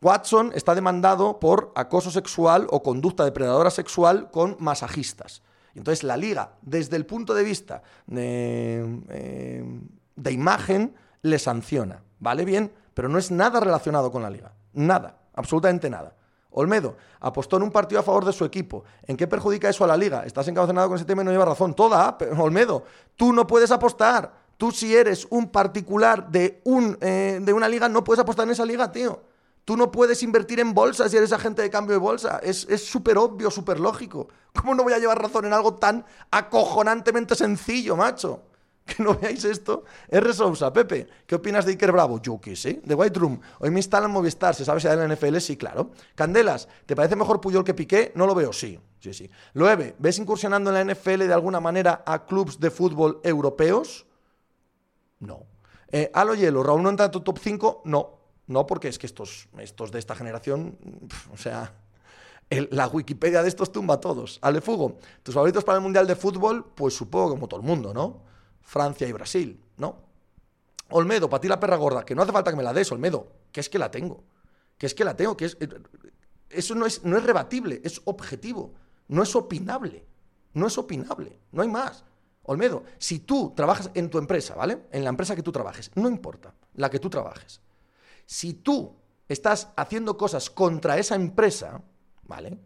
Watson 0.02 0.52
está 0.56 0.74
demandado 0.74 1.38
por 1.40 1.74
acoso 1.76 2.12
sexual 2.12 2.66
o 2.70 2.82
conducta 2.82 3.26
depredadora 3.26 3.70
sexual 3.70 4.32
con 4.32 4.56
masajistas. 4.60 5.44
Entonces 5.76 6.04
la 6.04 6.16
liga, 6.16 6.54
desde 6.62 6.96
el 6.96 7.06
punto 7.06 7.34
de 7.34 7.44
vista 7.44 7.84
de, 8.08 9.02
eh, 9.10 9.82
de 10.16 10.32
imagen, 10.32 10.96
le 11.24 11.38
sanciona. 11.40 12.04
¿Vale? 12.20 12.46
Bien, 12.46 12.72
pero 12.94 13.10
no 13.10 13.18
es 13.18 13.32
nada 13.32 13.60
relacionado 13.60 14.12
con 14.12 14.22
la 14.22 14.30
liga. 14.30 14.54
Nada, 14.74 15.18
absolutamente 15.34 15.90
nada. 15.90 16.16
Olmedo 16.52 16.96
apostó 17.20 17.58
en 17.58 17.64
un 17.64 17.72
partido 17.72 18.00
a 18.00 18.04
favor 18.04 18.26
de 18.26 18.34
su 18.34 18.46
equipo. 18.46 18.84
¿En 19.04 19.18
qué 19.18 19.28
perjudica 19.28 19.70
eso 19.70 19.84
a 19.84 19.88
la 19.88 19.98
liga? 19.98 20.24
Estás 20.26 20.48
encaucenado 20.48 20.88
con 20.88 20.98
ese 20.98 21.06
tema 21.06 21.22
y 21.22 21.26
no 21.26 21.32
lleva 21.32 21.46
razón. 21.46 21.74
Toda, 21.74 22.18
Olmedo, 22.38 22.84
tú 23.16 23.34
no 23.34 23.48
puedes 23.48 23.72
apostar. 23.72 24.34
Tú 24.58 24.72
si 24.72 24.96
eres 24.96 25.26
un 25.30 25.50
particular 25.50 26.30
de, 26.30 26.62
un, 26.66 26.98
eh, 27.02 27.40
de 27.42 27.54
una 27.54 27.68
liga, 27.68 27.90
no 27.90 28.04
puedes 28.04 28.20
apostar 28.20 28.46
en 28.46 28.52
esa 28.52 28.66
liga, 28.66 28.92
tío. 28.92 29.22
Tú 29.66 29.78
no 29.78 29.92
puedes 29.92 30.22
invertir 30.24 30.60
en 30.60 30.74
bolsa 30.74 31.08
si 31.08 31.18
eres 31.18 31.32
agente 31.32 31.62
de 31.62 31.70
cambio 31.70 31.94
de 31.94 32.00
bolsa. 32.00 32.40
Es 32.44 32.66
súper 32.84 33.18
obvio, 33.18 33.50
súper 33.50 33.80
lógico. 33.80 34.28
¿Cómo 34.54 34.76
no 34.76 34.84
voy 34.84 34.94
a 34.94 35.00
llevar 35.00 35.22
razón 35.22 35.46
en 35.46 35.54
algo 35.54 35.76
tan 35.76 36.06
acojonantemente 36.32 37.36
sencillo, 37.36 37.96
macho? 37.96 38.42
Que 38.96 39.04
no 39.04 39.16
veáis 39.16 39.44
esto. 39.46 39.84
R. 40.10 40.34
Sousa, 40.34 40.72
Pepe, 40.72 41.08
¿qué 41.26 41.36
opinas 41.36 41.66
de 41.66 41.72
Iker 41.72 41.92
Bravo? 41.92 42.22
Yo 42.22 42.40
qué 42.40 42.56
sé. 42.56 42.82
De 42.84 42.96
White 42.96 43.20
Room, 43.20 43.40
hoy 43.60 43.72
me 43.72 43.80
instalan 43.80 44.12
Movistar, 44.12 44.56
¿se 44.56 44.66
sabe 44.66 44.80
si 44.80 44.88
hay 44.88 44.94
en 44.94 45.08
la 45.08 45.16
NFL? 45.16 45.38
Sí, 45.38 45.58
claro. 45.58 45.92
Candelas, 46.16 46.68
¿te 46.86 46.96
parece 46.96 47.16
mejor 47.16 47.42
Puyol 47.42 47.64
que 47.64 47.74
Piqué? 47.74 48.12
No 48.16 48.26
lo 48.26 48.36
veo, 48.36 48.54
sí. 48.54 48.80
Sí, 49.00 49.14
sí. 49.14 49.30
Loewe, 49.54 49.96
¿ves 49.98 50.20
incursionando 50.20 50.70
en 50.70 50.88
la 50.88 50.94
NFL 50.94 51.28
de 51.28 51.34
alguna 51.34 51.60
manera 51.60 52.04
a 52.06 52.26
clubes 52.26 52.60
de 52.60 52.70
fútbol 52.70 53.20
europeos? 53.24 54.06
No. 55.20 55.46
Eh, 55.92 56.12
Alo 56.14 56.36
Hielo, 56.36 56.62
¿Raúl 56.62 56.84
no 56.84 56.90
entra 56.90 57.08
en 57.08 57.12
tu 57.12 57.22
top 57.22 57.40
5? 57.40 57.82
No. 57.86 58.20
No, 58.48 58.68
porque 58.68 58.90
es 58.90 59.00
que 59.00 59.08
estos, 59.08 59.48
estos 59.60 59.92
de 59.92 60.00
esta 60.00 60.14
generación, 60.14 60.78
o 61.34 61.38
sea, 61.38 61.74
la 62.50 62.88
Wikipedia 62.88 63.42
de 63.42 63.48
estos 63.48 63.72
tumba 63.72 63.96
a 63.96 64.00
todos. 64.00 64.40
Alefugo, 64.42 64.98
¿tus 65.24 65.34
favoritos 65.34 65.64
para 65.64 65.78
el 65.78 65.84
Mundial 65.84 66.06
de 66.06 66.16
Fútbol? 66.16 66.66
Pues 66.76 66.94
supongo 66.96 67.30
como 67.30 67.48
todo 67.48 67.60
el 67.62 67.66
mundo, 67.66 67.94
¿no? 67.94 68.31
Francia 68.62 69.08
y 69.08 69.12
Brasil, 69.12 69.64
¿no? 69.78 70.12
Olmedo, 70.90 71.30
para 71.30 71.42
ti 71.42 71.48
la 71.48 71.60
perra 71.60 71.78
gorda, 71.78 72.04
que 72.04 72.16
no 72.16 72.22
hace 72.22 72.32
falta 72.32 72.52
que 72.52 72.58
me 72.58 72.64
la 72.64 72.74
des, 72.74 72.92
Olmedo, 72.92 73.28
que 73.52 73.62
es 73.62 73.70
que 73.70 73.80
la 73.80 73.90
tengo, 73.90 74.24
que 74.78 74.86
es 74.86 74.94
que 74.94 75.06
la 75.06 75.16
tengo, 75.16 75.36
que 75.38 75.46
es... 75.46 75.58
Eso 76.50 76.76
no 76.76 76.86
es, 76.86 77.04
no 77.06 77.18
es 77.18 77.24
rebatible, 77.24 77.82
es 77.84 78.02
objetivo, 78.06 78.74
no 79.08 79.24
es 79.24 79.36
opinable, 79.36 80.06
no 80.54 80.68
es 80.68 80.78
opinable, 80.78 81.40
no 81.54 81.62
hay 81.62 81.70
más. 81.70 82.04
Olmedo, 82.44 82.84
si 82.98 83.20
tú 83.20 83.54
trabajas 83.56 83.90
en 83.94 84.10
tu 84.10 84.18
empresa, 84.18 84.56
¿vale? 84.56 84.88
En 84.92 85.04
la 85.04 85.10
empresa 85.10 85.36
que 85.36 85.44
tú 85.44 85.52
trabajes, 85.52 85.92
no 85.96 86.10
importa, 86.10 86.54
la 86.74 86.90
que 86.90 87.00
tú 87.00 87.10
trabajes. 87.10 87.62
Si 88.26 88.54
tú 88.54 88.96
estás 89.30 89.70
haciendo 89.78 90.18
cosas 90.18 90.50
contra 90.50 90.98
esa 90.98 91.16
empresa, 91.16 91.82
¿vale? 92.24 92.58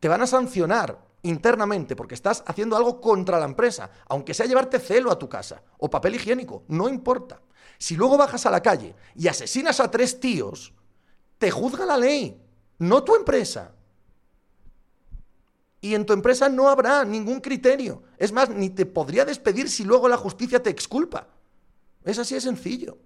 Te 0.00 0.08
van 0.08 0.20
a 0.20 0.26
sancionar 0.26 1.07
internamente 1.22 1.96
porque 1.96 2.14
estás 2.14 2.42
haciendo 2.46 2.76
algo 2.76 3.00
contra 3.00 3.38
la 3.38 3.44
empresa, 3.44 3.90
aunque 4.08 4.34
sea 4.34 4.46
llevarte 4.46 4.78
celo 4.78 5.10
a 5.10 5.18
tu 5.18 5.28
casa 5.28 5.62
o 5.78 5.90
papel 5.90 6.14
higiénico, 6.14 6.64
no 6.68 6.88
importa. 6.88 7.40
Si 7.78 7.96
luego 7.96 8.16
bajas 8.16 8.46
a 8.46 8.50
la 8.50 8.62
calle 8.62 8.94
y 9.14 9.28
asesinas 9.28 9.80
a 9.80 9.90
tres 9.90 10.20
tíos, 10.20 10.72
te 11.38 11.50
juzga 11.50 11.86
la 11.86 11.96
ley, 11.96 12.40
no 12.78 13.04
tu 13.04 13.14
empresa. 13.14 13.72
Y 15.80 15.94
en 15.94 16.04
tu 16.04 16.12
empresa 16.12 16.48
no 16.48 16.68
habrá 16.68 17.04
ningún 17.04 17.40
criterio. 17.40 18.02
Es 18.16 18.32
más, 18.32 18.50
ni 18.50 18.70
te 18.70 18.84
podría 18.84 19.24
despedir 19.24 19.70
si 19.70 19.84
luego 19.84 20.08
la 20.08 20.16
justicia 20.16 20.60
te 20.60 20.70
exculpa. 20.70 21.28
Es 22.02 22.18
así 22.18 22.34
de 22.34 22.40
sencillo. 22.40 22.98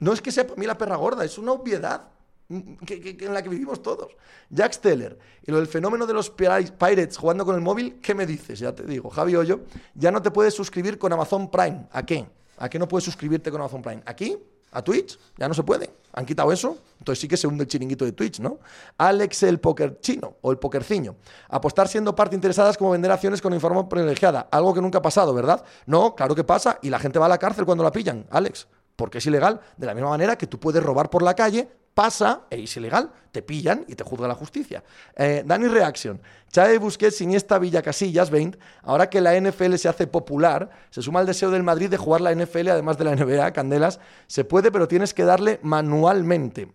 No 0.00 0.12
es 0.12 0.20
que 0.20 0.32
sea 0.32 0.46
para 0.46 0.58
mí 0.58 0.66
la 0.66 0.76
perra 0.76 0.96
gorda, 0.96 1.24
es 1.24 1.38
una 1.38 1.52
obviedad 1.52 2.08
en 2.48 3.34
la 3.34 3.42
que 3.42 3.48
vivimos 3.48 3.82
todos. 3.82 4.16
Jack 4.50 4.72
Steller. 4.72 5.18
Y 5.46 5.50
lo 5.50 5.58
del 5.58 5.66
fenómeno 5.66 6.06
de 6.06 6.14
los 6.14 6.30
Pirates 6.30 7.16
jugando 7.16 7.44
con 7.44 7.54
el 7.54 7.60
móvil, 7.60 8.00
¿qué 8.00 8.14
me 8.14 8.26
dices? 8.26 8.58
Ya 8.58 8.74
te 8.74 8.84
digo, 8.84 9.10
Javi 9.10 9.36
Hoyo, 9.36 9.60
ya 9.94 10.10
no 10.10 10.22
te 10.22 10.30
puedes 10.30 10.54
suscribir 10.54 10.98
con 10.98 11.12
Amazon 11.12 11.50
Prime. 11.50 11.86
¿A 11.92 12.04
qué? 12.04 12.26
¿A 12.58 12.68
qué 12.68 12.78
no 12.78 12.86
puedes 12.86 13.04
suscribirte 13.04 13.50
con 13.50 13.60
Amazon 13.60 13.82
Prime? 13.82 14.02
¿Aquí? 14.06 14.38
a 14.74 14.82
Twitch, 14.82 15.18
ya 15.38 15.48
no 15.48 15.54
se 15.54 15.62
puede. 15.62 15.90
Han 16.12 16.26
quitado 16.26 16.52
eso, 16.52 16.76
entonces 16.98 17.20
sí 17.20 17.28
que 17.28 17.36
se 17.36 17.46
hunde 17.46 17.64
el 17.64 17.68
chiringuito 17.68 18.04
de 18.04 18.12
Twitch, 18.12 18.40
¿no? 18.40 18.58
Alex 18.98 19.44
el 19.44 19.58
poker 19.58 20.00
chino 20.00 20.36
o 20.42 20.50
el 20.50 20.58
pokerciño. 20.58 21.16
Apostar 21.48 21.88
siendo 21.88 22.14
parte 22.14 22.34
interesada 22.34 22.70
es 22.70 22.76
como 22.76 22.90
vender 22.90 23.10
acciones 23.10 23.40
con 23.40 23.54
información 23.54 23.88
privilegiada, 23.88 24.48
algo 24.50 24.74
que 24.74 24.82
nunca 24.82 24.98
ha 24.98 25.02
pasado, 25.02 25.32
¿verdad? 25.32 25.64
No, 25.86 26.14
claro 26.14 26.34
que 26.34 26.44
pasa 26.44 26.78
y 26.82 26.90
la 26.90 26.98
gente 26.98 27.18
va 27.18 27.26
a 27.26 27.28
la 27.28 27.38
cárcel 27.38 27.64
cuando 27.64 27.82
la 27.82 27.90
pillan, 27.90 28.26
Alex, 28.30 28.66
porque 28.96 29.18
es 29.18 29.26
ilegal, 29.26 29.60
de 29.76 29.86
la 29.86 29.94
misma 29.94 30.10
manera 30.10 30.36
que 30.36 30.46
tú 30.46 30.60
puedes 30.60 30.82
robar 30.82 31.08
por 31.08 31.22
la 31.22 31.34
calle 31.34 31.68
pasa 31.94 32.42
e 32.50 32.62
es 32.62 32.76
ilegal, 32.76 33.10
te 33.30 33.42
pillan 33.42 33.84
y 33.88 33.94
te 33.94 34.04
juzga 34.04 34.28
la 34.28 34.34
justicia. 34.34 34.82
Eh, 35.16 35.42
Dani 35.46 35.68
Reaction, 35.68 36.20
Chávez 36.50 36.78
Busquets, 36.78 37.20
Iniesta, 37.20 37.58
Villa 37.58 37.82
Casillas, 37.82 38.30
20. 38.30 38.58
Ahora 38.82 39.08
que 39.08 39.20
la 39.20 39.34
NFL 39.38 39.74
se 39.76 39.88
hace 39.88 40.06
popular, 40.06 40.70
se 40.90 41.02
suma 41.02 41.20
el 41.20 41.26
deseo 41.26 41.50
del 41.50 41.62
Madrid 41.62 41.88
de 41.88 41.96
jugar 41.96 42.20
la 42.20 42.34
NFL 42.34 42.68
además 42.68 42.98
de 42.98 43.04
la 43.04 43.14
NBA, 43.14 43.52
Candelas. 43.52 44.00
Se 44.26 44.44
puede, 44.44 44.70
pero 44.70 44.88
tienes 44.88 45.14
que 45.14 45.24
darle 45.24 45.60
manualmente. 45.62 46.68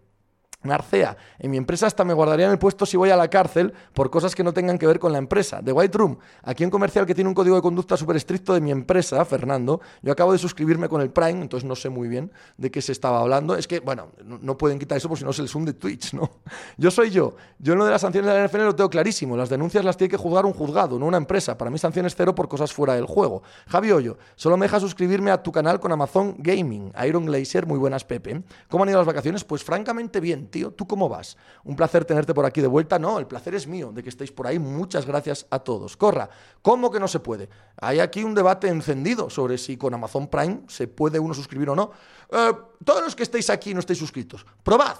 Narcea, 0.61 1.15
en 1.37 1.51
mi 1.51 1.57
empresa 1.57 1.87
hasta 1.87 2.03
me 2.03 2.13
guardarían 2.13 2.51
el 2.51 2.59
puesto 2.59 2.85
si 2.85 2.97
voy 2.97 3.09
a 3.11 3.15
la 3.15 3.29
cárcel 3.29 3.73
por 3.93 4.09
cosas 4.09 4.35
que 4.35 4.43
no 4.43 4.53
tengan 4.53 4.77
que 4.77 4.85
ver 4.85 4.99
con 4.99 5.13
la 5.13 5.17
empresa. 5.17 5.61
The 5.63 5.71
White 5.71 5.97
Room, 5.97 6.17
aquí 6.43 6.65
en 6.65 6.69
comercial 6.69 7.05
que 7.05 7.15
tiene 7.15 7.29
un 7.29 7.33
código 7.33 7.55
de 7.55 7.61
conducta 7.61 7.95
súper 7.95 8.17
estricto 8.17 8.53
de 8.53 8.59
mi 8.59 8.69
empresa, 8.69 9.23
Fernando. 9.23 9.79
Yo 10.01 10.11
acabo 10.11 10.33
de 10.33 10.37
suscribirme 10.37 10.89
con 10.89 10.99
el 11.01 11.11
Prime, 11.11 11.41
entonces 11.41 11.67
no 11.67 11.75
sé 11.75 11.87
muy 11.87 12.09
bien 12.09 12.31
de 12.57 12.69
qué 12.71 12.81
se 12.81 12.91
estaba 12.91 13.21
hablando. 13.21 13.55
Es 13.55 13.67
que, 13.67 13.79
bueno, 13.79 14.09
no, 14.23 14.57
pueden 14.57 14.79
quitar 14.79 14.97
eso 14.97 15.07
por 15.07 15.17
si 15.17 15.23
no 15.23 15.31
se 15.31 15.43
les 15.43 15.55
hunde 15.55 15.71
Twitch, 15.71 16.13
¿no? 16.13 16.29
Yo 16.77 16.91
soy 16.91 17.09
yo. 17.09 17.35
Yo 17.57 17.73
en 17.73 17.79
lo 17.79 17.85
de 17.85 17.91
las 17.91 18.01
sanciones 18.01 18.29
de 18.29 18.37
la 18.37 18.45
NFL 18.45 18.63
lo 18.65 18.75
tengo 18.75 18.89
clarísimo. 18.89 19.37
Las 19.37 19.49
denuncias 19.49 19.85
las 19.85 19.95
tiene 19.95 20.11
que 20.11 20.17
juzgar 20.17 20.45
un 20.45 20.53
juzgado, 20.53 20.99
no 20.99 21.05
una 21.05 21.17
empresa. 21.17 21.57
Para 21.57 21.71
mí 21.71 21.77
sanciones 21.77 22.15
cero 22.15 22.35
por 22.35 22.49
cosas 22.49 22.73
fuera 22.73 22.95
del 22.95 23.05
juego. 23.05 23.43
Javi 23.67 23.91
Hoyo, 23.91 24.17
solo 24.35 24.57
me 24.57 24.65
deja 24.65 24.79
suscribirme 24.79 25.31
a 25.31 25.41
tu 25.41 25.51
canal 25.51 25.79
con 25.79 25.91
Amazon 25.91 26.35
Gaming. 26.37 26.91
Iron 27.05 27.25
Glacier, 27.25 27.65
muy 27.65 27.77
buenas, 27.77 28.03
Pepe. 28.03 28.43
¿Cómo 28.67 28.83
han 28.83 28.89
ido 28.89 28.99
las 28.99 29.07
vacaciones? 29.07 29.43
Pues 29.43 29.63
francamente 29.63 30.19
bien, 30.19 30.48
tío. 30.49 30.71
¿Tú 30.71 30.87
cómo 30.87 31.07
vas? 31.07 31.37
Un 31.63 31.75
placer 31.75 32.05
tenerte 32.05 32.33
por 32.33 32.45
aquí 32.45 32.61
de 32.61 32.67
vuelta. 32.67 32.99
No, 32.99 33.19
el 33.19 33.27
placer 33.27 33.55
es 33.55 33.67
mío 33.67 33.91
de 33.91 34.03
que 34.03 34.09
estéis 34.09 34.31
por 34.31 34.47
ahí. 34.47 34.59
Muchas 34.59 35.05
gracias 35.05 35.45
a 35.49 35.59
todos. 35.59 35.95
Corra, 35.95 36.29
¿cómo 36.61 36.91
que 36.91 36.99
no 36.99 37.07
se 37.07 37.19
puede? 37.19 37.49
Hay 37.77 37.99
aquí 37.99 38.23
un 38.23 38.35
debate 38.35 38.67
encendido 38.67 39.29
sobre 39.29 39.57
si 39.57 39.77
con 39.77 39.93
Amazon 39.93 40.27
Prime 40.27 40.61
se 40.67 40.87
puede 40.87 41.19
uno 41.19 41.33
suscribir 41.33 41.69
o 41.69 41.75
no. 41.75 41.91
Eh, 42.31 42.51
todos 42.83 43.03
los 43.03 43.15
que 43.15 43.23
estéis 43.23 43.49
aquí 43.49 43.73
no 43.73 43.79
estáis 43.79 43.99
suscritos, 43.99 44.45
probad. 44.63 44.97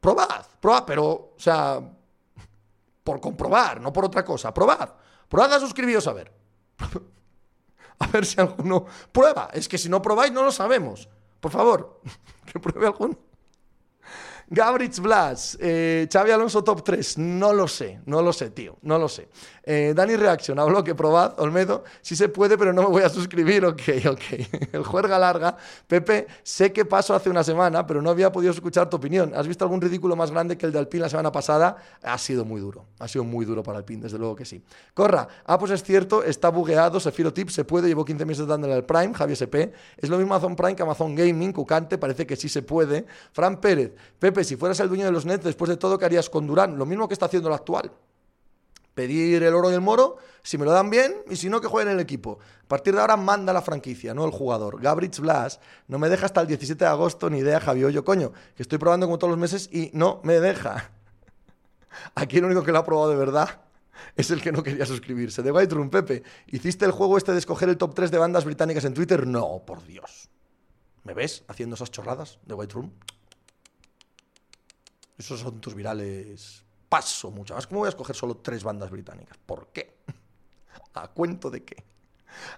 Probad, 0.00 0.44
probad, 0.60 0.84
pero, 0.84 1.04
o 1.06 1.34
sea, 1.38 1.80
por 3.02 3.20
comprobar, 3.20 3.80
no 3.80 3.92
por 3.92 4.04
otra 4.04 4.24
cosa. 4.24 4.52
Probad. 4.52 4.90
Probad 5.28 5.54
a 5.54 5.60
suscribiros 5.60 6.06
a 6.06 6.12
ver. 6.12 6.32
a 7.98 8.06
ver 8.08 8.26
si 8.26 8.40
alguno 8.40 8.86
prueba. 9.12 9.48
Es 9.52 9.68
que 9.68 9.78
si 9.78 9.88
no 9.88 10.02
probáis 10.02 10.32
no 10.32 10.42
lo 10.42 10.52
sabemos. 10.52 11.08
Por 11.40 11.52
favor, 11.52 12.00
que 12.52 12.58
pruebe 12.58 12.86
alguno. 12.86 13.18
Gabrich 14.48 15.00
Blas, 15.00 15.56
eh, 15.60 16.08
Xavi 16.10 16.30
Alonso 16.30 16.62
top 16.62 16.82
3, 16.82 17.18
no 17.18 17.52
lo 17.52 17.66
sé, 17.66 18.00
no 18.06 18.22
lo 18.22 18.32
sé, 18.32 18.50
tío, 18.50 18.76
no 18.82 18.98
lo 18.98 19.08
sé. 19.08 19.28
Eh, 19.66 19.94
Dani 19.96 20.16
Reaction, 20.16 20.58
habló 20.58 20.84
que 20.84 20.94
probad, 20.94 21.40
Olmedo, 21.40 21.84
sí 22.02 22.14
se 22.14 22.28
puede, 22.28 22.58
pero 22.58 22.72
no 22.72 22.82
me 22.82 22.88
voy 22.88 23.02
a 23.02 23.08
suscribir, 23.08 23.64
ok, 23.64 23.80
ok. 24.10 24.22
El 24.72 24.84
juerga 24.84 25.18
larga, 25.18 25.56
Pepe, 25.86 26.26
sé 26.42 26.72
que 26.72 26.84
pasó 26.84 27.14
hace 27.14 27.30
una 27.30 27.42
semana, 27.42 27.86
pero 27.86 28.02
no 28.02 28.10
había 28.10 28.30
podido 28.30 28.52
escuchar 28.52 28.90
tu 28.90 28.96
opinión. 28.96 29.32
¿Has 29.34 29.48
visto 29.48 29.64
algún 29.64 29.80
ridículo 29.80 30.16
más 30.16 30.30
grande 30.30 30.58
que 30.58 30.66
el 30.66 30.72
de 30.72 30.78
Alpine 30.78 31.02
la 31.02 31.08
semana 31.08 31.32
pasada? 31.32 31.76
Ha 32.02 32.18
sido 32.18 32.44
muy 32.44 32.60
duro, 32.60 32.84
ha 32.98 33.08
sido 33.08 33.24
muy 33.24 33.46
duro 33.46 33.62
para 33.62 33.78
Alpine, 33.78 34.02
desde 34.02 34.18
luego 34.18 34.36
que 34.36 34.44
sí. 34.44 34.62
Corra, 34.92 35.26
ah, 35.46 35.58
pues 35.58 35.70
es 35.70 35.82
cierto, 35.82 36.22
está 36.22 36.50
bugueado, 36.50 37.00
Sefiro 37.00 37.32
Tip, 37.32 37.48
se 37.48 37.64
puede, 37.64 37.88
llevo 37.88 38.04
15 38.04 38.24
meses 38.26 38.46
dándole 38.46 38.74
al 38.74 38.84
Prime, 38.84 39.14
Javier 39.14 39.38
SP, 39.40 39.72
es 39.96 40.10
lo 40.10 40.18
mismo 40.18 40.34
Amazon 40.34 40.56
Prime 40.56 40.76
que 40.76 40.82
Amazon 40.82 41.14
Gaming, 41.14 41.52
Cucante, 41.52 41.96
parece 41.96 42.26
que 42.26 42.36
sí 42.36 42.48
se 42.48 42.62
puede. 42.62 43.06
Fran 43.32 43.60
Pérez, 43.60 43.92
Pepe, 44.18 44.33
si 44.42 44.56
fueras 44.56 44.80
el 44.80 44.88
dueño 44.88 45.04
de 45.04 45.12
los 45.12 45.26
Nets, 45.26 45.44
después 45.44 45.68
de 45.68 45.76
todo, 45.76 45.98
¿qué 45.98 46.06
harías 46.06 46.28
con 46.28 46.46
Durán? 46.46 46.76
Lo 46.76 46.86
mismo 46.86 47.06
que 47.06 47.14
está 47.14 47.26
haciendo 47.26 47.48
el 47.48 47.54
actual 47.54 47.92
pedir 48.94 49.42
el 49.42 49.54
oro 49.54 49.70
y 49.70 49.74
el 49.74 49.80
moro, 49.80 50.16
si 50.42 50.56
me 50.56 50.64
lo 50.64 50.72
dan 50.72 50.88
bien 50.88 51.14
y 51.28 51.36
si 51.36 51.48
no, 51.48 51.60
que 51.60 51.68
jueguen 51.68 51.88
en 51.88 51.94
el 51.98 52.00
equipo. 52.00 52.38
A 52.64 52.68
partir 52.68 52.94
de 52.94 53.00
ahora 53.00 53.16
manda 53.16 53.52
la 53.52 53.62
franquicia, 53.62 54.14
no 54.14 54.24
el 54.24 54.30
jugador. 54.30 54.80
Gabrich 54.80 55.18
Blas 55.18 55.60
no 55.88 55.98
me 55.98 56.08
deja 56.08 56.26
hasta 56.26 56.40
el 56.40 56.46
17 56.46 56.84
de 56.84 56.90
agosto 56.90 57.28
ni 57.28 57.38
idea, 57.38 57.60
Javier. 57.60 57.90
Yo, 57.90 58.04
coño, 58.04 58.32
que 58.56 58.62
estoy 58.62 58.78
probando 58.78 59.06
como 59.06 59.18
todos 59.18 59.30
los 59.30 59.38
meses 59.38 59.68
y 59.72 59.90
no 59.92 60.20
me 60.22 60.40
deja. 60.40 60.90
Aquí 62.14 62.38
el 62.38 62.44
único 62.44 62.62
que 62.62 62.72
lo 62.72 62.78
ha 62.78 62.84
probado 62.84 63.10
de 63.10 63.16
verdad 63.16 63.62
es 64.16 64.30
el 64.30 64.40
que 64.40 64.52
no 64.52 64.62
quería 64.62 64.86
suscribirse. 64.86 65.42
De 65.42 65.50
White 65.50 65.74
Room, 65.74 65.90
Pepe, 65.90 66.22
¿hiciste 66.46 66.84
el 66.84 66.92
juego 66.92 67.18
este 67.18 67.32
de 67.32 67.38
escoger 67.38 67.68
el 67.68 67.76
top 67.76 67.94
3 67.94 68.10
de 68.10 68.18
bandas 68.18 68.44
británicas 68.44 68.84
en 68.84 68.94
Twitter? 68.94 69.26
No, 69.26 69.62
por 69.66 69.84
Dios. 69.84 70.30
¿Me 71.02 71.12
ves 71.12 71.44
haciendo 71.48 71.74
esas 71.74 71.90
chorradas 71.90 72.38
de 72.46 72.54
White 72.54 72.74
Room? 72.74 72.92
Esos 75.18 75.40
son 75.40 75.60
tus 75.60 75.74
virales 75.74 76.64
paso 76.88 77.30
mucho 77.30 77.54
más. 77.54 77.66
¿Cómo 77.66 77.80
voy 77.80 77.86
a 77.86 77.90
escoger 77.90 78.14
solo 78.14 78.36
tres 78.36 78.62
bandas 78.62 78.90
británicas? 78.90 79.36
¿Por 79.44 79.68
qué? 79.68 79.98
¿A 80.94 81.08
cuento 81.08 81.50
de 81.50 81.64
qué? 81.64 81.84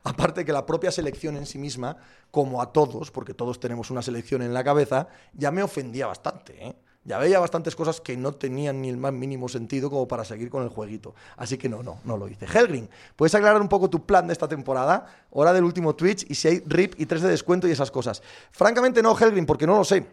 Aparte 0.04 0.44
que 0.44 0.52
la 0.52 0.64
propia 0.66 0.90
selección 0.90 1.36
en 1.36 1.46
sí 1.46 1.58
misma, 1.58 1.96
como 2.30 2.62
a 2.62 2.72
todos, 2.72 3.10
porque 3.10 3.34
todos 3.34 3.60
tenemos 3.60 3.90
una 3.90 4.02
selección 4.02 4.42
en 4.42 4.54
la 4.54 4.64
cabeza, 4.64 5.08
ya 5.32 5.50
me 5.50 5.62
ofendía 5.62 6.06
bastante. 6.06 6.66
¿eh? 6.66 6.76
Ya 7.04 7.18
veía 7.18 7.38
bastantes 7.38 7.76
cosas 7.76 8.00
que 8.00 8.16
no 8.16 8.32
tenían 8.32 8.82
ni 8.82 8.88
el 8.88 8.96
más 8.96 9.12
mínimo 9.12 9.48
sentido 9.48 9.88
como 9.90 10.08
para 10.08 10.24
seguir 10.24 10.50
con 10.50 10.62
el 10.64 10.68
jueguito. 10.68 11.14
Así 11.36 11.56
que 11.56 11.68
no, 11.68 11.82
no, 11.82 12.00
no 12.04 12.16
lo 12.16 12.28
hice. 12.28 12.46
Helgrin, 12.46 12.88
¿puedes 13.14 13.34
aclarar 13.34 13.60
un 13.60 13.68
poco 13.68 13.88
tu 13.88 14.04
plan 14.04 14.26
de 14.26 14.32
esta 14.32 14.48
temporada? 14.48 15.06
Hora 15.30 15.52
del 15.52 15.64
último 15.64 15.94
Twitch 15.94 16.26
y 16.28 16.34
si 16.34 16.48
hay 16.48 16.62
RIP 16.66 16.98
y 16.98 17.06
3 17.06 17.22
de 17.22 17.28
descuento 17.28 17.68
y 17.68 17.70
esas 17.70 17.90
cosas. 17.90 18.22
Francamente 18.50 19.02
no, 19.02 19.16
Helgrin, 19.16 19.46
porque 19.46 19.66
no 19.66 19.78
lo 19.78 19.84
sé. 19.84 20.04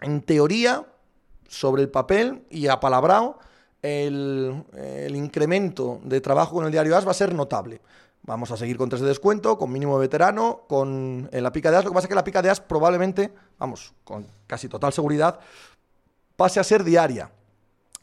En 0.00 0.22
teoría, 0.22 0.86
sobre 1.52 1.82
el 1.82 1.90
papel 1.90 2.44
y 2.48 2.66
apalabrado, 2.68 3.38
el, 3.82 4.64
el 4.74 5.14
incremento 5.14 6.00
de 6.02 6.20
trabajo 6.20 6.54
con 6.54 6.64
el 6.64 6.72
diario 6.72 6.96
AS 6.96 7.06
va 7.06 7.10
a 7.10 7.14
ser 7.14 7.34
notable. 7.34 7.82
Vamos 8.22 8.50
a 8.52 8.56
seguir 8.56 8.78
con 8.78 8.88
tres 8.88 9.02
de 9.02 9.08
descuento, 9.08 9.58
con 9.58 9.70
mínimo 9.70 9.98
veterano, 9.98 10.62
con 10.66 11.28
la 11.30 11.52
pica 11.52 11.70
de 11.70 11.76
AS. 11.76 11.84
Lo 11.84 11.90
que 11.90 11.94
pasa 11.94 12.06
es 12.06 12.08
que 12.08 12.14
la 12.14 12.24
pica 12.24 12.40
de 12.40 12.48
AS 12.48 12.60
probablemente, 12.60 13.34
vamos, 13.58 13.92
con 14.02 14.26
casi 14.46 14.68
total 14.68 14.92
seguridad, 14.92 15.40
pase 16.36 16.58
a 16.58 16.64
ser 16.64 16.84
diaria. 16.84 17.30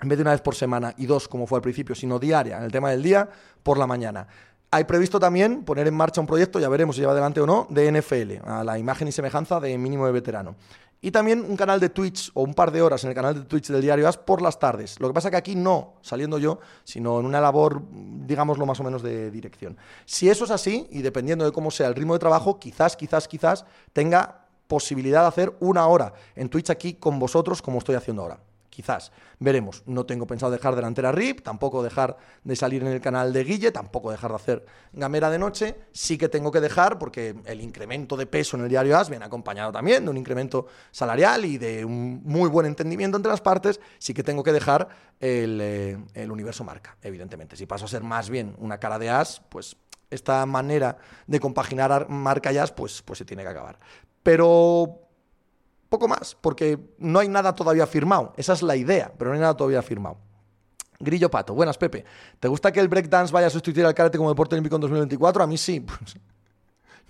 En 0.01 0.07
vez 0.07 0.17
de 0.17 0.21
una 0.21 0.31
vez 0.31 0.41
por 0.41 0.55
semana 0.55 0.93
y 0.97 1.07
dos, 1.07 1.27
como 1.27 1.47
fue 1.47 1.57
al 1.57 1.63
principio, 1.63 1.95
sino 1.95 2.19
diaria, 2.19 2.57
en 2.57 2.63
el 2.63 2.71
tema 2.71 2.91
del 2.91 3.01
día, 3.01 3.27
por 3.63 3.77
la 3.77 3.87
mañana. 3.87 4.27
Hay 4.71 4.83
previsto 4.83 5.19
también 5.19 5.63
poner 5.63 5.87
en 5.87 5.95
marcha 5.95 6.21
un 6.21 6.27
proyecto, 6.27 6.59
ya 6.59 6.69
veremos 6.69 6.95
si 6.95 7.01
lleva 7.01 7.13
adelante 7.13 7.41
o 7.41 7.47
no, 7.47 7.65
de 7.71 7.91
NFL, 7.91 8.47
a 8.47 8.63
la 8.63 8.77
imagen 8.77 9.07
y 9.07 9.11
semejanza 9.11 9.59
de 9.59 9.75
mínimo 9.77 10.05
de 10.05 10.11
veterano. 10.11 10.55
Y 11.01 11.11
también 11.11 11.45
un 11.47 11.55
canal 11.55 11.79
de 11.79 11.89
Twitch 11.89 12.31
o 12.33 12.43
un 12.43 12.53
par 12.53 12.71
de 12.71 12.81
horas 12.81 13.03
en 13.03 13.09
el 13.09 13.15
canal 13.15 13.33
de 13.33 13.41
Twitch 13.45 13.67
del 13.67 13.81
diario 13.81 14.07
As 14.07 14.17
por 14.17 14.41
las 14.41 14.59
tardes. 14.59 14.99
Lo 14.99 15.07
que 15.07 15.13
pasa 15.13 15.31
que 15.31 15.37
aquí 15.37 15.55
no 15.55 15.93
saliendo 16.01 16.37
yo, 16.37 16.59
sino 16.83 17.19
en 17.19 17.25
una 17.25 17.39
labor, 17.39 17.81
digámoslo 17.91 18.65
más 18.65 18.79
o 18.81 18.83
menos 18.83 19.01
de 19.01 19.31
dirección. 19.31 19.77
Si 20.05 20.29
eso 20.29 20.43
es 20.43 20.51
así, 20.51 20.87
y 20.91 21.01
dependiendo 21.01 21.45
de 21.45 21.51
cómo 21.51 21.71
sea 21.71 21.87
el 21.87 21.95
ritmo 21.95 22.13
de 22.13 22.19
trabajo, 22.19 22.59
quizás, 22.59 22.97
quizás, 22.97 23.27
quizás 23.27 23.65
tenga 23.93 24.45
posibilidad 24.67 25.21
de 25.21 25.27
hacer 25.27 25.55
una 25.61 25.87
hora 25.87 26.13
en 26.35 26.49
Twitch 26.49 26.69
aquí 26.69 26.95
con 26.95 27.17
vosotros 27.17 27.61
como 27.61 27.79
estoy 27.79 27.95
haciendo 27.95 28.21
ahora 28.21 28.39
quizás. 28.69 29.11
Veremos. 29.39 29.83
No 29.85 30.05
tengo 30.05 30.27
pensado 30.27 30.51
dejar 30.51 30.75
delantera 30.75 31.11
RIP, 31.11 31.41
tampoco 31.41 31.83
dejar 31.83 32.17
de 32.43 32.55
salir 32.55 32.81
en 32.81 32.89
el 32.89 33.01
canal 33.01 33.33
de 33.33 33.43
Guille, 33.43 33.71
tampoco 33.71 34.11
dejar 34.11 34.31
de 34.31 34.35
hacer 34.35 34.65
gamera 34.93 35.29
de 35.29 35.39
noche. 35.39 35.75
Sí 35.91 36.17
que 36.17 36.29
tengo 36.29 36.51
que 36.51 36.61
dejar, 36.61 36.99
porque 36.99 37.35
el 37.45 37.61
incremento 37.61 38.15
de 38.15 38.25
peso 38.25 38.57
en 38.57 38.63
el 38.63 38.69
diario 38.69 38.97
AS 38.97 39.09
viene 39.09 39.25
acompañado 39.25 39.71
también 39.71 40.05
de 40.05 40.11
un 40.11 40.17
incremento 40.17 40.67
salarial 40.91 41.45
y 41.45 41.57
de 41.57 41.85
un 41.85 42.21
muy 42.23 42.49
buen 42.49 42.65
entendimiento 42.65 43.17
entre 43.17 43.31
las 43.31 43.41
partes. 43.41 43.79
Sí 43.97 44.13
que 44.13 44.23
tengo 44.23 44.43
que 44.43 44.51
dejar 44.51 44.87
el, 45.19 45.59
eh, 45.61 45.97
el 46.13 46.31
universo 46.31 46.63
marca, 46.63 46.97
evidentemente. 47.01 47.55
Si 47.55 47.65
paso 47.65 47.85
a 47.85 47.87
ser 47.87 48.03
más 48.03 48.29
bien 48.29 48.55
una 48.59 48.77
cara 48.79 48.99
de 48.99 49.09
AS, 49.09 49.41
pues 49.49 49.75
esta 50.09 50.45
manera 50.45 50.97
de 51.27 51.39
compaginar 51.39 52.09
marca 52.09 52.51
y 52.51 52.57
AS, 52.57 52.71
pues, 52.71 53.01
pues 53.01 53.19
se 53.19 53.25
tiene 53.25 53.43
que 53.43 53.49
acabar. 53.49 53.79
Pero 54.23 55.08
poco 55.89 56.07
más, 56.07 56.37
porque 56.39 56.79
no 56.97 57.19
hay 57.19 57.27
nada 57.27 57.53
todavía 57.53 57.87
firmado. 57.87 58.33
Esa 58.37 58.53
es 58.53 58.61
la 58.61 58.75
idea, 58.75 59.11
pero 59.17 59.31
no 59.31 59.35
hay 59.35 59.41
nada 59.41 59.57
todavía 59.57 59.81
firmado. 59.81 60.17
Grillo 60.99 61.31
Pato, 61.31 61.53
buenas 61.53 61.77
Pepe. 61.77 62.05
¿Te 62.39 62.47
gusta 62.47 62.71
que 62.71 62.79
el 62.79 62.89
breakdance 62.89 63.33
vaya 63.33 63.47
a 63.47 63.49
sustituir 63.49 63.85
al 63.85 63.93
karate 63.93 64.17
como 64.17 64.29
deporte 64.29 64.55
olímpico 64.55 64.75
en 64.75 64.81
2024? 64.81 65.43
A 65.43 65.47
mí 65.47 65.57
sí. 65.57 65.85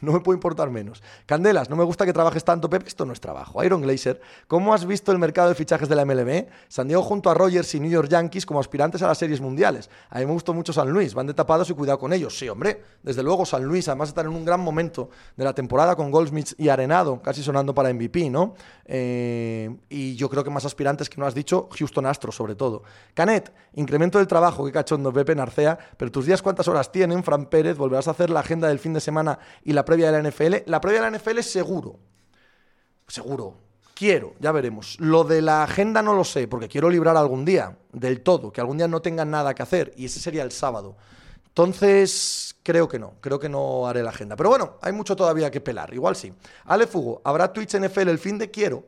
no 0.02 0.14
me 0.14 0.20
puede 0.20 0.38
importar 0.38 0.70
menos. 0.70 1.02
Candelas, 1.26 1.70
no 1.70 1.76
me 1.76 1.84
gusta 1.84 2.06
que 2.06 2.14
trabajes 2.14 2.44
tanto, 2.44 2.70
Pepe, 2.70 2.88
esto 2.88 3.06
no 3.06 3.14
es 3.14 3.20
trabajo. 3.20 3.64
Iron 3.64 3.82
Glazer, 3.82 4.22
¿cómo 4.48 4.74
has 4.74 4.86
visto 4.86 5.12
el 5.12 5.20
mercado 5.20 5.50
de 5.50 5.56
fichajes 5.56 5.90
de 5.90 5.96
la 5.96 6.06
MLB? 6.06 6.48
San 6.68 6.88
Diego 6.88 7.04
junto 7.04 7.30
a 7.30 7.34
Rogers 7.34 7.74
y 7.76 7.80
New 7.80 7.92
York 7.92 8.10
Yankees 8.10 8.46
como 8.46 8.60
aspirantes 8.60 9.02
a 9.02 9.08
las 9.08 9.18
series 9.18 9.42
mundiales. 9.42 9.90
A 10.10 10.20
mí 10.20 10.26
me 10.26 10.32
gustó 10.32 10.54
mucho 10.54 10.74
San 10.74 10.90
Luis, 10.90 11.14
van 11.14 11.28
de 11.28 11.34
tapados 11.34 11.70
y 11.70 11.74
cuidado 11.74 12.00
con 12.00 12.14
ellos. 12.14 12.38
Sí, 12.38 12.48
hombre, 12.50 12.82
desde 13.04 13.24
luego 13.24 13.46
San 13.46 13.64
Luis, 13.64 13.88
además 13.88 14.10
están 14.10 14.28
en 14.28 14.34
un 14.34 14.46
gran 14.46 14.60
momento 14.60 15.10
de 15.36 15.44
la 15.44 15.54
temporada 15.54 15.96
con 15.96 16.12
Goldsmith 16.12 16.54
y 16.58 16.70
Arenado, 16.70 17.22
casi 17.22 17.44
sonando 17.44 17.74
para 17.74 17.94
MVP, 17.94 18.30
¿no? 18.30 18.56
Eh, 18.86 19.70
y 19.90 20.16
yo 20.16 20.30
creo 20.30 20.44
que 20.44 20.50
más 20.50 20.66
aspirantes 20.66 21.10
que 21.10 21.20
no 21.20 21.26
has 21.26 21.36
dicho, 21.36 21.70
Houston 21.78 22.06
Astro 22.06 22.32
sobre 22.32 22.56
todo. 22.56 22.84
Canet, 23.14 23.54
incremento 23.74 24.18
del 24.18 24.28
trabajo, 24.28 24.66
qué 24.66 24.72
cachondo, 24.72 25.14
Pepe 25.14 25.36
Narcea, 25.36 25.78
pero 25.98 26.12
tus 26.12 26.26
días 26.26 26.42
cuántas 26.42 26.68
horas 26.68 26.92
tienen, 26.92 27.24
Fran 27.24 27.46
Pérez, 27.46 27.78
volverás 27.78 28.08
a 28.08 28.12
hacer 28.12 28.30
la 28.30 28.40
agenda 28.40 28.68
del 28.68 28.80
fin 28.80 28.94
de 28.94 29.00
semana 29.00 29.40
y 29.64 29.74
la 29.74 29.86
previa 29.90 30.12
de 30.12 30.22
la 30.22 30.30
NFL. 30.30 30.70
La 30.70 30.80
previa 30.80 31.02
de 31.02 31.10
la 31.10 31.18
NFL 31.18 31.40
es 31.40 31.52
seguro. 31.52 32.00
seguro. 33.08 33.58
Quiero, 33.96 34.36
ya 34.40 34.52
veremos. 34.52 35.00
Lo 35.00 35.24
de 35.24 35.42
la 35.42 35.64
agenda 35.64 36.04
no 36.04 36.14
lo 36.14 36.24
sé, 36.24 36.48
porque 36.48 36.68
quiero 36.68 36.92
librar 36.92 37.18
algún 37.18 37.44
día, 37.44 37.76
del 37.92 38.22
todo, 38.22 38.52
que 38.52 38.62
algún 38.62 38.78
día 38.78 38.88
no 38.88 39.02
tengan 39.02 39.32
nada 39.32 39.56
que 39.56 39.64
hacer, 39.64 39.92
y 39.98 40.06
ese 40.06 40.20
sería 40.20 40.44
el 40.44 40.52
sábado. 40.52 40.96
Entonces, 41.48 42.56
creo 42.62 42.88
que 42.88 43.00
no, 43.00 43.16
creo 43.20 43.40
que 43.40 43.50
no 43.50 43.88
haré 43.88 44.04
la 44.04 44.12
agenda. 44.12 44.36
Pero 44.36 44.50
bueno, 44.50 44.78
hay 44.82 44.94
mucho 44.94 45.16
todavía 45.16 45.50
que 45.50 45.60
pelar, 45.60 45.92
igual 45.92 46.16
sí. 46.16 46.32
Ale 46.66 46.86
Fugo, 46.86 47.20
¿habrá 47.26 47.52
Twitch 47.52 47.76
NFL 47.76 48.10
el 48.10 48.20
fin 48.20 48.38
de 48.38 48.52
quiero? 48.52 48.86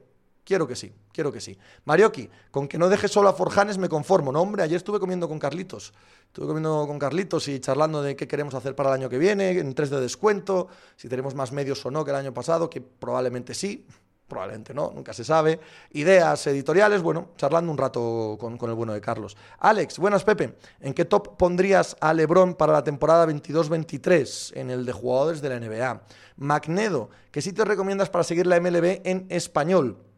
Quiero 0.52 0.68
que 0.68 0.76
sí, 0.76 0.92
quiero 1.14 1.32
que 1.32 1.40
sí. 1.40 1.58
Marioki, 1.86 2.30
con 2.52 2.68
que 2.68 2.78
no 2.78 2.90
deje 2.90 3.08
solo 3.08 3.30
a 3.30 3.34
Forjanes 3.34 3.78
me 3.78 3.88
conformo. 3.88 4.34
No, 4.34 4.42
hombre, 4.42 4.64
ayer 4.64 4.76
estuve 4.76 5.00
comiendo 5.00 5.30
con 5.30 5.40
Carlitos. 5.40 5.94
Estuve 6.26 6.48
comiendo 6.48 6.86
con 6.88 7.00
Carlitos 7.00 7.48
y 7.48 7.62
charlando 7.62 8.02
de 8.02 8.18
qué 8.18 8.28
queremos 8.28 8.54
hacer 8.54 8.76
para 8.76 8.90
el 8.90 8.96
año 8.96 9.10
que 9.10 9.18
viene, 9.18 9.52
en 9.52 9.74
tres 9.74 9.90
de 9.90 10.02
descuento, 10.02 10.68
si 10.98 11.08
tenemos 11.08 11.36
más 11.36 11.54
medios 11.54 11.86
o 11.86 11.90
no 11.90 12.04
que 12.04 12.12
el 12.12 12.18
año 12.18 12.34
pasado, 12.34 12.70
que 12.70 12.82
probablemente 12.82 13.54
sí, 13.54 13.88
probablemente 14.28 14.74
no, 14.74 14.92
nunca 14.94 15.14
se 15.14 15.24
sabe. 15.24 15.62
Ideas 15.92 16.46
editoriales, 16.48 17.02
bueno, 17.02 17.30
charlando 17.38 17.72
un 17.72 17.78
rato 17.78 18.36
con, 18.38 18.58
con, 18.58 18.70
el 18.70 18.76
bueno 18.76 18.92
de 18.92 19.00
Carlos. 19.00 19.38
Alex, 19.60 20.00
buenas 20.00 20.26
Pepe, 20.26 20.58
¿en 20.82 20.94
qué 20.94 21.06
top 21.06 21.38
pondrías 21.38 21.96
a 22.02 22.14
Lebron 22.14 22.56
para 22.56 22.74
la 22.74 22.84
temporada 22.84 23.26
22-23 23.26 24.58
en 24.58 24.70
el 24.70 24.86
de 24.86 24.92
jugadores 24.92 25.42
de 25.42 25.48
la 25.48 25.62
NBA? 25.62 26.02
Magnedo, 26.36 27.10
¿qué 27.32 27.42
sitio 27.42 27.64
recomiendas 27.64 28.10
para 28.10 28.26
seguir 28.26 28.48
la 28.48 28.60
MLB 28.60 29.00
en 29.06 29.28
español? 29.30 30.11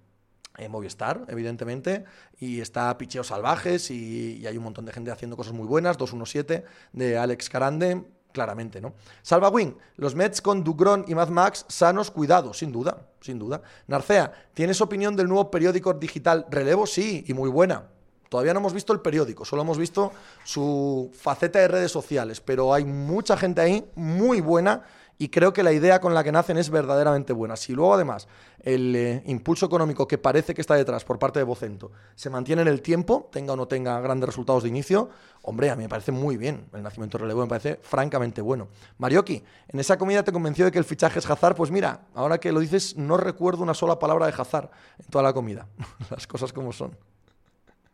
En 0.57 0.71
Movistar, 0.71 1.25
evidentemente, 1.29 2.05
y 2.39 2.61
está 2.61 2.95
Picheos 2.97 3.27
Salvajes 3.27 3.89
y, 3.89 4.37
y, 4.39 4.47
hay 4.47 4.55
un 4.57 4.63
montón 4.63 4.85
de 4.85 4.93
gente 4.93 5.09
haciendo 5.09 5.35
cosas 5.35 5.53
muy 5.53 5.65
buenas, 5.65 5.97
217 5.97 6.63
de 6.91 7.17
Alex 7.17 7.49
Carande, 7.49 8.03
claramente, 8.33 8.81
¿no? 8.81 8.93
Salva 9.21 9.49
Wing, 9.49 9.75
los 9.95 10.15
Mets 10.15 10.41
con 10.41 10.63
Dugron 10.63 11.05
y 11.07 11.15
Mad 11.15 11.29
Max 11.29 11.65
sanos, 11.69 12.11
cuidados, 12.11 12.57
sin 12.57 12.73
duda, 12.73 13.07
sin 13.21 13.39
duda. 13.39 13.61
Narcea, 13.87 14.33
¿tienes 14.53 14.81
opinión 14.81 15.15
del 15.15 15.29
nuevo 15.29 15.49
periódico 15.49 15.93
digital 15.93 16.45
Relevo? 16.49 16.85
Sí, 16.85 17.23
y 17.25 17.33
muy 17.33 17.49
buena. 17.49 17.87
Todavía 18.27 18.53
no 18.53 18.59
hemos 18.59 18.73
visto 18.73 18.91
el 18.91 18.99
periódico, 18.99 19.45
solo 19.45 19.61
hemos 19.61 19.77
visto 19.77 20.11
su 20.43 21.11
faceta 21.13 21.59
de 21.59 21.67
redes 21.67 21.91
sociales, 21.91 22.41
pero 22.41 22.73
hay 22.73 22.83
mucha 22.83 23.37
gente 23.37 23.61
ahí 23.61 23.85
muy 23.95 24.41
buena 24.41 24.81
y 25.17 25.29
creo 25.29 25.53
que 25.53 25.63
la 25.63 25.71
idea 25.71 26.01
con 26.01 26.13
la 26.13 26.23
que 26.23 26.31
nacen 26.31 26.57
es 26.57 26.69
verdaderamente 26.69 27.33
buena. 27.33 27.55
Si 27.55 27.73
luego 27.73 27.93
además 27.93 28.27
el 28.61 28.95
eh, 28.95 29.23
impulso 29.25 29.65
económico 29.65 30.07
que 30.07 30.17
parece 30.17 30.53
que 30.53 30.61
está 30.61 30.75
detrás 30.75 31.03
por 31.03 31.19
parte 31.19 31.39
de 31.39 31.43
Vocento 31.43 31.91
se 32.15 32.29
mantiene 32.29 32.61
en 32.63 32.67
el 32.67 32.81
tiempo, 32.81 33.29
tenga 33.31 33.53
o 33.53 33.55
no 33.55 33.67
tenga 33.67 33.99
grandes 34.01 34.27
resultados 34.27 34.63
de 34.63 34.69
inicio, 34.69 35.09
hombre, 35.43 35.69
a 35.69 35.75
mí 35.75 35.83
me 35.83 35.89
parece 35.89 36.11
muy 36.11 36.37
bien. 36.37 36.65
El 36.73 36.83
nacimiento 36.83 37.17
relevo 37.17 37.41
me 37.41 37.47
parece 37.47 37.79
francamente 37.81 38.41
bueno. 38.41 38.69
Marioki, 38.97 39.43
en 39.67 39.79
esa 39.79 39.97
comida 39.97 40.23
te 40.23 40.31
convenció 40.31 40.65
de 40.65 40.71
que 40.71 40.79
el 40.79 40.85
fichaje 40.85 41.19
es 41.19 41.29
Hazard, 41.29 41.55
pues 41.55 41.71
mira, 41.71 42.01
ahora 42.15 42.39
que 42.39 42.51
lo 42.51 42.59
dices, 42.59 42.97
no 42.97 43.17
recuerdo 43.17 43.63
una 43.63 43.73
sola 43.73 43.99
palabra 43.99 44.25
de 44.25 44.33
Hazard 44.37 44.69
en 44.99 45.05
toda 45.07 45.23
la 45.23 45.33
comida. 45.33 45.67
Las 46.09 46.27
cosas 46.27 46.51
como 46.51 46.73
son. 46.73 46.97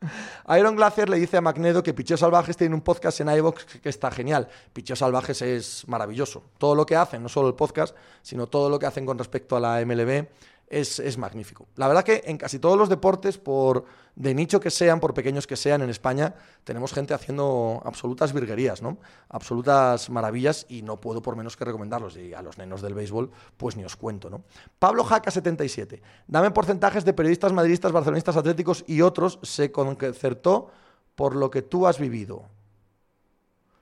Iron 0.57 0.75
Glacier 0.75 1.09
le 1.09 1.17
dice 1.17 1.37
a 1.37 1.41
Magnedo 1.41 1.83
que 1.83 1.93
Picheo 1.93 2.17
Salvajes 2.17 2.55
tiene 2.57 2.75
un 2.75 2.81
podcast 2.81 3.19
en 3.21 3.29
iVoox 3.29 3.65
que 3.81 3.89
está 3.89 4.11
genial. 4.11 4.47
Picheo 4.73 4.95
Salvajes 4.95 5.41
es 5.41 5.87
maravilloso. 5.87 6.43
Todo 6.57 6.75
lo 6.75 6.85
que 6.85 6.95
hacen, 6.95 7.21
no 7.21 7.29
solo 7.29 7.49
el 7.49 7.55
podcast, 7.55 7.95
sino 8.21 8.47
todo 8.47 8.69
lo 8.69 8.79
que 8.79 8.85
hacen 8.85 9.05
con 9.05 9.17
respecto 9.17 9.55
a 9.55 9.59
la 9.59 9.85
MLB, 9.85 10.27
es, 10.69 10.99
es, 10.99 11.17
magnífico. 11.17 11.67
La 11.75 11.87
verdad 11.87 12.03
que 12.03 12.21
en 12.25 12.37
casi 12.37 12.59
todos 12.59 12.77
los 12.77 12.89
deportes, 12.89 13.37
por 13.37 13.85
de 14.15 14.33
nicho 14.35 14.59
que 14.59 14.69
sean, 14.69 14.99
por 14.99 15.13
pequeños 15.13 15.47
que 15.47 15.55
sean, 15.55 15.81
en 15.81 15.89
España 15.89 16.35
tenemos 16.63 16.93
gente 16.93 17.13
haciendo 17.13 17.81
absolutas 17.85 18.33
virguerías, 18.33 18.81
¿no? 18.81 18.97
Absolutas 19.29 20.09
maravillas 20.09 20.65
y 20.69 20.81
no 20.81 21.01
puedo 21.01 21.21
por 21.21 21.35
menos 21.35 21.57
que 21.57 21.65
recomendarlos. 21.65 22.17
Y 22.17 22.33
a 22.33 22.41
los 22.41 22.57
nenos 22.57 22.81
del 22.81 22.93
béisbol, 22.93 23.31
pues 23.57 23.75
ni 23.75 23.83
os 23.83 23.95
cuento, 23.95 24.29
¿no? 24.29 24.43
Pablo 24.77 25.03
Jaca 25.03 25.31
77. 25.31 26.01
Dame 26.27 26.51
porcentajes 26.51 27.05
de 27.05 27.13
periodistas 27.13 27.53
madridistas, 27.53 27.91
barcelonistas, 27.91 28.37
atléticos 28.37 28.83
y 28.87 29.01
otros. 29.01 29.39
Se 29.41 29.71
concertó 29.71 30.69
por 31.15 31.35
lo 31.35 31.49
que 31.49 31.61
tú 31.61 31.87
has 31.87 31.99
vivido. 31.99 32.45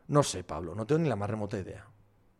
No 0.07 0.23
sé, 0.23 0.43
Pablo, 0.43 0.73
no 0.73 0.85
tengo 0.85 0.99
ni 0.99 1.09
la 1.09 1.15
más 1.15 1.29
remota 1.29 1.59
idea. 1.59 1.85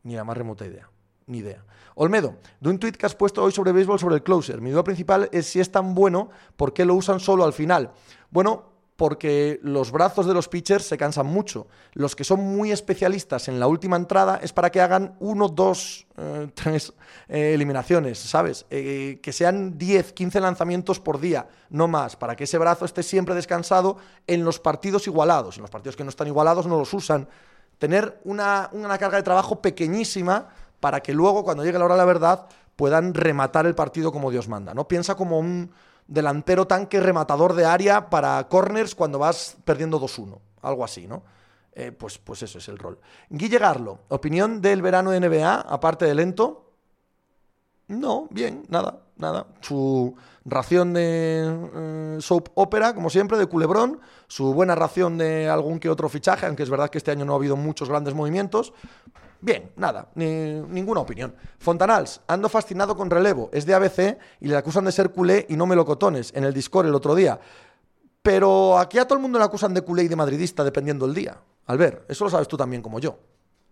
Ni 0.04 0.16
la 0.16 0.24
más 0.24 0.38
remota 0.38 0.66
idea. 0.66 0.90
Ni 1.28 1.40
idea. 1.40 1.64
Olmedo, 1.96 2.38
de 2.60 2.70
un 2.70 2.80
tuit 2.80 2.96
que 2.96 3.06
has 3.06 3.16
puesto 3.16 3.44
hoy 3.44 3.52
sobre 3.52 3.74
béisbol 3.74 4.00
sobre 4.00 4.16
el 4.16 4.24
closer. 4.24 4.62
Mi 4.62 4.72
duda 4.72 4.84
principal 4.84 5.30
es 5.32 5.48
si 5.48 5.60
es 5.60 5.72
tan 5.72 5.94
bueno, 5.94 6.30
¿por 6.56 6.74
qué 6.74 6.86
lo 6.86 6.96
usan 6.96 7.20
solo 7.20 7.44
al 7.44 7.54
final? 7.54 7.92
Bueno, 8.32 8.78
porque 8.98 9.60
los 9.62 9.92
brazos 9.92 10.26
de 10.26 10.34
los 10.34 10.50
pitchers 10.50 10.86
se 10.86 10.98
cansan 10.98 11.28
mucho. 11.28 11.68
Los 11.94 12.16
que 12.16 12.24
son 12.24 12.40
muy 12.40 12.72
especialistas 12.72 13.48
en 13.48 13.60
la 13.60 13.68
última 13.68 13.96
entrada 13.96 14.40
es 14.42 14.52
para 14.52 14.72
que 14.72 14.82
hagan 14.82 15.16
uno, 15.20 15.48
dos, 15.48 16.08
eh, 16.18 16.50
tres 16.56 16.94
eh, 17.30 17.54
eliminaciones, 17.54 18.18
¿sabes? 18.18 18.66
Eh, 18.70 19.20
que 19.22 19.32
sean 19.32 19.78
10, 19.78 20.14
15 20.14 20.40
lanzamientos 20.40 21.00
por 21.00 21.20
día, 21.20 21.48
no 21.70 21.88
más, 21.88 22.16
para 22.16 22.36
que 22.36 22.46
ese 22.46 22.58
brazo 22.58 22.86
esté 22.86 23.04
siempre 23.04 23.36
descansado 23.36 23.98
en 24.26 24.44
los 24.44 24.60
partidos 24.60 25.06
igualados. 25.08 25.58
En 25.58 25.62
los 25.62 25.72
partidos 25.72 25.96
que 25.96 26.04
no 26.04 26.10
están 26.10 26.28
igualados 26.28 26.66
no 26.66 26.78
los 26.80 26.94
usan. 26.94 27.30
Tener 27.78 28.20
una, 28.24 28.70
una 28.72 28.98
carga 28.98 29.18
de 29.18 29.24
trabajo 29.24 29.62
pequeñísima 29.62 30.48
para 30.80 31.02
que 31.02 31.14
luego, 31.14 31.44
cuando 31.44 31.64
llegue 31.64 31.80
la 31.80 31.86
hora 31.86 31.96
de 31.96 32.00
la 32.00 32.06
verdad, 32.06 32.48
puedan 32.76 33.14
rematar 33.14 33.66
el 33.66 33.76
partido 33.76 34.12
como 34.12 34.32
Dios 34.32 34.48
manda. 34.48 34.74
¿no? 34.74 34.88
Piensa 34.88 35.16
como 35.16 35.40
un 35.40 35.72
delantero 36.08 36.68
tanque 36.68 37.00
rematador 37.00 37.54
de 37.54 37.66
área 37.66 38.10
para 38.10 38.48
corners 38.48 38.96
cuando 38.96 39.20
vas 39.20 39.58
perdiendo 39.66 40.00
2-1. 40.00 40.40
Algo 40.62 40.84
así, 40.84 41.08
¿no? 41.08 41.24
Eh, 41.74 41.92
pues, 41.92 42.18
pues 42.18 42.42
eso 42.42 42.58
es 42.58 42.68
el 42.70 42.78
rol. 42.80 43.00
Guille 43.30 43.60
Garlo, 43.60 44.00
opinión 44.08 44.62
del 44.62 44.82
verano 44.82 45.12
de 45.12 45.20
NBA, 45.20 45.62
aparte 45.62 46.06
de 46.06 46.16
lento. 46.16 46.72
No, 47.88 48.28
bien, 48.32 48.64
nada, 48.68 49.02
nada. 49.18 49.48
Su 49.62 50.16
ración 50.44 50.94
de 50.94 51.44
eh, 51.76 52.18
soap 52.20 52.50
opera, 52.56 52.96
como 52.96 53.10
siempre, 53.10 53.38
de 53.38 53.46
culebrón. 53.46 54.00
Su 54.28 54.54
buena 54.54 54.76
ración 54.76 55.18
de 55.18 55.48
algún 55.50 55.80
que 55.80 55.90
otro 55.90 56.10
fichaje, 56.10 56.48
aunque 56.48 56.64
es 56.64 56.70
verdad 56.70 56.90
que 56.90 56.98
este 56.98 57.12
año 57.12 57.26
no 57.26 57.34
ha 57.34 57.38
habido 57.38 57.56
muchos 57.56 57.90
grandes 57.90 58.14
movimientos. 58.14 58.74
Bien, 59.40 59.72
nada, 59.76 60.10
ni, 60.16 60.26
ninguna 60.26 61.02
opinión. 61.02 61.36
Fontanals, 61.60 62.22
ando 62.28 62.50
fascinado 62.50 62.96
con 62.96 63.10
relevo. 63.10 63.50
Es 63.54 63.66
de 63.66 63.74
ABC 63.74 64.18
y 64.42 64.48
le 64.48 64.58
acusan 64.58 64.86
de 64.86 64.92
ser 64.92 65.12
culé 65.12 65.46
y 65.50 65.56
no 65.56 65.66
melocotones 65.66 66.32
en 66.36 66.44
el 66.44 66.54
Discord 66.54 66.88
el 66.88 66.96
otro 66.96 67.14
día. 67.16 67.40
Pero 68.22 68.78
aquí 68.78 68.98
a 68.98 69.06
todo 69.06 69.18
el 69.18 69.22
mundo 69.22 69.40
le 69.40 69.46
acusan 69.46 69.74
de 69.74 69.82
culé 69.82 70.04
y 70.04 70.08
de 70.08 70.16
madridista 70.16 70.64
dependiendo 70.64 71.06
el 71.06 71.14
día. 71.14 71.38
Al 71.68 71.78
ver, 71.78 72.06
eso 72.10 72.24
lo 72.24 72.30
sabes 72.30 72.48
tú 72.48 72.58
también 72.58 72.82
como 72.82 73.00
yo. 73.00 73.18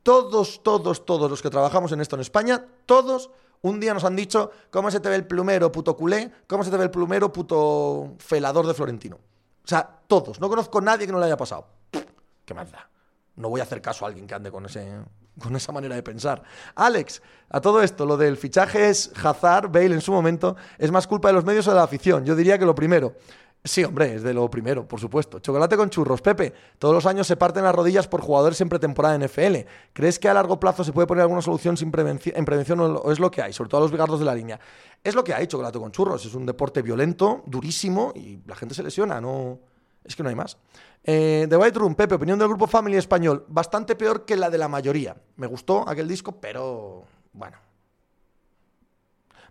Todos, 0.04 0.62
todos, 0.64 1.06
todos 1.06 1.30
los 1.30 1.42
que 1.42 1.50
trabajamos 1.50 1.92
en 1.92 2.02
esto 2.02 2.16
en 2.16 2.22
España, 2.22 2.64
todos 2.86 3.32
un 3.64 3.80
día 3.80 3.94
nos 3.94 4.04
han 4.04 4.16
dicho 4.16 4.52
cómo 4.70 4.92
se 4.92 5.00
te 5.00 5.10
ve 5.10 5.16
el 5.16 5.26
plumero 5.26 5.72
puto 5.72 5.98
culé, 5.98 6.32
cómo 6.46 6.64
se 6.64 6.70
te 6.70 6.78
ve 6.78 6.84
el 6.84 6.92
plumero 6.92 7.34
puto 7.34 8.14
felador 8.20 8.68
de 8.68 8.76
Florentino. 8.76 9.16
O 9.16 9.68
sea, 9.68 10.02
todos. 10.08 10.40
No 10.40 10.48
conozco 10.48 10.78
a 10.78 10.82
nadie 10.82 11.08
que 11.08 11.12
no 11.12 11.20
le 11.20 11.26
haya 11.26 11.38
pasado. 11.38 11.66
¿Qué 12.46 12.54
más 12.54 12.72
da? 12.72 12.88
No 13.38 13.50
voy 13.50 13.60
a 13.60 13.64
hacer 13.64 13.82
caso 13.82 14.06
a 14.06 14.10
alguien 14.10 14.28
que 14.28 14.36
ande 14.36 14.52
con 14.52 14.68
ese 14.68 14.88
con 15.40 15.56
esa 15.56 15.72
manera 15.72 15.96
de 15.96 16.04
pensar. 16.04 16.44
Alex, 16.76 17.22
a 17.50 17.62
todo 17.62 17.82
esto, 17.82 18.06
lo 18.06 18.18
del 18.18 18.38
fichaje 18.38 18.90
es 18.90 19.12
Hazard, 19.22 19.72
Bale 19.72 19.94
en 19.94 20.02
su 20.02 20.12
momento, 20.12 20.56
es 20.78 20.92
más 20.92 21.08
culpa 21.08 21.30
de 21.30 21.34
los 21.34 21.46
medios 21.46 21.68
o 21.68 21.72
de 21.72 21.78
la 21.78 21.84
afición. 21.84 22.26
Yo 22.26 22.36
diría 22.36 22.58
que 22.58 22.66
lo 22.66 22.76
primero. 22.76 23.14
Sí, 23.66 23.84
hombre, 23.84 24.14
es 24.14 24.22
de 24.22 24.32
lo 24.32 24.48
primero, 24.48 24.88
por 24.88 25.00
supuesto. 25.00 25.40
Chocolate 25.40 25.76
con 25.76 25.90
churros. 25.90 26.22
Pepe, 26.22 26.54
todos 26.78 26.94
los 26.94 27.08
años 27.08 27.26
se 27.26 27.36
parten 27.36 27.64
las 27.64 27.74
rodillas 27.74 28.08
por 28.08 28.22
jugadores 28.22 28.62
en 28.62 28.70
pretemporada 28.70 29.16
en 29.16 29.24
NFL. 29.24 29.68
¿Crees 29.92 30.20
que 30.20 30.30
a 30.30 30.36
largo 30.36 30.60
plazo 30.60 30.84
se 30.84 30.94
puede 30.94 31.08
poner 31.08 31.24
alguna 31.24 31.42
solución 31.42 31.76
sin 31.76 31.88
en 31.88 32.46
prevención 32.46 32.80
o 32.80 33.12
es 33.12 33.20
lo 33.20 33.32
que 33.32 33.42
hay? 33.42 33.54
Sobre 33.54 33.72
todo 33.72 33.80
a 33.80 33.82
los 33.82 33.92
bigardos 33.92 34.20
de 34.20 34.26
la 34.26 34.36
línea. 34.36 34.60
Es 35.04 35.16
lo 35.16 35.24
que 35.24 35.34
hay, 35.34 35.48
chocolate 35.48 35.80
con 35.80 35.92
churros. 35.92 36.24
Es 36.24 36.36
un 36.36 36.46
deporte 36.46 36.84
violento, 36.84 37.42
durísimo 37.48 38.14
y 38.16 38.40
la 38.46 38.56
gente 38.56 38.76
se 38.76 38.84
lesiona, 38.84 39.20
no... 39.20 39.58
Es 40.04 40.16
que 40.16 40.22
no 40.22 40.30
hay 40.30 40.36
más. 40.36 40.60
Eh, 41.08 41.46
The 41.48 41.56
White 41.56 41.78
Room, 41.78 41.94
Pepe, 41.94 42.16
opinión 42.16 42.40
del 42.40 42.48
grupo 42.48 42.66
Family 42.66 42.98
Español. 42.98 43.46
Bastante 43.48 43.96
peor 43.96 44.26
que 44.26 44.36
la 44.36 44.50
de 44.50 44.58
la 44.58 44.68
mayoría. 44.68 45.16
Me 45.36 45.46
gustó 45.46 45.88
aquel 45.88 46.08
disco, 46.08 46.32
pero 46.42 47.04
bueno. 47.32 47.58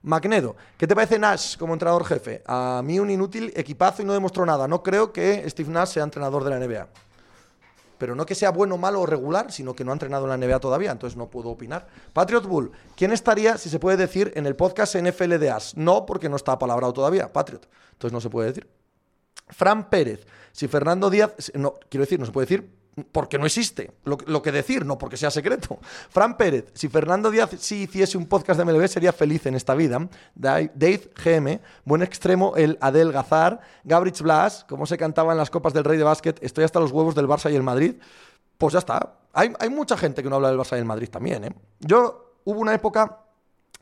Magnedo, 0.03 0.57
¿qué 0.77 0.89
te 0.89 0.97
parece 0.97 1.19
Nash 1.19 1.57
como 1.57 1.73
entrenador 1.73 2.05
jefe? 2.05 2.43
A 2.45 2.83
mí 2.85 2.99
un 2.99 3.09
inútil 3.09 3.53
equipazo 3.55 4.03
y 4.03 4.05
no 4.05 4.13
demostró 4.13 4.45
nada. 4.45 4.67
No 4.67 4.83
creo 4.83 5.13
que 5.13 5.49
Steve 5.49 5.71
Nash 5.71 5.91
sea 5.91 6.03
entrenador 6.03 6.43
de 6.43 6.51
la 6.51 6.59
NBA. 6.59 6.89
Pero 7.99 8.17
no 8.17 8.27
que 8.27 8.35
sea 8.35 8.51
bueno, 8.51 8.77
malo 8.77 9.01
o 9.01 9.07
regular, 9.07 9.53
sino 9.53 9.75
que 9.75 9.85
no 9.85 9.93
ha 9.93 9.95
entrenado 9.95 10.25
en 10.25 10.31
la 10.31 10.47
NBA 10.47 10.59
todavía, 10.59 10.91
entonces 10.91 11.17
no 11.17 11.31
puedo 11.31 11.51
opinar. 11.51 11.87
Patriot 12.13 12.45
Bull, 12.45 12.73
¿quién 12.97 13.13
estaría, 13.13 13.57
si 13.57 13.71
se 13.71 13.79
puede 13.79 13.97
decir, 13.97 14.33
en 14.35 14.47
el 14.47 14.57
podcast 14.57 14.97
NFL 14.97 15.39
de 15.39 15.51
Ash? 15.51 15.75
No, 15.77 16.05
porque 16.05 16.29
no 16.29 16.35
está 16.35 16.53
apalabrado 16.53 16.93
todavía, 16.93 17.33
Patriot. 17.33 17.67
Entonces 17.93 18.13
no 18.13 18.21
se 18.21 18.29
puede 18.29 18.49
decir. 18.49 18.84
Fran 19.49 19.91
Pérez, 19.91 20.26
si 20.53 20.68
Fernando 20.68 21.11
Díaz, 21.11 21.53
no, 21.55 21.74
quiero 21.89 22.05
decir, 22.05 22.18
no 22.18 22.26
se 22.26 22.32
puede 22.32 22.47
decir 22.47 22.85
porque 23.11 23.39
no 23.39 23.47
existe 23.47 23.93
lo, 24.05 24.43
que 24.43 24.53
decir, 24.53 24.87
no 24.87 24.99
porque 24.99 25.16
sea 25.16 25.30
secreto. 25.30 25.78
Fran 26.11 26.37
Pérez, 26.37 26.66
si 26.74 26.89
Fernando 26.89 27.30
Díaz 27.30 27.51
sí 27.59 27.82
hiciese 27.82 28.16
un 28.16 28.26
podcast 28.26 28.59
de 28.59 28.64
MLB, 28.64 28.87
sería 28.87 29.12
feliz 29.12 29.47
en 29.47 29.55
esta 29.55 29.74
vida. 29.74 30.09
Dave 30.35 31.11
GM, 31.24 31.61
buen 31.85 32.03
extremo, 32.03 32.55
el 32.57 32.78
Adel 32.80 33.12
Gazar, 33.12 33.61
Gabrich 33.82 34.22
Blas, 34.22 34.64
como 34.68 34.87
se 34.87 34.97
cantaba 34.97 35.32
en 35.32 35.39
las 35.39 35.51
copas 35.51 35.72
del 35.72 35.85
Rey 35.85 35.99
de 35.99 36.05
Básquet, 36.05 36.39
estoy 36.43 36.64
hasta 36.64 36.78
los 36.80 36.93
huevos 36.93 37.14
del 37.14 37.26
Barça 37.26 37.51
y 37.53 37.57
el 37.57 37.62
Madrid. 37.62 37.97
Pues 38.59 38.72
ya 38.72 38.78
está. 38.78 39.14
Hay, 39.32 39.53
hay 39.59 39.68
mucha 39.68 39.97
gente 39.97 40.22
que 40.22 40.30
no 40.30 40.37
habla 40.37 40.49
del 40.49 40.59
Barça 40.59 40.76
y 40.76 40.78
el 40.78 40.85
Madrid 40.85 41.09
también. 41.09 41.45
¿eh? 41.45 41.53
Yo 41.80 42.39
hubo 42.45 42.61
una 42.61 42.74
época 42.74 43.18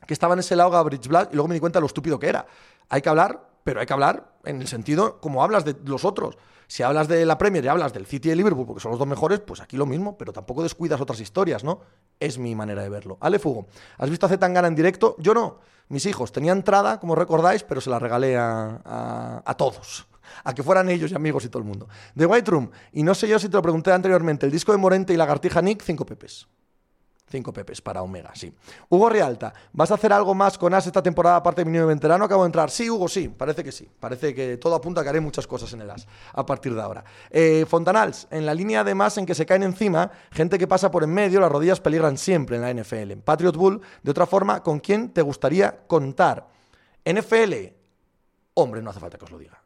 que 0.07 0.13
estaba 0.13 0.33
en 0.33 0.39
ese 0.39 0.55
lado 0.55 0.71
Gabrich 0.71 1.07
Blas 1.07 1.29
y 1.31 1.35
luego 1.35 1.47
me 1.47 1.53
di 1.53 1.59
cuenta 1.59 1.77
de 1.77 1.81
lo 1.81 1.87
estúpido 1.87 2.17
que 2.17 2.27
era. 2.27 2.45
Hay 2.89 3.01
que 3.01 3.09
hablar, 3.09 3.52
pero 3.63 3.79
hay 3.79 3.85
que 3.85 3.93
hablar 3.93 4.33
en 4.45 4.61
el 4.61 4.67
sentido 4.67 5.19
como 5.19 5.43
hablas 5.43 5.65
de 5.65 5.75
los 5.85 6.05
otros. 6.05 6.37
Si 6.67 6.81
hablas 6.81 7.07
de 7.07 7.25
la 7.25 7.37
Premier 7.37 7.63
y 7.63 7.67
hablas 7.67 7.93
del 7.93 8.05
City 8.05 8.29
y 8.29 8.31
el 8.31 8.37
Liverpool, 8.37 8.65
porque 8.65 8.81
son 8.81 8.91
los 8.91 8.99
dos 8.99 9.07
mejores, 9.07 9.39
pues 9.41 9.61
aquí 9.61 9.77
lo 9.77 9.85
mismo, 9.85 10.17
pero 10.17 10.33
tampoco 10.33 10.63
descuidas 10.63 10.99
otras 11.01 11.19
historias, 11.19 11.63
¿no? 11.63 11.81
Es 12.19 12.37
mi 12.37 12.55
manera 12.55 12.81
de 12.81 12.89
verlo. 12.89 13.17
Ale 13.21 13.37
Fugo, 13.37 13.67
¿has 13.97 14.09
visto 14.09 14.25
a 14.25 14.29
Zetangana 14.29 14.67
en 14.67 14.75
directo? 14.75 15.15
Yo 15.19 15.33
no. 15.33 15.59
Mis 15.89 16.05
hijos, 16.05 16.31
tenía 16.31 16.51
entrada, 16.51 16.99
como 16.99 17.15
recordáis, 17.15 17.63
pero 17.63 17.81
se 17.81 17.89
la 17.89 17.99
regalé 17.99 18.37
a, 18.37 19.41
a 19.45 19.53
todos 19.55 20.07
a 20.43 20.53
que 20.53 20.63
fueran 20.63 20.89
ellos 20.89 21.11
y 21.11 21.15
amigos 21.15 21.45
y 21.45 21.49
todo 21.49 21.59
el 21.59 21.67
mundo. 21.67 21.87
The 22.17 22.25
White 22.25 22.49
Room, 22.49 22.71
y 22.91 23.03
no 23.03 23.13
sé 23.13 23.27
yo 23.27 23.39
si 23.39 23.49
te 23.49 23.57
lo 23.57 23.61
pregunté 23.61 23.91
anteriormente, 23.91 24.45
el 24.45 24.51
disco 24.51 24.71
de 24.71 24.77
Morente 24.77 25.13
y 25.13 25.17
Lagartija 25.17 25.61
Nick, 25.61 25.83
cinco 25.83 26.05
pepes. 26.05 26.47
Cinco 27.25 27.51
pepes 27.51 27.81
para 27.81 28.01
Omega, 28.03 28.31
sí. 28.35 28.53
Hugo 28.89 29.09
Rialta, 29.09 29.53
¿vas 29.71 29.89
a 29.91 29.95
hacer 29.95 30.13
algo 30.13 30.35
más 30.35 30.57
con 30.57 30.73
As 30.73 30.85
esta 30.85 31.01
temporada 31.01 31.37
aparte 31.37 31.61
de 31.61 31.65
mi 31.65 31.71
nuevo 31.71 31.87
veterano? 31.87 32.25
Acabo 32.25 32.43
de 32.43 32.47
entrar. 32.47 32.69
Sí, 32.69 32.89
Hugo, 32.89 33.07
sí, 33.07 33.29
parece 33.29 33.63
que 33.63 33.71
sí. 33.71 33.89
Parece 33.99 34.35
que 34.35 34.57
todo 34.57 34.75
apunta 34.75 35.01
a 35.01 35.03
que 35.03 35.09
haré 35.09 35.19
muchas 35.19 35.47
cosas 35.47 35.71
en 35.73 35.81
el 35.81 35.89
As 35.89 36.05
a 36.33 36.45
partir 36.45 36.75
de 36.75 36.81
ahora. 36.81 37.03
Eh, 37.29 37.65
Fontanals, 37.67 38.27
en 38.29 38.45
la 38.45 38.53
línea 38.53 38.81
además 38.81 39.17
en 39.17 39.25
que 39.25 39.35
se 39.35 39.45
caen 39.45 39.63
encima, 39.63 40.11
gente 40.31 40.59
que 40.59 40.67
pasa 40.67 40.91
por 40.91 41.03
en 41.03 41.13
medio, 41.13 41.39
las 41.39 41.51
rodillas 41.51 41.79
peligran 41.79 42.17
siempre 42.17 42.57
en 42.57 42.61
la 42.61 42.73
NFL. 42.73 43.13
Patriot 43.23 43.55
Bull, 43.55 43.81
de 44.03 44.11
otra 44.11 44.25
forma, 44.25 44.61
¿con 44.61 44.79
quién 44.79 45.09
te 45.09 45.21
gustaría 45.21 45.87
contar? 45.87 46.47
NFL, 47.05 47.53
hombre, 48.53 48.81
no 48.81 48.89
hace 48.89 48.99
falta 48.99 49.17
que 49.17 49.25
os 49.25 49.31
lo 49.31 49.37
diga. 49.39 49.61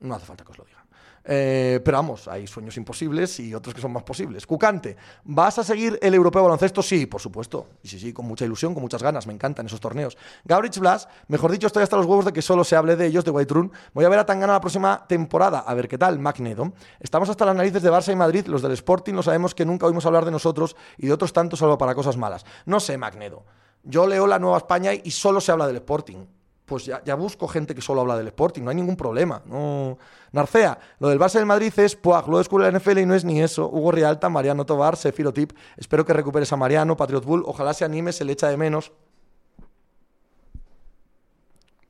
No 0.00 0.14
hace 0.14 0.26
falta 0.26 0.44
que 0.44 0.52
os 0.52 0.58
lo 0.58 0.64
diga. 0.64 0.85
Eh, 1.28 1.80
pero 1.84 1.98
vamos, 1.98 2.28
hay 2.28 2.46
sueños 2.46 2.76
imposibles 2.76 3.40
y 3.40 3.52
otros 3.52 3.74
que 3.74 3.80
son 3.80 3.92
más 3.92 4.04
posibles. 4.04 4.46
Cucante, 4.46 4.96
¿vas 5.24 5.58
a 5.58 5.64
seguir 5.64 5.98
el 6.00 6.14
europeo 6.14 6.44
baloncesto? 6.44 6.82
Sí, 6.82 7.06
por 7.06 7.20
supuesto. 7.20 7.66
Y 7.82 7.88
sí, 7.88 7.98
sí, 7.98 8.12
con 8.12 8.26
mucha 8.26 8.44
ilusión, 8.44 8.74
con 8.74 8.82
muchas 8.82 9.02
ganas. 9.02 9.26
Me 9.26 9.32
encantan 9.32 9.66
esos 9.66 9.80
torneos. 9.80 10.16
Gabrich 10.44 10.78
Blas, 10.78 11.08
mejor 11.26 11.50
dicho, 11.50 11.66
estoy 11.66 11.82
hasta 11.82 11.96
los 11.96 12.06
huevos 12.06 12.24
de 12.24 12.32
que 12.32 12.42
solo 12.42 12.62
se 12.62 12.76
hable 12.76 12.94
de 12.94 13.06
ellos, 13.06 13.24
de 13.24 13.32
White 13.32 13.52
Run. 13.52 13.72
Voy 13.92 14.04
a 14.04 14.08
ver 14.08 14.20
a 14.20 14.26
Tangana 14.26 14.52
la 14.52 14.60
próxima 14.60 15.04
temporada. 15.08 15.60
A 15.60 15.74
ver 15.74 15.88
qué 15.88 15.98
tal, 15.98 16.20
Magnedo. 16.20 16.72
Estamos 17.00 17.28
hasta 17.28 17.44
las 17.44 17.56
narices 17.56 17.82
de 17.82 17.90
Barça 17.90 18.12
y 18.12 18.16
Madrid. 18.16 18.46
Los 18.46 18.62
del 18.62 18.72
Sporting 18.72 19.14
lo 19.14 19.22
sabemos 19.24 19.54
que 19.54 19.64
nunca 19.64 19.86
oímos 19.86 20.06
hablar 20.06 20.24
de 20.24 20.30
nosotros 20.30 20.76
y 20.96 21.08
de 21.08 21.12
otros 21.12 21.32
tantos 21.32 21.58
salvo 21.58 21.76
para 21.76 21.94
cosas 21.94 22.16
malas. 22.16 22.46
No 22.66 22.78
sé, 22.78 22.96
Magnedo. 22.98 23.44
Yo 23.82 24.06
leo 24.06 24.26
la 24.26 24.38
Nueva 24.38 24.58
España 24.58 24.92
y 24.94 25.10
solo 25.10 25.40
se 25.40 25.50
habla 25.50 25.66
del 25.66 25.76
Sporting 25.76 26.35
pues 26.66 26.84
ya, 26.84 27.14
busco 27.14 27.46
gente 27.46 27.76
que 27.76 27.80
solo 27.80 28.00
habla 28.00 28.16
del 28.18 28.26
Sporting, 28.26 28.62
no 28.62 28.70
hay 28.70 28.76
ningún 28.76 28.96
problema. 28.96 29.40
No... 29.46 29.96
Narcea, 30.32 30.76
lo 30.98 31.08
del 31.08 31.18
Barça 31.18 31.34
del 31.34 31.46
Madrid 31.46 31.72
es 31.76 31.94
Puag, 31.94 32.28
lo 32.28 32.38
descubre 32.38 32.70
la 32.70 32.76
NFL 32.76 32.98
y 32.98 33.06
no 33.06 33.14
es 33.14 33.24
ni 33.24 33.40
eso. 33.40 33.68
Hugo 33.68 33.92
Rialta, 33.92 34.28
Mariano 34.28 34.66
Tobar, 34.66 34.96
Sefiro 34.96 35.32
Tip. 35.32 35.52
Espero 35.76 36.04
que 36.04 36.12
recuperes 36.12 36.52
a 36.52 36.56
Mariano, 36.56 36.96
Patriot 36.96 37.24
Bull. 37.24 37.44
Ojalá 37.46 37.72
se 37.72 37.84
anime, 37.84 38.12
se 38.12 38.24
le 38.24 38.32
echa 38.32 38.48
de 38.48 38.56
menos. 38.56 38.92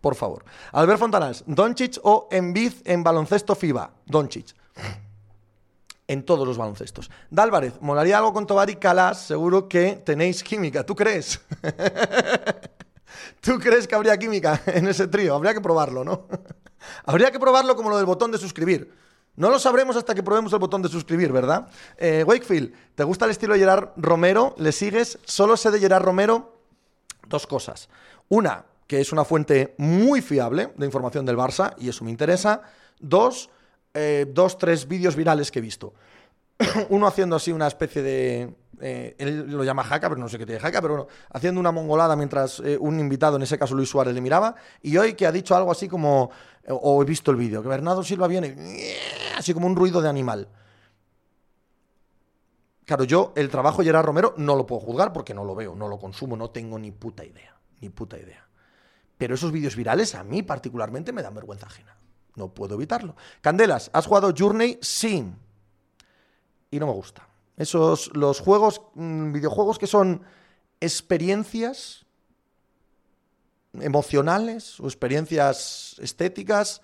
Por 0.03 0.15
favor. 0.15 0.45
Albert 0.73 1.01
Fontanals, 1.01 1.43
Doncic 1.47 1.99
o 2.03 2.29
Envid 2.31 2.75
en 2.85 3.03
baloncesto 3.03 3.55
FIBA. 3.55 3.91
Doncic. 4.05 4.55
En 6.07 6.23
todos 6.23 6.47
los 6.47 6.59
baloncestos. 6.59 7.11
Dálvarez, 7.31 7.81
molaría 7.81 8.19
algo 8.19 8.35
con 8.35 8.47
Tobar 8.47 8.69
y 8.69 8.77
Calas, 8.77 9.23
seguro 9.23 9.69
que 9.69 10.03
tenéis 10.05 10.45
química. 10.45 10.85
¿Tú 10.85 10.95
crees? 10.95 11.41
¿Tú 13.41 13.59
crees 13.59 13.87
que 13.87 13.95
habría 13.95 14.17
química 14.17 14.63
en 14.67 14.89
ese 14.89 15.09
trío? 15.09 15.35
Habría 15.35 15.55
que 15.55 15.61
probarlo, 15.61 16.05
¿no? 16.05 16.27
habría 17.05 17.31
que 17.31 17.39
probarlo 17.39 17.77
como 17.77 17.91
lo 17.91 17.97
del 17.97 18.07
botón 18.07 18.31
de 18.31 18.39
suscribir. 18.39 18.93
No 19.37 19.51
lo 19.51 19.59
sabremos 19.59 19.97
hasta 19.97 20.15
que 20.15 20.23
probemos 20.23 20.53
el 20.55 20.59
botón 20.59 20.81
de 20.81 20.89
suscribir, 20.89 21.31
¿verdad? 21.31 21.69
Eh, 21.99 22.25
Wakefield, 22.27 22.73
¿te 22.95 23.05
gusta 23.05 23.27
el 23.27 23.33
estilo 23.33 23.53
de 23.53 23.61
Gerard 23.61 23.91
Romero? 23.97 24.55
¿Le 24.57 24.73
sigues? 24.73 25.19
Solo 25.25 25.57
sé 25.59 25.71
de 25.71 25.79
Gerard 25.79 26.03
Romero 26.03 26.57
dos 27.29 27.47
cosas. 27.47 27.89
Una, 28.29 28.65
que 28.87 29.01
es 29.01 29.13
una 29.13 29.25
fuente 29.25 29.75
muy 29.79 30.23
fiable 30.23 30.73
de 30.77 30.87
información 30.87 31.27
del 31.27 31.37
Barça, 31.37 31.75
y 31.79 31.89
eso 31.89 32.05
me 32.05 32.11
interesa. 32.11 32.63
Dos, 32.99 33.51
eh, 33.95 34.27
dos, 34.29 34.59
tres 34.59 34.89
vídeos 34.89 35.17
virales 35.17 35.51
que 35.51 35.59
he 35.59 35.63
visto. 35.63 35.95
Uno 36.89 37.07
haciendo 37.07 37.37
así 37.37 37.53
una 37.53 37.67
especie 37.67 38.03
de 38.03 38.55
eh, 38.81 39.15
él 39.19 39.51
lo 39.51 39.65
llama 39.65 39.85
jaca, 39.85 40.09
pero 40.09 40.21
no 40.21 40.29
sé 40.29 40.39
qué 40.39 40.47
tiene 40.47 40.61
jaca, 40.61 40.81
pero 40.81 40.95
bueno, 40.95 41.09
haciendo 41.33 41.61
una 41.61 41.73
mongolada 41.73 42.17
mientras 42.17 42.61
eh, 42.61 42.77
un 42.81 42.99
invitado, 43.01 43.37
en 43.37 43.43
ese 43.43 43.59
caso 43.59 43.75
Luis 43.75 43.89
Suárez, 43.89 44.15
le 44.15 44.21
miraba, 44.21 44.55
y 44.83 44.97
hoy 44.97 45.15
que 45.15 45.27
ha 45.27 45.33
dicho 45.33 45.57
algo 45.57 45.71
así 45.71 45.89
como, 45.89 46.31
o 46.69 47.03
he 47.03 47.05
visto 47.05 47.31
el 47.31 47.37
vídeo, 47.37 47.63
que 47.63 47.69
Bernardo 47.69 48.03
Silva 48.03 48.27
viene, 48.27 48.57
así 49.37 49.55
como 49.55 49.67
un 49.67 49.77
ruido 49.77 50.01
de 50.01 50.09
animal. 50.09 50.49
Claro, 52.85 53.03
yo 53.03 53.33
el 53.35 53.51
trabajo 53.51 53.79
de 53.79 53.87
Gerard 53.87 54.07
Romero 54.07 54.35
no 54.37 54.55
lo 54.55 54.65
puedo 54.65 54.81
juzgar 54.81 55.13
porque 55.13 55.35
no 55.35 55.45
lo 55.45 55.57
veo, 55.57 55.75
no 55.75 55.89
lo 55.89 55.99
consumo, 55.99 56.37
no 56.37 56.51
tengo 56.51 56.79
ni 56.79 56.93
puta 56.93 57.25
idea, 57.25 57.57
ni 57.81 57.89
puta 57.89 58.17
idea. 58.17 58.47
Pero 59.19 59.35
esos 59.35 59.51
vídeos 59.51 59.75
virales 59.75 60.15
a 60.15 60.23
mí 60.23 60.43
particularmente 60.43 61.13
me 61.13 61.23
dan 61.23 61.35
vergüenza 61.35 61.67
ajena. 61.67 61.97
No 62.37 62.53
puedo 62.53 62.75
evitarlo. 62.75 63.17
Candelas, 63.41 63.91
¿has 63.93 64.07
jugado 64.07 64.33
Journey? 64.37 64.79
Sí. 64.83 65.27
Y 66.71 66.79
no 66.79 66.87
me 66.87 66.93
gusta. 66.93 67.26
Esos, 67.57 68.11
los 68.15 68.41
juegos, 68.41 68.83
mm, 68.95 69.33
videojuegos 69.33 69.79
que 69.79 69.87
son 69.87 70.23
experiencias 70.81 72.05
emocionales 73.81 74.81
o 74.81 74.85
experiencias 74.85 75.97
estéticas, 76.01 76.83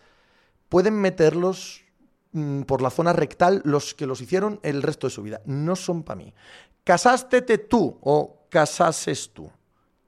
pueden 0.68 0.94
meterlos 0.94 1.84
mm, 2.32 2.62
por 2.62 2.82
la 2.82 2.90
zona 2.90 3.12
rectal 3.12 3.60
los 3.64 3.94
que 3.94 4.06
los 4.06 4.20
hicieron 4.20 4.60
el 4.62 4.82
resto 4.82 5.06
de 5.06 5.12
su 5.12 5.22
vida. 5.22 5.40
No 5.44 5.76
son 5.76 6.02
para 6.02 6.16
mí. 6.16 6.34
Casástete 6.84 7.58
tú 7.58 7.98
o 8.02 8.46
casases 8.48 9.30
tú. 9.32 9.50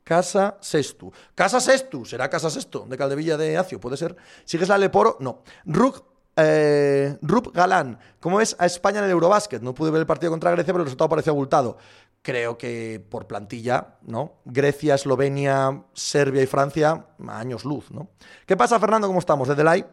Casa 0.04 0.58
Sestu. 0.60 1.10
Casa 1.34 1.60
Sestu, 1.60 2.04
será 2.04 2.28
Casa 2.28 2.50
Sesto, 2.50 2.86
de 2.86 2.96
Caldevilla 2.96 3.38
de 3.38 3.56
Acio, 3.56 3.80
puede 3.80 3.96
ser. 3.96 4.14
¿Sigues 4.44 4.68
la 4.68 4.76
Leporo? 4.76 5.16
No. 5.18 5.42
Rug 5.64 6.04
eh, 6.36 7.16
Rup 7.22 7.54
Galán, 7.54 7.98
¿cómo 8.20 8.38
ves 8.38 8.56
a 8.58 8.66
España 8.66 8.98
en 8.98 9.04
el 9.04 9.10
Eurobásquet? 9.10 9.62
No 9.62 9.74
pude 9.74 9.90
ver 9.90 10.00
el 10.00 10.06
partido 10.06 10.30
contra 10.30 10.50
Grecia, 10.50 10.72
pero 10.72 10.82
el 10.82 10.86
resultado 10.86 11.08
pareció 11.08 11.32
abultado. 11.32 11.76
Creo 12.22 12.56
que 12.56 13.04
por 13.08 13.26
plantilla, 13.26 13.98
¿no? 14.02 14.34
Grecia, 14.44 14.94
Eslovenia, 14.94 15.84
Serbia 15.92 16.42
y 16.42 16.46
Francia, 16.46 17.06
años 17.28 17.64
luz, 17.64 17.90
¿no? 17.90 18.08
¿Qué 18.46 18.56
pasa, 18.56 18.80
Fernando? 18.80 19.06
¿Cómo 19.06 19.20
estamos? 19.20 19.48
¿Desde 19.48 19.58
Delay? 19.58 19.84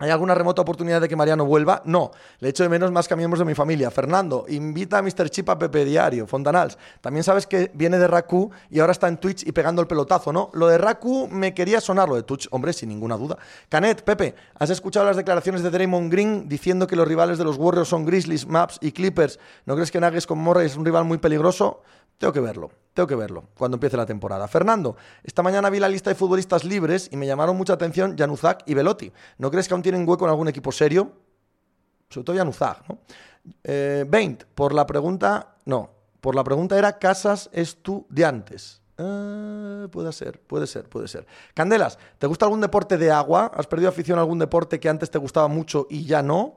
¿Hay 0.00 0.08
alguna 0.08 0.34
remota 0.34 0.62
oportunidad 0.62 0.98
de 0.98 1.08
que 1.10 1.14
Mariano 1.14 1.44
vuelva? 1.44 1.82
No. 1.84 2.10
Le 2.38 2.48
echo 2.48 2.62
de 2.62 2.70
menos 2.70 2.90
más 2.90 3.06
que 3.06 3.12
a 3.12 3.18
miembros 3.18 3.38
de 3.38 3.44
mi 3.44 3.54
familia. 3.54 3.90
Fernando, 3.90 4.46
invita 4.48 4.96
a 4.96 5.02
Mr. 5.02 5.28
Chip 5.28 5.50
a 5.50 5.58
Pepe 5.58 5.84
Diario. 5.84 6.26
Fontanals, 6.26 6.78
también 7.02 7.22
sabes 7.22 7.46
que 7.46 7.70
viene 7.74 7.98
de 7.98 8.08
Raku 8.08 8.50
y 8.70 8.80
ahora 8.80 8.92
está 8.92 9.08
en 9.08 9.18
Twitch 9.18 9.46
y 9.46 9.52
pegando 9.52 9.82
el 9.82 9.86
pelotazo, 9.86 10.32
¿no? 10.32 10.48
Lo 10.54 10.68
de 10.68 10.78
Raku 10.78 11.28
me 11.28 11.52
quería 11.52 11.82
sonar, 11.82 12.08
lo 12.08 12.16
de 12.16 12.22
Twitch, 12.22 12.48
hombre, 12.50 12.72
sin 12.72 12.88
ninguna 12.88 13.18
duda. 13.18 13.36
Canet, 13.68 14.02
Pepe, 14.02 14.34
¿has 14.58 14.70
escuchado 14.70 15.04
las 15.04 15.18
declaraciones 15.18 15.62
de 15.62 15.68
Draymond 15.68 16.10
Green 16.10 16.48
diciendo 16.48 16.86
que 16.86 16.96
los 16.96 17.06
rivales 17.06 17.36
de 17.36 17.44
los 17.44 17.58
Warriors 17.58 17.88
son 17.88 18.06
Grizzlies, 18.06 18.46
Maps 18.46 18.78
y 18.80 18.92
Clippers? 18.92 19.38
¿No 19.66 19.74
crees 19.74 19.90
que 19.90 20.00
Nuggets 20.00 20.26
con 20.26 20.38
Morris 20.38 20.72
es 20.72 20.76
un 20.78 20.86
rival 20.86 21.04
muy 21.04 21.18
peligroso? 21.18 21.82
Tengo 22.20 22.34
que 22.34 22.40
verlo, 22.40 22.70
tengo 22.92 23.06
que 23.06 23.14
verlo 23.14 23.44
cuando 23.56 23.76
empiece 23.76 23.96
la 23.96 24.04
temporada. 24.04 24.46
Fernando, 24.46 24.94
esta 25.24 25.42
mañana 25.42 25.70
vi 25.70 25.80
la 25.80 25.88
lista 25.88 26.10
de 26.10 26.14
futbolistas 26.14 26.64
libres 26.64 27.08
y 27.10 27.16
me 27.16 27.26
llamaron 27.26 27.56
mucha 27.56 27.72
atención 27.72 28.14
Januzak 28.14 28.62
y 28.66 28.74
Velotti. 28.74 29.10
¿No 29.38 29.50
crees 29.50 29.66
que 29.66 29.72
aún 29.72 29.82
tienen 29.82 30.06
hueco 30.06 30.26
en 30.26 30.30
algún 30.30 30.46
equipo 30.46 30.70
serio? 30.70 31.12
Sobre 32.10 32.24
todo 32.26 32.36
Januzak, 32.36 32.86
¿no? 32.90 32.98
Eh, 33.64 34.36
por 34.54 34.74
la 34.74 34.84
pregunta, 34.84 35.56
no, 35.64 35.92
por 36.20 36.34
la 36.34 36.44
pregunta 36.44 36.76
era 36.76 36.98
casas 36.98 37.48
estudiantes. 37.54 38.82
Eh, 38.98 39.88
puede 39.90 40.12
ser, 40.12 40.42
puede 40.42 40.66
ser, 40.66 40.90
puede 40.90 41.08
ser. 41.08 41.26
Candelas, 41.54 41.98
¿te 42.18 42.26
gusta 42.26 42.44
algún 42.44 42.60
deporte 42.60 42.98
de 42.98 43.10
agua? 43.10 43.50
¿Has 43.54 43.66
perdido 43.66 43.88
afición 43.88 44.18
a 44.18 44.20
algún 44.20 44.38
deporte 44.38 44.78
que 44.78 44.90
antes 44.90 45.10
te 45.10 45.16
gustaba 45.16 45.48
mucho 45.48 45.86
y 45.88 46.04
ya 46.04 46.22
no? 46.22 46.56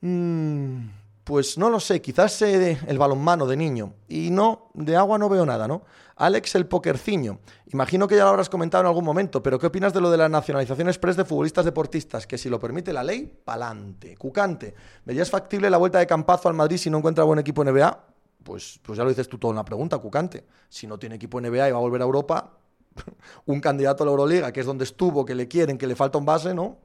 Mmm... 0.00 1.01
Pues 1.24 1.56
no 1.56 1.70
lo 1.70 1.78
sé, 1.78 2.02
quizás 2.02 2.42
el 2.42 2.98
balonmano 2.98 3.46
de 3.46 3.56
niño. 3.56 3.94
Y 4.08 4.30
no, 4.30 4.70
de 4.74 4.96
agua 4.96 5.18
no 5.18 5.28
veo 5.28 5.46
nada, 5.46 5.68
¿no? 5.68 5.82
Alex 6.16 6.56
el 6.56 6.66
pokerciño. 6.66 7.38
Imagino 7.72 8.08
que 8.08 8.16
ya 8.16 8.24
lo 8.24 8.30
habrás 8.30 8.48
comentado 8.48 8.82
en 8.82 8.88
algún 8.88 9.04
momento, 9.04 9.42
pero 9.42 9.58
¿qué 9.58 9.66
opinas 9.66 9.92
de 9.92 10.00
lo 10.00 10.10
de 10.10 10.16
la 10.16 10.28
nacionalización 10.28 10.88
express 10.88 11.16
de 11.16 11.24
futbolistas 11.24 11.64
deportistas? 11.64 12.26
Que 12.26 12.38
si 12.38 12.48
lo 12.48 12.58
permite 12.58 12.92
la 12.92 13.04
ley, 13.04 13.40
pa'lante. 13.44 14.16
Cucante. 14.16 14.74
¿Verías 15.04 15.30
factible 15.30 15.70
la 15.70 15.78
vuelta 15.78 16.00
de 16.00 16.06
Campazo 16.06 16.48
al 16.48 16.54
Madrid 16.54 16.76
si 16.76 16.90
no 16.90 16.98
encuentra 16.98 17.24
buen 17.24 17.38
equipo 17.38 17.64
NBA? 17.64 18.04
Pues, 18.42 18.80
pues 18.82 18.96
ya 18.96 19.04
lo 19.04 19.10
dices 19.10 19.28
tú 19.28 19.38
todo 19.38 19.52
en 19.52 19.56
la 19.56 19.64
pregunta, 19.64 19.98
Cucante. 19.98 20.44
Si 20.68 20.86
no 20.86 20.98
tiene 20.98 21.14
equipo 21.14 21.40
NBA 21.40 21.68
y 21.68 21.72
va 21.72 21.78
a 21.78 21.80
volver 21.80 22.02
a 22.02 22.04
Europa, 22.04 22.58
un 23.46 23.60
candidato 23.60 24.02
a 24.02 24.06
la 24.06 24.10
Euroliga, 24.10 24.52
que 24.52 24.60
es 24.60 24.66
donde 24.66 24.84
estuvo, 24.84 25.24
que 25.24 25.36
le 25.36 25.46
quieren, 25.46 25.78
que 25.78 25.86
le 25.86 25.94
falta 25.94 26.18
un 26.18 26.24
base, 26.24 26.52
¿no? 26.52 26.78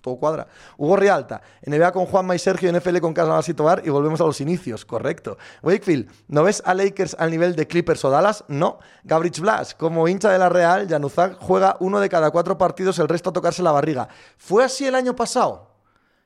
Todo 0.00 0.16
cuadra. 0.16 0.46
Hugo 0.76 0.96
Rialta, 0.96 1.42
NBA 1.64 1.92
con 1.92 2.06
Juanma 2.06 2.34
y 2.34 2.38
Sergio, 2.38 2.72
NFL 2.72 2.98
con 2.98 3.14
Casas 3.14 3.48
y 3.48 3.54
Tobar 3.54 3.82
y 3.84 3.90
volvemos 3.90 4.20
a 4.20 4.24
los 4.24 4.40
inicios, 4.40 4.84
correcto. 4.84 5.38
Wakefield, 5.62 6.10
¿no 6.28 6.42
ves 6.42 6.62
a 6.64 6.74
Lakers 6.74 7.16
al 7.18 7.30
nivel 7.30 7.56
de 7.56 7.66
Clippers 7.66 8.04
o 8.04 8.10
Dallas? 8.10 8.44
No. 8.48 8.78
Gabrich 9.04 9.40
Blas, 9.40 9.74
como 9.74 10.08
hincha 10.08 10.30
de 10.30 10.38
la 10.38 10.48
Real, 10.48 10.88
Januzak 10.88 11.38
juega 11.40 11.76
uno 11.80 12.00
de 12.00 12.08
cada 12.08 12.30
cuatro 12.30 12.56
partidos, 12.58 12.98
el 12.98 13.08
resto 13.08 13.30
a 13.30 13.32
tocarse 13.32 13.62
la 13.62 13.72
barriga. 13.72 14.08
¿Fue 14.36 14.64
así 14.64 14.86
el 14.86 14.94
año 14.94 15.14
pasado? 15.14 15.70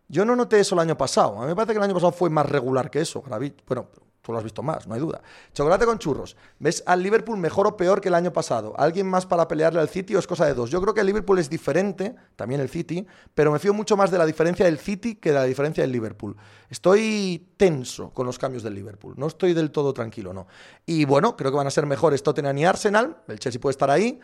Yo 0.08 0.24
no 0.24 0.36
noté 0.36 0.60
eso 0.60 0.74
el 0.74 0.80
año 0.80 0.96
pasado. 0.96 1.38
A 1.38 1.42
mí 1.42 1.46
me 1.48 1.56
parece 1.56 1.72
que 1.72 1.78
el 1.78 1.84
año 1.84 1.94
pasado 1.94 2.12
fue 2.12 2.30
más 2.30 2.46
regular 2.46 2.90
que 2.90 3.00
eso. 3.00 3.22
Bueno, 3.66 3.88
Tú 4.24 4.32
lo 4.32 4.38
has 4.38 4.44
visto 4.44 4.62
más, 4.62 4.86
no 4.86 4.94
hay 4.94 5.00
duda. 5.00 5.20
Chocolate 5.52 5.84
con 5.84 5.98
churros. 5.98 6.34
¿Ves 6.58 6.82
al 6.86 7.02
Liverpool 7.02 7.36
mejor 7.36 7.66
o 7.66 7.76
peor 7.76 8.00
que 8.00 8.08
el 8.08 8.14
año 8.14 8.32
pasado? 8.32 8.72
¿Alguien 8.78 9.06
más 9.06 9.26
para 9.26 9.46
pelearle 9.46 9.80
al 9.80 9.90
City 9.90 10.16
o 10.16 10.18
es 10.18 10.26
cosa 10.26 10.46
de 10.46 10.54
dos? 10.54 10.70
Yo 10.70 10.80
creo 10.80 10.94
que 10.94 11.02
el 11.02 11.06
Liverpool 11.06 11.38
es 11.38 11.50
diferente, 11.50 12.16
también 12.34 12.62
el 12.62 12.70
City, 12.70 13.06
pero 13.34 13.52
me 13.52 13.58
fío 13.58 13.74
mucho 13.74 13.98
más 13.98 14.10
de 14.10 14.16
la 14.16 14.24
diferencia 14.24 14.64
del 14.64 14.78
City 14.78 15.16
que 15.16 15.28
de 15.28 15.34
la 15.34 15.44
diferencia 15.44 15.82
del 15.82 15.92
Liverpool. 15.92 16.34
Estoy 16.70 17.50
tenso 17.58 18.14
con 18.14 18.24
los 18.24 18.38
cambios 18.38 18.62
del 18.62 18.74
Liverpool. 18.74 19.12
No 19.18 19.26
estoy 19.26 19.52
del 19.52 19.70
todo 19.70 19.92
tranquilo, 19.92 20.32
no. 20.32 20.46
Y 20.86 21.04
bueno, 21.04 21.36
creo 21.36 21.50
que 21.50 21.58
van 21.58 21.66
a 21.66 21.70
ser 21.70 21.84
mejores 21.84 22.22
Tottenham 22.22 22.56
y 22.56 22.64
Arsenal. 22.64 23.18
El 23.28 23.38
Chelsea 23.38 23.60
puede 23.60 23.72
estar 23.72 23.90
ahí, 23.90 24.20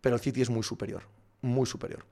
pero 0.00 0.14
el 0.14 0.22
City 0.22 0.40
es 0.40 0.48
muy 0.48 0.62
superior. 0.62 1.02
Muy 1.42 1.66
superior. 1.66 2.06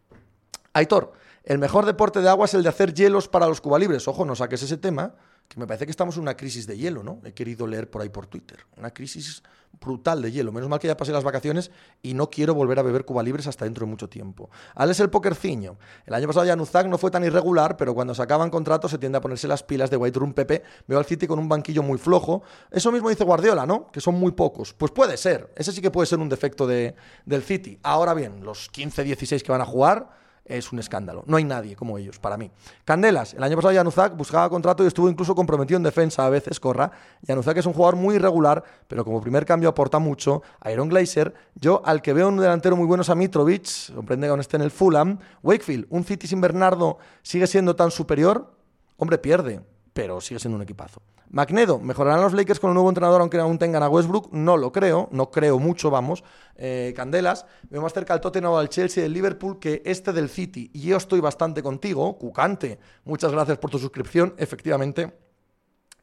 Aitor, 0.74 1.14
el 1.42 1.56
mejor 1.56 1.86
deporte 1.86 2.20
de 2.20 2.28
agua 2.28 2.44
es 2.44 2.52
el 2.52 2.62
de 2.62 2.68
hacer 2.68 2.92
hielos 2.92 3.28
para 3.28 3.46
los 3.46 3.62
cubalibres. 3.62 4.06
Ojo, 4.08 4.26
no 4.26 4.36
saques 4.36 4.62
ese 4.62 4.76
tema 4.76 5.14
que 5.50 5.58
me 5.58 5.66
parece 5.66 5.84
que 5.84 5.90
estamos 5.90 6.14
en 6.14 6.22
una 6.22 6.36
crisis 6.36 6.64
de 6.64 6.78
hielo, 6.78 7.02
¿no? 7.02 7.20
He 7.24 7.32
querido 7.32 7.66
leer 7.66 7.90
por 7.90 8.02
ahí 8.02 8.08
por 8.08 8.28
Twitter. 8.28 8.60
Una 8.76 8.94
crisis 8.94 9.42
brutal 9.80 10.22
de 10.22 10.30
hielo. 10.30 10.52
Menos 10.52 10.68
mal 10.68 10.78
que 10.78 10.86
ya 10.86 10.96
pasé 10.96 11.10
las 11.10 11.24
vacaciones 11.24 11.72
y 12.02 12.14
no 12.14 12.30
quiero 12.30 12.54
volver 12.54 12.78
a 12.78 12.82
beber 12.82 13.04
Cuba 13.04 13.20
Libres 13.24 13.48
hasta 13.48 13.64
dentro 13.64 13.84
de 13.84 13.90
mucho 13.90 14.08
tiempo. 14.08 14.48
Al 14.76 14.90
es 14.90 15.00
el 15.00 15.10
pokerciño. 15.10 15.76
El 16.06 16.14
año 16.14 16.28
pasado 16.28 16.46
Januzak 16.46 16.86
no 16.86 16.98
fue 16.98 17.10
tan 17.10 17.24
irregular, 17.24 17.76
pero 17.76 17.94
cuando 17.94 18.14
se 18.14 18.22
acaban 18.22 18.48
contratos 18.48 18.92
se 18.92 18.98
tiende 18.98 19.18
a 19.18 19.20
ponerse 19.20 19.48
las 19.48 19.64
pilas 19.64 19.90
de 19.90 19.96
White 19.96 20.20
Room 20.20 20.34
Pepe. 20.34 20.62
Veo 20.86 21.00
al 21.00 21.04
City 21.04 21.26
con 21.26 21.40
un 21.40 21.48
banquillo 21.48 21.82
muy 21.82 21.98
flojo. 21.98 22.44
Eso 22.70 22.92
mismo 22.92 23.08
dice 23.08 23.24
Guardiola, 23.24 23.66
¿no? 23.66 23.90
Que 23.90 24.00
son 24.00 24.14
muy 24.14 24.30
pocos. 24.30 24.72
Pues 24.72 24.92
puede 24.92 25.16
ser. 25.16 25.52
Ese 25.56 25.72
sí 25.72 25.82
que 25.82 25.90
puede 25.90 26.06
ser 26.06 26.20
un 26.20 26.28
defecto 26.28 26.64
de, 26.68 26.94
del 27.26 27.42
City. 27.42 27.76
Ahora 27.82 28.14
bien, 28.14 28.44
los 28.44 28.70
15-16 28.70 29.42
que 29.42 29.50
van 29.50 29.62
a 29.62 29.66
jugar 29.66 30.19
es 30.50 30.72
un 30.72 30.78
escándalo. 30.78 31.22
No 31.26 31.36
hay 31.36 31.44
nadie 31.44 31.76
como 31.76 31.96
ellos, 31.96 32.18
para 32.18 32.36
mí. 32.36 32.50
Candelas, 32.84 33.34
el 33.34 33.42
año 33.42 33.56
pasado 33.56 33.74
Januzak 33.74 34.16
buscaba 34.16 34.48
contrato 34.50 34.84
y 34.84 34.86
estuvo 34.86 35.08
incluso 35.08 35.34
comprometido 35.34 35.76
en 35.76 35.82
defensa 35.82 36.26
a 36.26 36.30
veces, 36.30 36.58
corra. 36.58 36.90
Januzak 37.26 37.56
es 37.56 37.66
un 37.66 37.72
jugador 37.72 37.96
muy 37.96 38.16
irregular, 38.16 38.62
pero 38.88 39.04
como 39.04 39.20
primer 39.20 39.46
cambio 39.46 39.68
aporta 39.68 39.98
mucho. 39.98 40.42
Iron 40.70 40.88
Glazer, 40.88 41.32
yo 41.54 41.82
al 41.84 42.02
que 42.02 42.12
veo 42.12 42.28
un 42.28 42.36
delantero 42.36 42.76
muy 42.76 42.86
bueno 42.86 43.02
es 43.02 43.10
a 43.10 43.14
Mitrovic, 43.14 43.94
comprende 43.94 44.26
que 44.26 44.30
aún 44.30 44.40
esté 44.40 44.56
en 44.56 44.62
el 44.62 44.70
Fulham. 44.70 45.18
Wakefield, 45.42 45.86
un 45.90 46.04
City 46.04 46.26
sin 46.26 46.40
Bernardo, 46.40 46.98
sigue 47.22 47.46
siendo 47.46 47.76
tan 47.76 47.90
superior. 47.90 48.52
Hombre, 48.96 49.18
pierde, 49.18 49.60
pero 50.00 50.18
sigue 50.18 50.40
siendo 50.40 50.56
un 50.56 50.62
equipazo. 50.62 51.02
Magnedo, 51.28 51.78
¿mejorarán 51.78 52.22
los 52.22 52.32
Lakers 52.32 52.58
con 52.58 52.70
el 52.70 52.74
nuevo 52.74 52.88
entrenador 52.88 53.20
aunque 53.20 53.36
aún 53.36 53.58
tengan 53.58 53.82
a 53.82 53.88
Westbrook? 53.90 54.32
No 54.32 54.56
lo 54.56 54.72
creo, 54.72 55.10
no 55.12 55.30
creo 55.30 55.58
mucho, 55.58 55.90
vamos. 55.90 56.24
Eh, 56.56 56.94
Candelas, 56.96 57.44
veo 57.68 57.82
más 57.82 57.92
cerca 57.92 58.14
al 58.14 58.20
Tottenham 58.22 58.52
o 58.52 58.56
al 58.56 58.70
Chelsea 58.70 59.02
del 59.02 59.12
Liverpool 59.12 59.58
que 59.58 59.82
este 59.84 60.14
del 60.14 60.30
City. 60.30 60.70
Y 60.72 60.80
yo 60.80 60.96
estoy 60.96 61.20
bastante 61.20 61.62
contigo, 61.62 62.16
Cucante. 62.16 62.78
Muchas 63.04 63.30
gracias 63.30 63.58
por 63.58 63.68
tu 63.68 63.78
suscripción. 63.78 64.34
Efectivamente, 64.38 65.12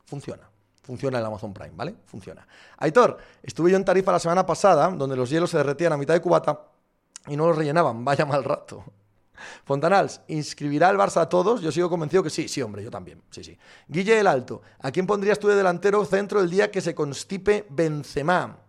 funciona. 0.05 0.47
Funciona 0.83 1.17
el 1.17 1.25
Amazon 1.25 1.55
Prime, 1.55 1.73
¿vale? 1.73 1.95
Funciona. 2.05 2.47
Aitor, 2.77 3.17
estuve 3.41 3.71
yo 3.71 3.77
en 3.77 3.83
Tarifa 3.83 4.11
la 4.11 4.19
semana 4.19 4.45
pasada, 4.45 4.89
donde 4.91 5.15
los 5.15 5.27
hielos 5.31 5.49
se 5.49 5.57
derretían 5.57 5.91
a 5.91 5.97
mitad 5.97 6.13
de 6.13 6.21
cubata 6.21 6.67
y 7.25 7.35
no 7.35 7.47
los 7.47 7.57
rellenaban. 7.57 8.05
Vaya 8.05 8.27
mal 8.27 8.43
rato. 8.43 8.83
Fontanals, 9.65 10.21
¿inscribirá 10.27 10.89
el 10.89 10.97
Barça 10.97 11.21
a 11.21 11.29
todos? 11.29 11.61
Yo 11.61 11.71
sigo 11.71 11.89
convencido 11.89 12.23
que 12.23 12.29
sí, 12.29 12.47
sí, 12.47 12.61
hombre, 12.61 12.83
yo 12.83 12.91
también. 12.91 13.21
Sí, 13.29 13.43
sí. 13.43 13.57
Guille 13.87 14.19
el 14.19 14.27
Alto, 14.27 14.61
¿a 14.79 14.91
quién 14.91 15.07
pondrías 15.07 15.39
tú 15.39 15.47
de 15.47 15.55
delantero 15.55 16.03
centro 16.05 16.41
el 16.41 16.49
día 16.49 16.71
que 16.71 16.81
se 16.81 16.95
constipe 16.95 17.65
Benzema? 17.69 18.66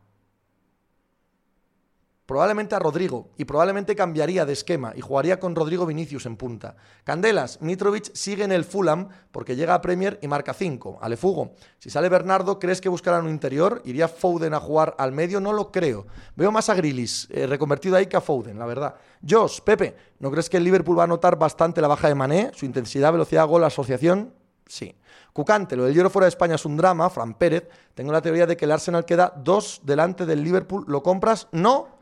Probablemente 2.28 2.74
a 2.74 2.78
Rodrigo 2.78 3.30
y 3.38 3.46
probablemente 3.46 3.96
cambiaría 3.96 4.44
de 4.44 4.52
esquema 4.52 4.92
y 4.94 5.00
jugaría 5.00 5.40
con 5.40 5.54
Rodrigo 5.54 5.86
Vinicius 5.86 6.26
en 6.26 6.36
punta. 6.36 6.76
Candelas, 7.02 7.62
Mitrovic 7.62 8.14
sigue 8.14 8.44
en 8.44 8.52
el 8.52 8.66
Fulham 8.66 9.08
porque 9.32 9.56
llega 9.56 9.72
a 9.72 9.80
Premier 9.80 10.18
y 10.20 10.28
marca 10.28 10.52
5. 10.52 10.98
Alefugo, 11.00 11.54
si 11.78 11.88
sale 11.88 12.10
Bernardo, 12.10 12.58
¿crees 12.58 12.82
que 12.82 12.90
buscarán 12.90 13.24
un 13.24 13.30
interior? 13.30 13.80
¿Iría 13.86 14.08
Foden 14.08 14.52
a 14.52 14.60
jugar 14.60 14.94
al 14.98 15.12
medio? 15.12 15.40
No 15.40 15.54
lo 15.54 15.72
creo. 15.72 16.06
Veo 16.36 16.52
más 16.52 16.68
a 16.68 16.74
Grilis, 16.74 17.28
eh, 17.30 17.46
reconvertido 17.46 17.96
ahí 17.96 18.04
que 18.04 18.18
a 18.18 18.20
Foden, 18.20 18.58
la 18.58 18.66
verdad. 18.66 18.96
Josh, 19.26 19.60
Pepe, 19.62 19.96
¿no 20.18 20.30
crees 20.30 20.50
que 20.50 20.58
el 20.58 20.64
Liverpool 20.64 20.98
va 20.98 21.04
a 21.04 21.06
notar 21.06 21.38
bastante 21.38 21.80
la 21.80 21.88
baja 21.88 22.08
de 22.08 22.14
Mané? 22.14 22.50
Su 22.52 22.66
intensidad, 22.66 23.10
velocidad, 23.10 23.46
gol, 23.46 23.64
asociación. 23.64 24.34
Sí. 24.66 24.94
Cucante, 25.32 25.76
lo 25.76 25.84
del 25.84 25.94
Lloro 25.94 26.10
fuera 26.10 26.26
de 26.26 26.30
España 26.30 26.56
es 26.56 26.66
un 26.66 26.76
drama. 26.76 27.08
Fran 27.08 27.32
Pérez, 27.32 27.70
tengo 27.94 28.12
la 28.12 28.20
teoría 28.20 28.44
de 28.44 28.54
que 28.54 28.66
el 28.66 28.72
Arsenal 28.72 29.06
queda 29.06 29.32
dos 29.34 29.80
delante 29.84 30.26
del 30.26 30.44
Liverpool. 30.44 30.84
¿Lo 30.88 31.02
compras? 31.02 31.48
No 31.52 31.96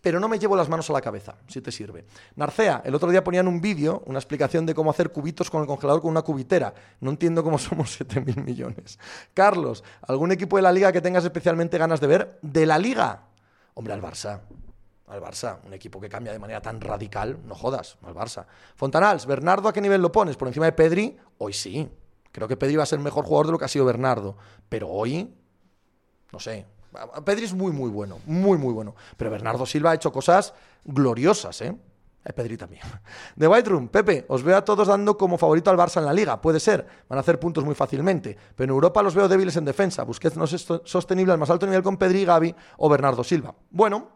pero 0.00 0.18
no 0.18 0.28
me 0.28 0.38
llevo 0.38 0.56
las 0.56 0.68
manos 0.68 0.88
a 0.90 0.92
la 0.92 1.00
cabeza, 1.00 1.36
si 1.46 1.60
te 1.60 1.70
sirve. 1.70 2.06
Narcea, 2.36 2.82
el 2.84 2.94
otro 2.94 3.10
día 3.10 3.22
ponían 3.22 3.46
un 3.46 3.60
vídeo, 3.60 4.02
una 4.06 4.18
explicación 4.18 4.64
de 4.64 4.74
cómo 4.74 4.90
hacer 4.90 5.12
cubitos 5.12 5.50
con 5.50 5.60
el 5.60 5.66
congelador 5.66 6.00
con 6.00 6.10
una 6.10 6.22
cubitera. 6.22 6.72
No 7.00 7.10
entiendo 7.10 7.42
cómo 7.42 7.58
somos 7.58 8.00
7.000 8.00 8.42
millones. 8.42 8.98
Carlos, 9.34 9.84
¿algún 10.02 10.32
equipo 10.32 10.56
de 10.56 10.62
la 10.62 10.72
liga 10.72 10.92
que 10.92 11.00
tengas 11.00 11.24
especialmente 11.24 11.76
ganas 11.76 12.00
de 12.00 12.06
ver? 12.06 12.38
¿De 12.42 12.64
la 12.66 12.78
liga? 12.78 13.26
Hombre, 13.74 13.92
al 13.92 14.02
Barça. 14.02 14.40
Al 15.06 15.20
Barça, 15.20 15.58
un 15.66 15.74
equipo 15.74 16.00
que 16.00 16.08
cambia 16.08 16.32
de 16.32 16.38
manera 16.38 16.62
tan 16.62 16.80
radical, 16.80 17.40
no 17.44 17.54
jodas, 17.54 17.98
al 18.02 18.14
Barça. 18.14 18.46
Fontanals, 18.76 19.26
¿Bernardo 19.26 19.68
a 19.68 19.72
qué 19.72 19.80
nivel 19.80 20.00
lo 20.00 20.12
pones? 20.12 20.36
¿Por 20.36 20.48
encima 20.48 20.66
de 20.66 20.72
Pedri? 20.72 21.18
Hoy 21.38 21.52
sí. 21.52 21.90
Creo 22.32 22.46
que 22.46 22.56
Pedri 22.56 22.76
va 22.76 22.84
a 22.84 22.86
ser 22.86 23.00
mejor 23.00 23.24
jugador 23.24 23.46
de 23.46 23.52
lo 23.52 23.58
que 23.58 23.64
ha 23.64 23.68
sido 23.68 23.84
Bernardo. 23.84 24.36
Pero 24.68 24.88
hoy, 24.88 25.34
no 26.32 26.38
sé, 26.38 26.64
Pedri 27.24 27.44
es 27.44 27.54
muy, 27.54 27.72
muy 27.72 27.90
bueno, 27.90 28.18
muy, 28.26 28.58
muy 28.58 28.72
bueno. 28.72 28.94
Pero 29.16 29.30
Bernardo 29.30 29.66
Silva 29.66 29.92
ha 29.92 29.94
hecho 29.94 30.12
cosas 30.12 30.54
gloriosas, 30.84 31.60
¿eh? 31.62 31.76
eh 32.24 32.32
Pedri 32.32 32.56
también. 32.56 32.82
De 33.36 33.46
White 33.46 33.68
Room, 33.68 33.88
Pepe, 33.88 34.24
os 34.28 34.42
veo 34.42 34.56
a 34.56 34.64
todos 34.64 34.88
dando 34.88 35.16
como 35.16 35.38
favorito 35.38 35.70
al 35.70 35.76
Barça 35.76 35.98
en 35.98 36.06
la 36.06 36.12
liga. 36.12 36.40
Puede 36.40 36.60
ser, 36.60 36.86
van 37.08 37.18
a 37.18 37.20
hacer 37.20 37.38
puntos 37.38 37.64
muy 37.64 37.74
fácilmente. 37.74 38.36
Pero 38.56 38.64
en 38.64 38.74
Europa 38.74 39.02
los 39.02 39.14
veo 39.14 39.28
débiles 39.28 39.56
en 39.56 39.64
defensa. 39.64 40.02
Busquets 40.04 40.36
no 40.36 40.44
es 40.44 40.66
sostenible 40.84 41.32
al 41.32 41.38
más 41.38 41.50
alto 41.50 41.66
nivel 41.66 41.82
con 41.82 41.96
Pedri, 41.96 42.24
Gaby 42.24 42.54
o 42.78 42.88
Bernardo 42.88 43.24
Silva. 43.24 43.54
Bueno, 43.70 44.08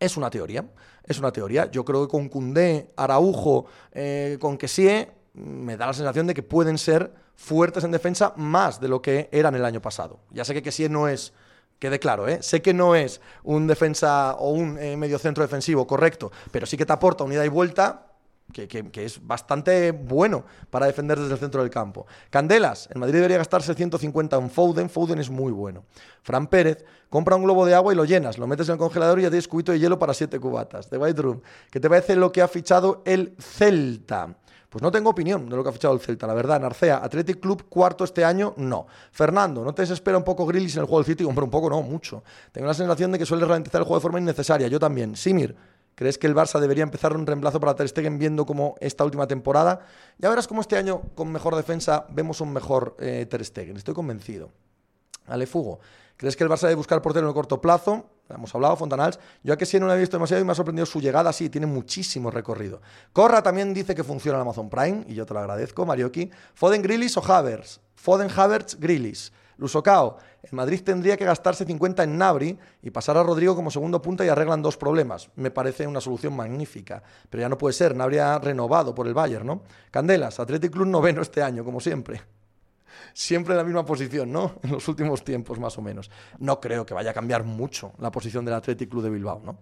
es 0.00 0.16
una 0.16 0.30
teoría. 0.30 0.64
Es 1.04 1.18
una 1.18 1.32
teoría. 1.32 1.70
Yo 1.70 1.84
creo 1.84 2.06
que 2.06 2.10
con 2.10 2.28
Cundé, 2.28 2.92
Araujo, 2.96 3.66
eh, 3.92 4.38
con 4.40 4.56
Kessie, 4.56 5.10
me 5.34 5.76
da 5.76 5.86
la 5.86 5.92
sensación 5.92 6.26
de 6.26 6.34
que 6.34 6.42
pueden 6.42 6.78
ser 6.78 7.12
fuertes 7.34 7.84
en 7.84 7.90
defensa 7.90 8.32
más 8.36 8.80
de 8.80 8.88
lo 8.88 9.02
que 9.02 9.28
eran 9.32 9.54
el 9.54 9.64
año 9.64 9.82
pasado. 9.82 10.20
Ya 10.30 10.44
sé 10.44 10.54
que 10.54 10.62
Kessie 10.62 10.88
no 10.88 11.08
es 11.08 11.32
Quede 11.78 11.98
claro, 11.98 12.28
¿eh? 12.28 12.42
Sé 12.42 12.62
que 12.62 12.72
no 12.72 12.94
es 12.94 13.20
un 13.42 13.66
defensa 13.66 14.34
o 14.34 14.50
un 14.50 14.78
eh, 14.78 14.96
medio 14.96 15.18
centro 15.18 15.42
defensivo 15.42 15.86
correcto, 15.86 16.32
pero 16.50 16.66
sí 16.66 16.76
que 16.76 16.86
te 16.86 16.92
aporta 16.92 17.24
unidad 17.24 17.44
y 17.44 17.48
vuelta 17.48 18.06
que, 18.52 19.04
es 19.04 19.26
bastante 19.26 19.90
bueno 19.90 20.44
para 20.70 20.86
defender 20.86 21.18
desde 21.18 21.34
el 21.34 21.40
centro 21.40 21.62
del 21.62 21.70
campo. 21.70 22.06
Candelas, 22.30 22.88
el 22.92 23.00
Madrid 23.00 23.14
debería 23.14 23.38
gastarse 23.38 23.74
150 23.74 24.36
en 24.36 24.50
Foden, 24.50 24.90
Foden 24.90 25.18
es 25.18 25.30
muy 25.30 25.50
bueno. 25.50 25.84
Fran 26.22 26.46
Pérez, 26.46 26.84
compra 27.08 27.36
un 27.36 27.44
globo 27.44 27.66
de 27.66 27.74
agua 27.74 27.92
y 27.92 27.96
lo 27.96 28.04
llenas, 28.04 28.38
lo 28.38 28.46
metes 28.46 28.68
en 28.68 28.74
el 28.74 28.78
congelador 28.78 29.18
y 29.18 29.22
ya 29.22 29.30
tienes 29.30 29.48
cubito 29.48 29.72
de 29.72 29.80
hielo 29.80 29.98
para 29.98 30.14
siete 30.14 30.38
cubatas. 30.38 30.88
De 30.90 30.98
White 30.98 31.22
Room, 31.22 31.42
¿qué 31.70 31.80
te 31.80 31.88
parece 31.88 32.16
lo 32.16 32.30
que 32.30 32.42
ha 32.42 32.48
fichado 32.48 33.02
el 33.04 33.34
Celta? 33.38 34.36
Pues 34.74 34.82
no 34.82 34.90
tengo 34.90 35.10
opinión 35.10 35.48
de 35.48 35.54
lo 35.54 35.62
que 35.62 35.68
ha 35.68 35.72
fichado 35.72 35.94
el 35.94 36.00
Celta, 36.00 36.26
la 36.26 36.34
verdad. 36.34 36.60
Narcea, 36.60 36.96
Athletic 36.96 37.38
Club 37.38 37.68
cuarto 37.68 38.02
este 38.02 38.24
año, 38.24 38.54
no. 38.56 38.88
Fernando, 39.12 39.62
¿no 39.62 39.72
te 39.72 39.82
desespera 39.82 40.18
un 40.18 40.24
poco 40.24 40.44
Grillis 40.44 40.74
en 40.74 40.80
el 40.80 40.86
juego 40.86 40.98
del 40.98 41.06
City? 41.06 41.22
Hombre, 41.22 41.44
un 41.44 41.50
poco 41.52 41.70
no, 41.70 41.80
mucho. 41.80 42.24
Tengo 42.50 42.66
la 42.66 42.74
sensación 42.74 43.12
de 43.12 43.20
que 43.20 43.24
suele 43.24 43.46
ralentizar 43.46 43.82
el 43.82 43.84
juego 43.84 44.00
de 44.00 44.02
forma 44.02 44.18
innecesaria. 44.18 44.66
Yo 44.66 44.80
también. 44.80 45.14
Simir, 45.14 45.54
¿crees 45.94 46.18
que 46.18 46.26
el 46.26 46.34
Barça 46.34 46.58
debería 46.58 46.82
empezar 46.82 47.16
un 47.16 47.24
reemplazo 47.24 47.60
para 47.60 47.76
Ter 47.76 47.88
Stegen 47.88 48.18
viendo 48.18 48.44
como 48.44 48.74
esta 48.80 49.04
última 49.04 49.28
temporada? 49.28 49.86
Ya 50.18 50.28
verás 50.28 50.48
cómo 50.48 50.60
este 50.60 50.76
año, 50.76 51.02
con 51.14 51.30
mejor 51.30 51.54
defensa, 51.54 52.06
vemos 52.10 52.40
un 52.40 52.52
mejor 52.52 52.96
eh, 52.98 53.28
Ter 53.30 53.44
Stegen. 53.44 53.76
Estoy 53.76 53.94
convencido. 53.94 54.50
Alefugo, 55.28 55.78
¿crees 56.16 56.36
que 56.36 56.44
el 56.44 56.50
Barça 56.50 56.62
debe 56.62 56.76
buscar 56.76 57.02
portero 57.02 57.26
en 57.26 57.28
el 57.28 57.34
corto 57.34 57.60
plazo? 57.60 58.10
hemos 58.28 58.54
hablado, 58.54 58.76
Fontanals. 58.76 59.18
Yo 59.42 59.52
a 59.52 59.56
que 59.56 59.66
sí 59.66 59.78
no 59.78 59.86
lo 59.86 59.94
he 59.94 59.98
visto 59.98 60.16
demasiado 60.16 60.42
y 60.42 60.46
me 60.46 60.52
ha 60.52 60.54
sorprendido 60.54 60.86
su 60.86 61.00
llegada, 61.00 61.32
sí, 61.32 61.50
tiene 61.50 61.66
muchísimo 61.66 62.30
recorrido. 62.30 62.80
Corra 63.12 63.42
también 63.42 63.74
dice 63.74 63.94
que 63.94 64.04
funciona 64.04 64.38
en 64.38 64.42
Amazon 64.42 64.70
Prime, 64.70 65.04
y 65.08 65.14
yo 65.14 65.26
te 65.26 65.34
lo 65.34 65.40
agradezco, 65.40 65.84
Marioki. 65.84 66.30
Foden 66.54 66.82
Grillis 66.82 67.16
o 67.16 67.24
Havers. 67.24 67.80
Foden 67.94 68.28
Havertz 68.34 68.78
Grillis. 68.78 69.32
Lusocao, 69.56 70.18
el 70.42 70.52
Madrid 70.52 70.80
tendría 70.82 71.16
que 71.16 71.24
gastarse 71.24 71.64
50 71.64 72.02
en 72.02 72.18
Nabri 72.18 72.58
y 72.82 72.90
pasar 72.90 73.16
a 73.16 73.22
Rodrigo 73.22 73.54
como 73.54 73.70
segundo 73.70 74.02
punta 74.02 74.24
y 74.24 74.28
arreglan 74.28 74.62
dos 74.62 74.76
problemas. 74.76 75.30
Me 75.36 75.52
parece 75.52 75.86
una 75.86 76.00
solución 76.00 76.34
magnífica, 76.34 77.02
pero 77.30 77.42
ya 77.42 77.48
no 77.48 77.56
puede 77.56 77.72
ser, 77.72 77.94
Nabri 77.94 78.18
ha 78.18 78.38
renovado 78.38 78.94
por 78.94 79.06
el 79.06 79.14
Bayern, 79.14 79.46
¿no? 79.46 79.62
Candelas, 79.92 80.40
Athletic 80.40 80.72
Club 80.72 80.88
noveno 80.88 81.22
este 81.22 81.40
año, 81.40 81.64
como 81.64 81.80
siempre 81.80 82.22
siempre 83.12 83.54
en 83.54 83.58
la 83.58 83.64
misma 83.64 83.84
posición, 83.84 84.30
¿no? 84.32 84.54
En 84.62 84.72
los 84.72 84.86
últimos 84.88 85.24
tiempos, 85.24 85.58
más 85.58 85.76
o 85.78 85.82
menos. 85.82 86.10
No 86.38 86.60
creo 86.60 86.84
que 86.84 86.94
vaya 86.94 87.10
a 87.10 87.14
cambiar 87.14 87.44
mucho 87.44 87.92
la 87.98 88.10
posición 88.10 88.44
del 88.44 88.54
Athletic 88.54 88.90
Club 88.90 89.02
de 89.02 89.10
Bilbao, 89.10 89.40
¿no? 89.44 89.58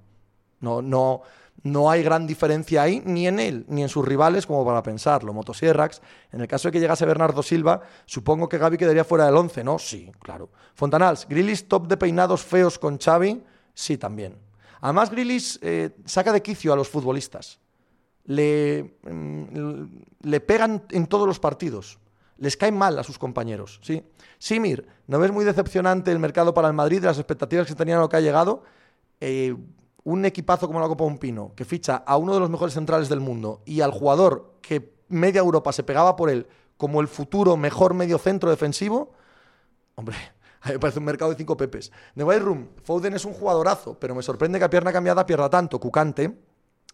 No, 0.61 0.81
no, 0.81 1.23
no 1.65 1.91
hay 1.91 2.03
gran 2.03 2.27
diferencia 2.27 2.83
ahí, 2.83 3.03
ni 3.05 3.27
en 3.27 3.39
él, 3.39 3.65
ni 3.69 3.83
en 3.83 3.89
sus 3.89 4.05
rivales, 4.05 4.47
como 4.47 4.65
para 4.65 4.83
pensarlo. 4.83 5.33
Motosierrax, 5.33 6.01
en 6.33 6.41
el 6.41 6.49
caso 6.49 6.69
de 6.69 6.73
que 6.73 6.81
llegase 6.81 7.07
Bernardo 7.07 7.43
Silva, 7.43 7.83
supongo 8.07 8.49
que 8.49 8.59
Gaby 8.59 8.79
quedaría 8.79 9.05
fuera 9.05 9.27
del 9.27 9.37
11, 9.37 9.65
¿no? 9.65 9.79
Sí, 9.79 10.11
claro. 10.21 10.51
Fontanals, 10.75 11.27
Grillis 11.29 11.69
top 11.69 11.87
de 11.87 11.97
peinados 11.97 12.43
feos 12.43 12.79
con 12.79 12.99
Xavi, 12.99 13.43
sí, 13.75 13.99
también. 13.99 14.37
Además, 14.81 15.11
Grillis 15.11 15.59
eh, 15.63 15.91
saca 16.05 16.33
de 16.33 16.43
quicio 16.43 16.73
a 16.73 16.77
los 16.77 16.89
futbolistas. 16.89 17.61
Le, 18.25 18.99
mm, 19.03 19.85
le 20.23 20.41
pegan 20.41 20.85
en 20.91 21.07
todos 21.07 21.27
los 21.27 21.39
partidos 21.39 21.99
Les 22.39 22.57
caen 22.57 22.77
mal 22.77 22.99
a 22.99 23.03
sus 23.03 23.19
compañeros, 23.19 23.81
¿sí? 23.83 24.03
Simir, 24.39 24.87
¿no 25.07 25.19
ves 25.19 25.31
muy 25.31 25.45
decepcionante 25.45 26.11
el 26.11 26.19
mercado 26.19 26.55
para 26.55 26.69
el 26.69 26.75
Madrid 26.75 27.01
de 27.01 27.07
las 27.07 27.19
expectativas 27.19 27.67
que 27.67 27.75
tenían 27.75 28.01
lo 28.01 28.09
que 28.09 28.17
ha 28.17 28.21
llegado? 28.21 28.65
Eh, 29.21 29.55
un 30.05 30.25
equipazo 30.25 30.67
como 30.67 30.81
la 30.81 30.89
Copa 30.89 31.05
Un 31.05 31.19
Pino, 31.19 31.53
que 31.55 31.65
ficha 31.65 31.97
a 32.05 32.17
uno 32.17 32.35
de 32.35 32.41
los 32.41 32.51
mejores 32.51 32.75
centrales 32.75 33.09
del 33.09 33.21
mundo 33.21 33.63
y 33.65 33.81
al 33.81 33.93
jugador 33.93 34.55
que 34.61 34.95
media 35.09 35.41
Europa 35.41 35.73
se 35.73 35.85
pegaba 35.85 36.17
por 36.17 36.31
él 36.31 36.47
como 36.77 37.01
el 37.01 37.07
futuro 37.07 37.57
mejor 37.57 37.95
medio 37.95 38.19
centro 38.19 38.51
defensivo, 38.51 39.13
hombre, 39.95 40.17
a 40.63 40.69
mí 40.69 40.75
me 40.75 40.81
parece 40.81 40.99
un 40.99 41.05
mercado 41.05 41.31
de 41.31 41.37
cinco 41.37 41.57
pepes. 41.57 41.93
The 42.17 42.25
White 42.25 42.41
Room, 42.41 42.69
Foden 42.83 43.15
es 43.15 43.25
un 43.25 43.33
jugadorazo, 43.33 43.99
pero 43.99 44.15
me 44.15 44.23
sorprende 44.23 44.59
que 44.59 44.65
a 44.65 44.71
pierna 44.71 44.93
cambiada 44.93 45.25
pierda 45.25 45.49
tanto. 45.49 45.79
Cucante, 45.79 46.37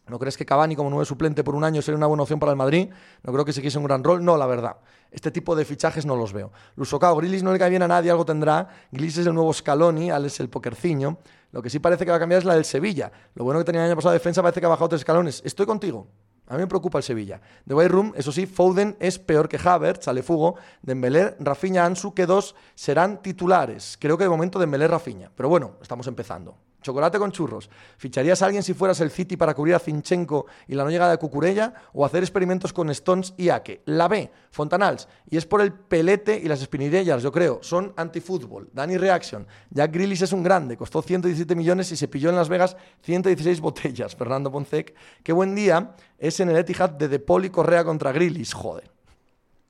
¿No 0.08 0.18
crees 0.18 0.36
que 0.36 0.46
Cavani 0.46 0.76
como 0.76 0.90
nuevo 0.90 1.04
suplente 1.04 1.44
por 1.44 1.54
un 1.54 1.64
año 1.64 1.82
sería 1.82 1.96
una 1.96 2.06
buena 2.06 2.22
opción 2.22 2.38
para 2.38 2.52
el 2.52 2.56
Madrid? 2.56 2.88
No 3.22 3.32
creo 3.32 3.44
que 3.44 3.52
se 3.52 3.62
quise 3.62 3.78
un 3.78 3.84
gran 3.84 4.02
rol. 4.02 4.24
No, 4.24 4.36
la 4.36 4.46
verdad. 4.46 4.76
Este 5.10 5.30
tipo 5.30 5.56
de 5.56 5.64
fichajes 5.64 6.06
no 6.06 6.16
los 6.16 6.32
veo. 6.32 6.52
Lusocao, 6.76 7.16
Grilis 7.16 7.42
no 7.42 7.52
le 7.52 7.58
cae 7.58 7.70
bien 7.70 7.82
a 7.82 7.88
nadie, 7.88 8.10
algo 8.10 8.24
tendrá. 8.24 8.68
Grilis 8.90 9.18
es 9.18 9.26
el 9.26 9.34
nuevo 9.34 9.52
Scaloni, 9.52 10.10
Al 10.10 10.26
es 10.26 10.40
el 10.40 10.48
pokerciño. 10.48 11.18
Lo 11.52 11.62
que 11.62 11.70
sí 11.70 11.78
parece 11.78 12.04
que 12.04 12.10
va 12.10 12.16
a 12.16 12.20
cambiar 12.20 12.40
es 12.40 12.44
la 12.44 12.54
del 12.54 12.64
Sevilla. 12.64 13.10
Lo 13.34 13.44
bueno 13.44 13.60
que 13.60 13.64
tenía 13.64 13.82
el 13.82 13.88
año 13.88 13.96
pasado 13.96 14.12
defensa 14.12 14.42
parece 14.42 14.60
que 14.60 14.66
ha 14.66 14.70
bajado 14.70 14.90
tres 14.90 15.00
escalones. 15.00 15.42
Estoy 15.44 15.66
contigo. 15.66 16.06
A 16.48 16.54
mí 16.54 16.60
me 16.60 16.66
preocupa 16.66 16.98
el 16.98 17.04
Sevilla. 17.04 17.40
De 17.64 17.74
White 17.74 17.88
Room, 17.88 18.12
eso 18.16 18.32
sí, 18.32 18.46
Foden 18.46 18.96
es 19.00 19.18
peor 19.18 19.48
que 19.48 19.58
Havertz, 19.62 20.06
sale 20.06 20.22
Fugo, 20.22 20.56
Dembélé, 20.80 21.36
Rafinha, 21.40 21.84
Ansu, 21.84 22.14
que 22.14 22.24
dos 22.24 22.54
serán 22.74 23.20
titulares. 23.20 23.98
Creo 24.00 24.16
que 24.16 24.24
de 24.24 24.30
momento 24.30 24.58
Dembélé, 24.58 24.88
Rafinha. 24.88 25.30
Pero 25.34 25.50
bueno, 25.50 25.74
estamos 25.82 26.06
empezando. 26.06 26.56
Chocolate 26.80 27.18
con 27.18 27.32
churros. 27.32 27.68
¿Ficharías 27.96 28.40
a 28.40 28.46
alguien 28.46 28.62
si 28.62 28.72
fueras 28.72 29.00
el 29.00 29.10
City 29.10 29.36
para 29.36 29.54
cubrir 29.54 29.74
a 29.74 29.80
Zinchenko 29.80 30.46
y 30.68 30.74
la 30.74 30.84
no 30.84 30.90
llegada 30.90 31.10
de 31.10 31.18
Cucurella? 31.18 31.74
¿O 31.92 32.04
hacer 32.04 32.22
experimentos 32.22 32.72
con 32.72 32.88
Stones 32.90 33.34
y 33.36 33.48
Ake? 33.48 33.82
La 33.86 34.06
B, 34.06 34.30
Fontanals. 34.50 35.08
Y 35.28 35.36
es 35.36 35.44
por 35.44 35.60
el 35.60 35.72
pelete 35.72 36.38
y 36.38 36.46
las 36.46 36.62
espinillas, 36.62 37.22
yo 37.22 37.32
creo. 37.32 37.58
Son 37.62 37.92
antifútbol. 37.96 38.70
Danny 38.72 38.96
Reaction. 38.96 39.46
Jack 39.70 39.92
Grillis 39.92 40.22
es 40.22 40.32
un 40.32 40.42
grande. 40.44 40.76
Costó 40.76 41.02
117 41.02 41.54
millones 41.56 41.90
y 41.90 41.96
se 41.96 42.06
pilló 42.06 42.30
en 42.30 42.36
Las 42.36 42.48
Vegas 42.48 42.76
116 43.02 43.60
botellas. 43.60 44.14
Fernando 44.16 44.50
Poncec. 44.52 44.94
Qué 45.24 45.32
buen 45.32 45.54
día 45.54 45.94
es 46.16 46.38
en 46.38 46.48
el 46.50 46.56
Etihad 46.56 46.90
de 46.90 47.08
De 47.08 47.24
y 47.44 47.50
Correa 47.50 47.84
contra 47.84 48.12
Grillis. 48.12 48.52
Joder. 48.52 48.90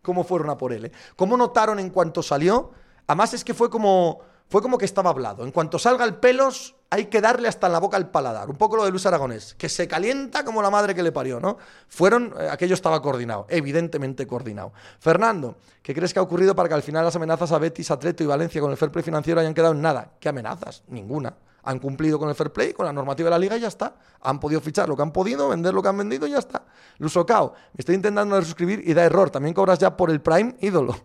¿Cómo 0.02 0.24
fueron 0.24 0.50
a 0.50 0.56
por 0.56 0.72
él? 0.72 0.86
Eh? 0.86 0.92
¿Cómo 1.16 1.36
notaron 1.36 1.78
en 1.78 1.90
cuanto 1.90 2.22
salió? 2.22 2.70
Además 3.06 3.34
es 3.34 3.44
que 3.44 3.54
fue 3.54 3.70
como 3.70 4.20
fue 4.48 4.62
como 4.62 4.78
que 4.78 4.84
estaba 4.86 5.10
hablado. 5.10 5.44
En 5.44 5.52
cuanto 5.52 5.78
salga 5.78 6.04
el 6.04 6.16
pelos, 6.16 6.74
hay 6.90 7.06
que 7.06 7.20
darle 7.20 7.48
hasta 7.48 7.66
en 7.66 7.74
la 7.74 7.80
boca 7.80 7.96
el 7.98 8.06
paladar. 8.06 8.48
Un 8.48 8.56
poco 8.56 8.76
lo 8.76 8.84
de 8.84 8.90
Luis 8.90 9.04
Aragonés, 9.04 9.54
que 9.54 9.68
se 9.68 9.86
calienta 9.86 10.44
como 10.44 10.62
la 10.62 10.70
madre 10.70 10.94
que 10.94 11.02
le 11.02 11.12
parió, 11.12 11.38
¿no? 11.38 11.58
Fueron, 11.88 12.34
eh, 12.38 12.48
aquello 12.50 12.74
estaba 12.74 13.02
coordinado, 13.02 13.46
evidentemente 13.50 14.26
coordinado. 14.26 14.72
Fernando, 14.98 15.56
¿qué 15.82 15.94
crees 15.94 16.14
que 16.14 16.18
ha 16.18 16.22
ocurrido 16.22 16.54
para 16.56 16.68
que 16.68 16.74
al 16.74 16.82
final 16.82 17.04
las 17.04 17.14
amenazas 17.16 17.52
a 17.52 17.58
Betis, 17.58 17.90
Atleto 17.90 18.24
y 18.24 18.26
Valencia 18.26 18.60
con 18.60 18.70
el 18.70 18.76
fair 18.76 18.90
play 18.90 19.02
financiero 19.02 19.40
hayan 19.40 19.54
quedado 19.54 19.74
en 19.74 19.82
nada? 19.82 20.12
¿Qué 20.18 20.30
amenazas? 20.30 20.82
Ninguna. 20.88 21.36
Han 21.64 21.78
cumplido 21.80 22.18
con 22.18 22.30
el 22.30 22.34
fair 22.34 22.50
play, 22.50 22.72
con 22.72 22.86
la 22.86 22.92
normativa 22.94 23.26
de 23.26 23.30
la 23.32 23.38
liga 23.38 23.56
y 23.58 23.60
ya 23.60 23.68
está. 23.68 23.96
Han 24.22 24.40
podido 24.40 24.62
fichar 24.62 24.88
lo 24.88 24.96
que 24.96 25.02
han 25.02 25.12
podido, 25.12 25.50
vender 25.50 25.74
lo 25.74 25.82
que 25.82 25.88
han 25.88 25.98
vendido 25.98 26.26
y 26.26 26.30
ya 26.30 26.38
está. 26.38 26.62
Lusocao, 26.96 27.52
me 27.74 27.78
estoy 27.80 27.96
intentando 27.96 28.40
suscribir 28.40 28.82
y 28.86 28.94
da 28.94 29.04
error. 29.04 29.28
También 29.28 29.52
cobras 29.52 29.78
ya 29.78 29.94
por 29.94 30.08
el 30.10 30.22
Prime 30.22 30.56
ídolo. 30.60 30.96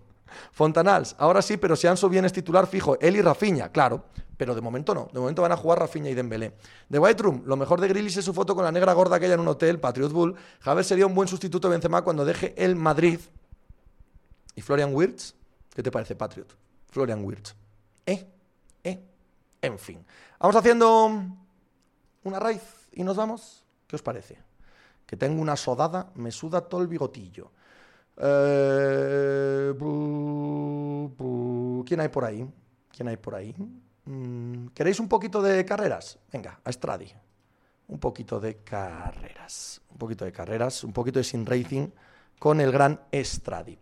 Fontanals, 0.51 1.15
ahora 1.17 1.41
sí, 1.41 1.57
pero 1.57 1.75
si 1.75 1.87
Anso 1.87 2.09
bien 2.09 2.25
es 2.25 2.33
titular 2.33 2.67
fijo, 2.67 2.97
él 2.99 3.15
y 3.15 3.21
Rafinha, 3.21 3.69
claro, 3.69 4.05
pero 4.37 4.55
de 4.55 4.61
momento 4.61 4.93
no. 4.93 5.09
De 5.13 5.19
momento 5.19 5.41
van 5.41 5.51
a 5.51 5.57
jugar 5.57 5.79
Rafinha 5.79 6.09
y 6.09 6.13
Dembélé. 6.13 6.53
De 6.89 6.99
White 6.99 7.23
Room, 7.23 7.43
lo 7.45 7.55
mejor 7.55 7.79
de 7.79 7.87
Grillis 7.87 8.17
es 8.17 8.25
su 8.25 8.33
foto 8.33 8.55
con 8.55 8.63
la 8.63 8.71
negra 8.71 8.93
gorda 8.93 9.19
que 9.19 9.25
hay 9.25 9.31
en 9.31 9.39
un 9.39 9.47
hotel, 9.47 9.79
Patriot 9.79 10.11
Bull. 10.11 10.35
Javier 10.59 10.85
sería 10.85 11.05
un 11.05 11.15
buen 11.15 11.27
sustituto 11.27 11.67
de 11.67 11.73
Benzema 11.73 12.01
cuando 12.01 12.25
deje 12.25 12.53
el 12.57 12.75
Madrid. 12.75 13.19
¿Y 14.55 14.61
Florian 14.61 14.93
Wirtz? 14.93 15.35
¿Qué 15.73 15.81
te 15.81 15.91
parece, 15.91 16.15
Patriot? 16.15 16.55
Florian 16.89 17.23
Wirtz. 17.23 17.55
¿Eh? 18.05 18.27
¿Eh? 18.83 19.03
En 19.61 19.79
fin. 19.79 20.05
Vamos 20.39 20.55
haciendo 20.55 21.09
una 22.23 22.39
raíz 22.39 22.61
y 22.91 23.03
nos 23.03 23.15
vamos. 23.15 23.63
¿Qué 23.87 23.95
os 23.95 24.01
parece? 24.01 24.37
Que 25.05 25.17
tengo 25.17 25.41
una 25.41 25.55
sodada, 25.55 26.11
me 26.15 26.31
suda 26.31 26.61
todo 26.61 26.81
el 26.81 26.87
bigotillo. 26.87 27.51
Eh, 28.17 29.73
¿Quién 31.85 31.99
hay 31.99 32.09
por 32.09 32.25
ahí? 32.25 32.47
¿Quién 32.95 33.07
hay 33.07 33.17
por 33.17 33.35
ahí? 33.35 33.55
Mm, 34.05 34.67
¿Queréis 34.67 34.99
un 34.99 35.07
poquito 35.07 35.41
de 35.41 35.65
carreras? 35.65 36.19
Venga, 36.31 36.59
a 36.63 36.71
Stradi. 36.71 37.11
Un 37.87 37.99
poquito 37.99 38.39
de 38.39 38.57
carreras. 38.57 39.81
Un 39.91 39.97
poquito 39.97 40.25
de 40.25 40.31
carreras, 40.31 40.83
un 40.83 40.93
poquito 40.93 41.19
de 41.19 41.23
sin 41.23 41.45
racing 41.45 41.89
con 42.39 42.61
el 42.61 42.71
gran 42.71 42.99
Stradi. 43.13 43.77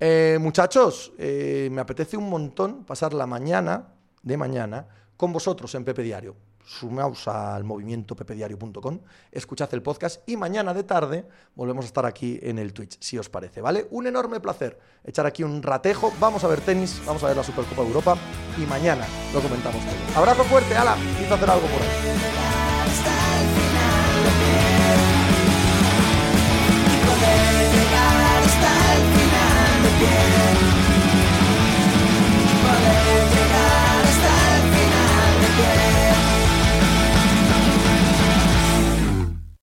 Eh, 0.00 0.38
muchachos, 0.40 1.12
eh, 1.18 1.68
me 1.70 1.80
apetece 1.80 2.16
un 2.16 2.28
montón 2.28 2.84
pasar 2.84 3.14
la 3.14 3.26
mañana 3.26 3.88
de 4.22 4.36
mañana 4.36 4.86
con 5.16 5.32
vosotros 5.32 5.74
en 5.74 5.84
Pepe 5.84 6.02
Diario 6.02 6.34
sumaos 6.64 7.28
al 7.28 7.64
movimiento 7.64 8.16
pepediario.com, 8.16 9.00
escuchad 9.30 9.72
el 9.72 9.82
podcast 9.82 10.28
y 10.28 10.36
mañana 10.36 10.74
de 10.74 10.82
tarde 10.82 11.26
volvemos 11.54 11.84
a 11.84 11.88
estar 11.88 12.06
aquí 12.06 12.38
en 12.42 12.58
el 12.58 12.72
Twitch, 12.72 12.96
si 13.00 13.18
os 13.18 13.28
parece, 13.28 13.60
¿vale? 13.60 13.86
Un 13.90 14.06
enorme 14.06 14.40
placer 14.40 14.78
echar 15.04 15.26
aquí 15.26 15.42
un 15.42 15.62
ratejo, 15.62 16.12
vamos 16.18 16.44
a 16.44 16.48
ver 16.48 16.60
tenis, 16.60 17.00
vamos 17.06 17.22
a 17.22 17.28
ver 17.28 17.36
la 17.36 17.42
Supercopa 17.42 17.82
de 17.82 17.88
Europa 17.88 18.16
y 18.56 18.66
mañana 18.66 19.06
lo 19.32 19.40
comentamos 19.40 19.80
todo. 19.84 20.18
Abrazo 20.18 20.44
fuerte, 20.44 20.74
ala, 20.74 20.96
quizá 21.18 21.34
hacer 21.34 21.50
algo 21.50 21.66
por 21.66 21.82
ahí. 21.82 22.24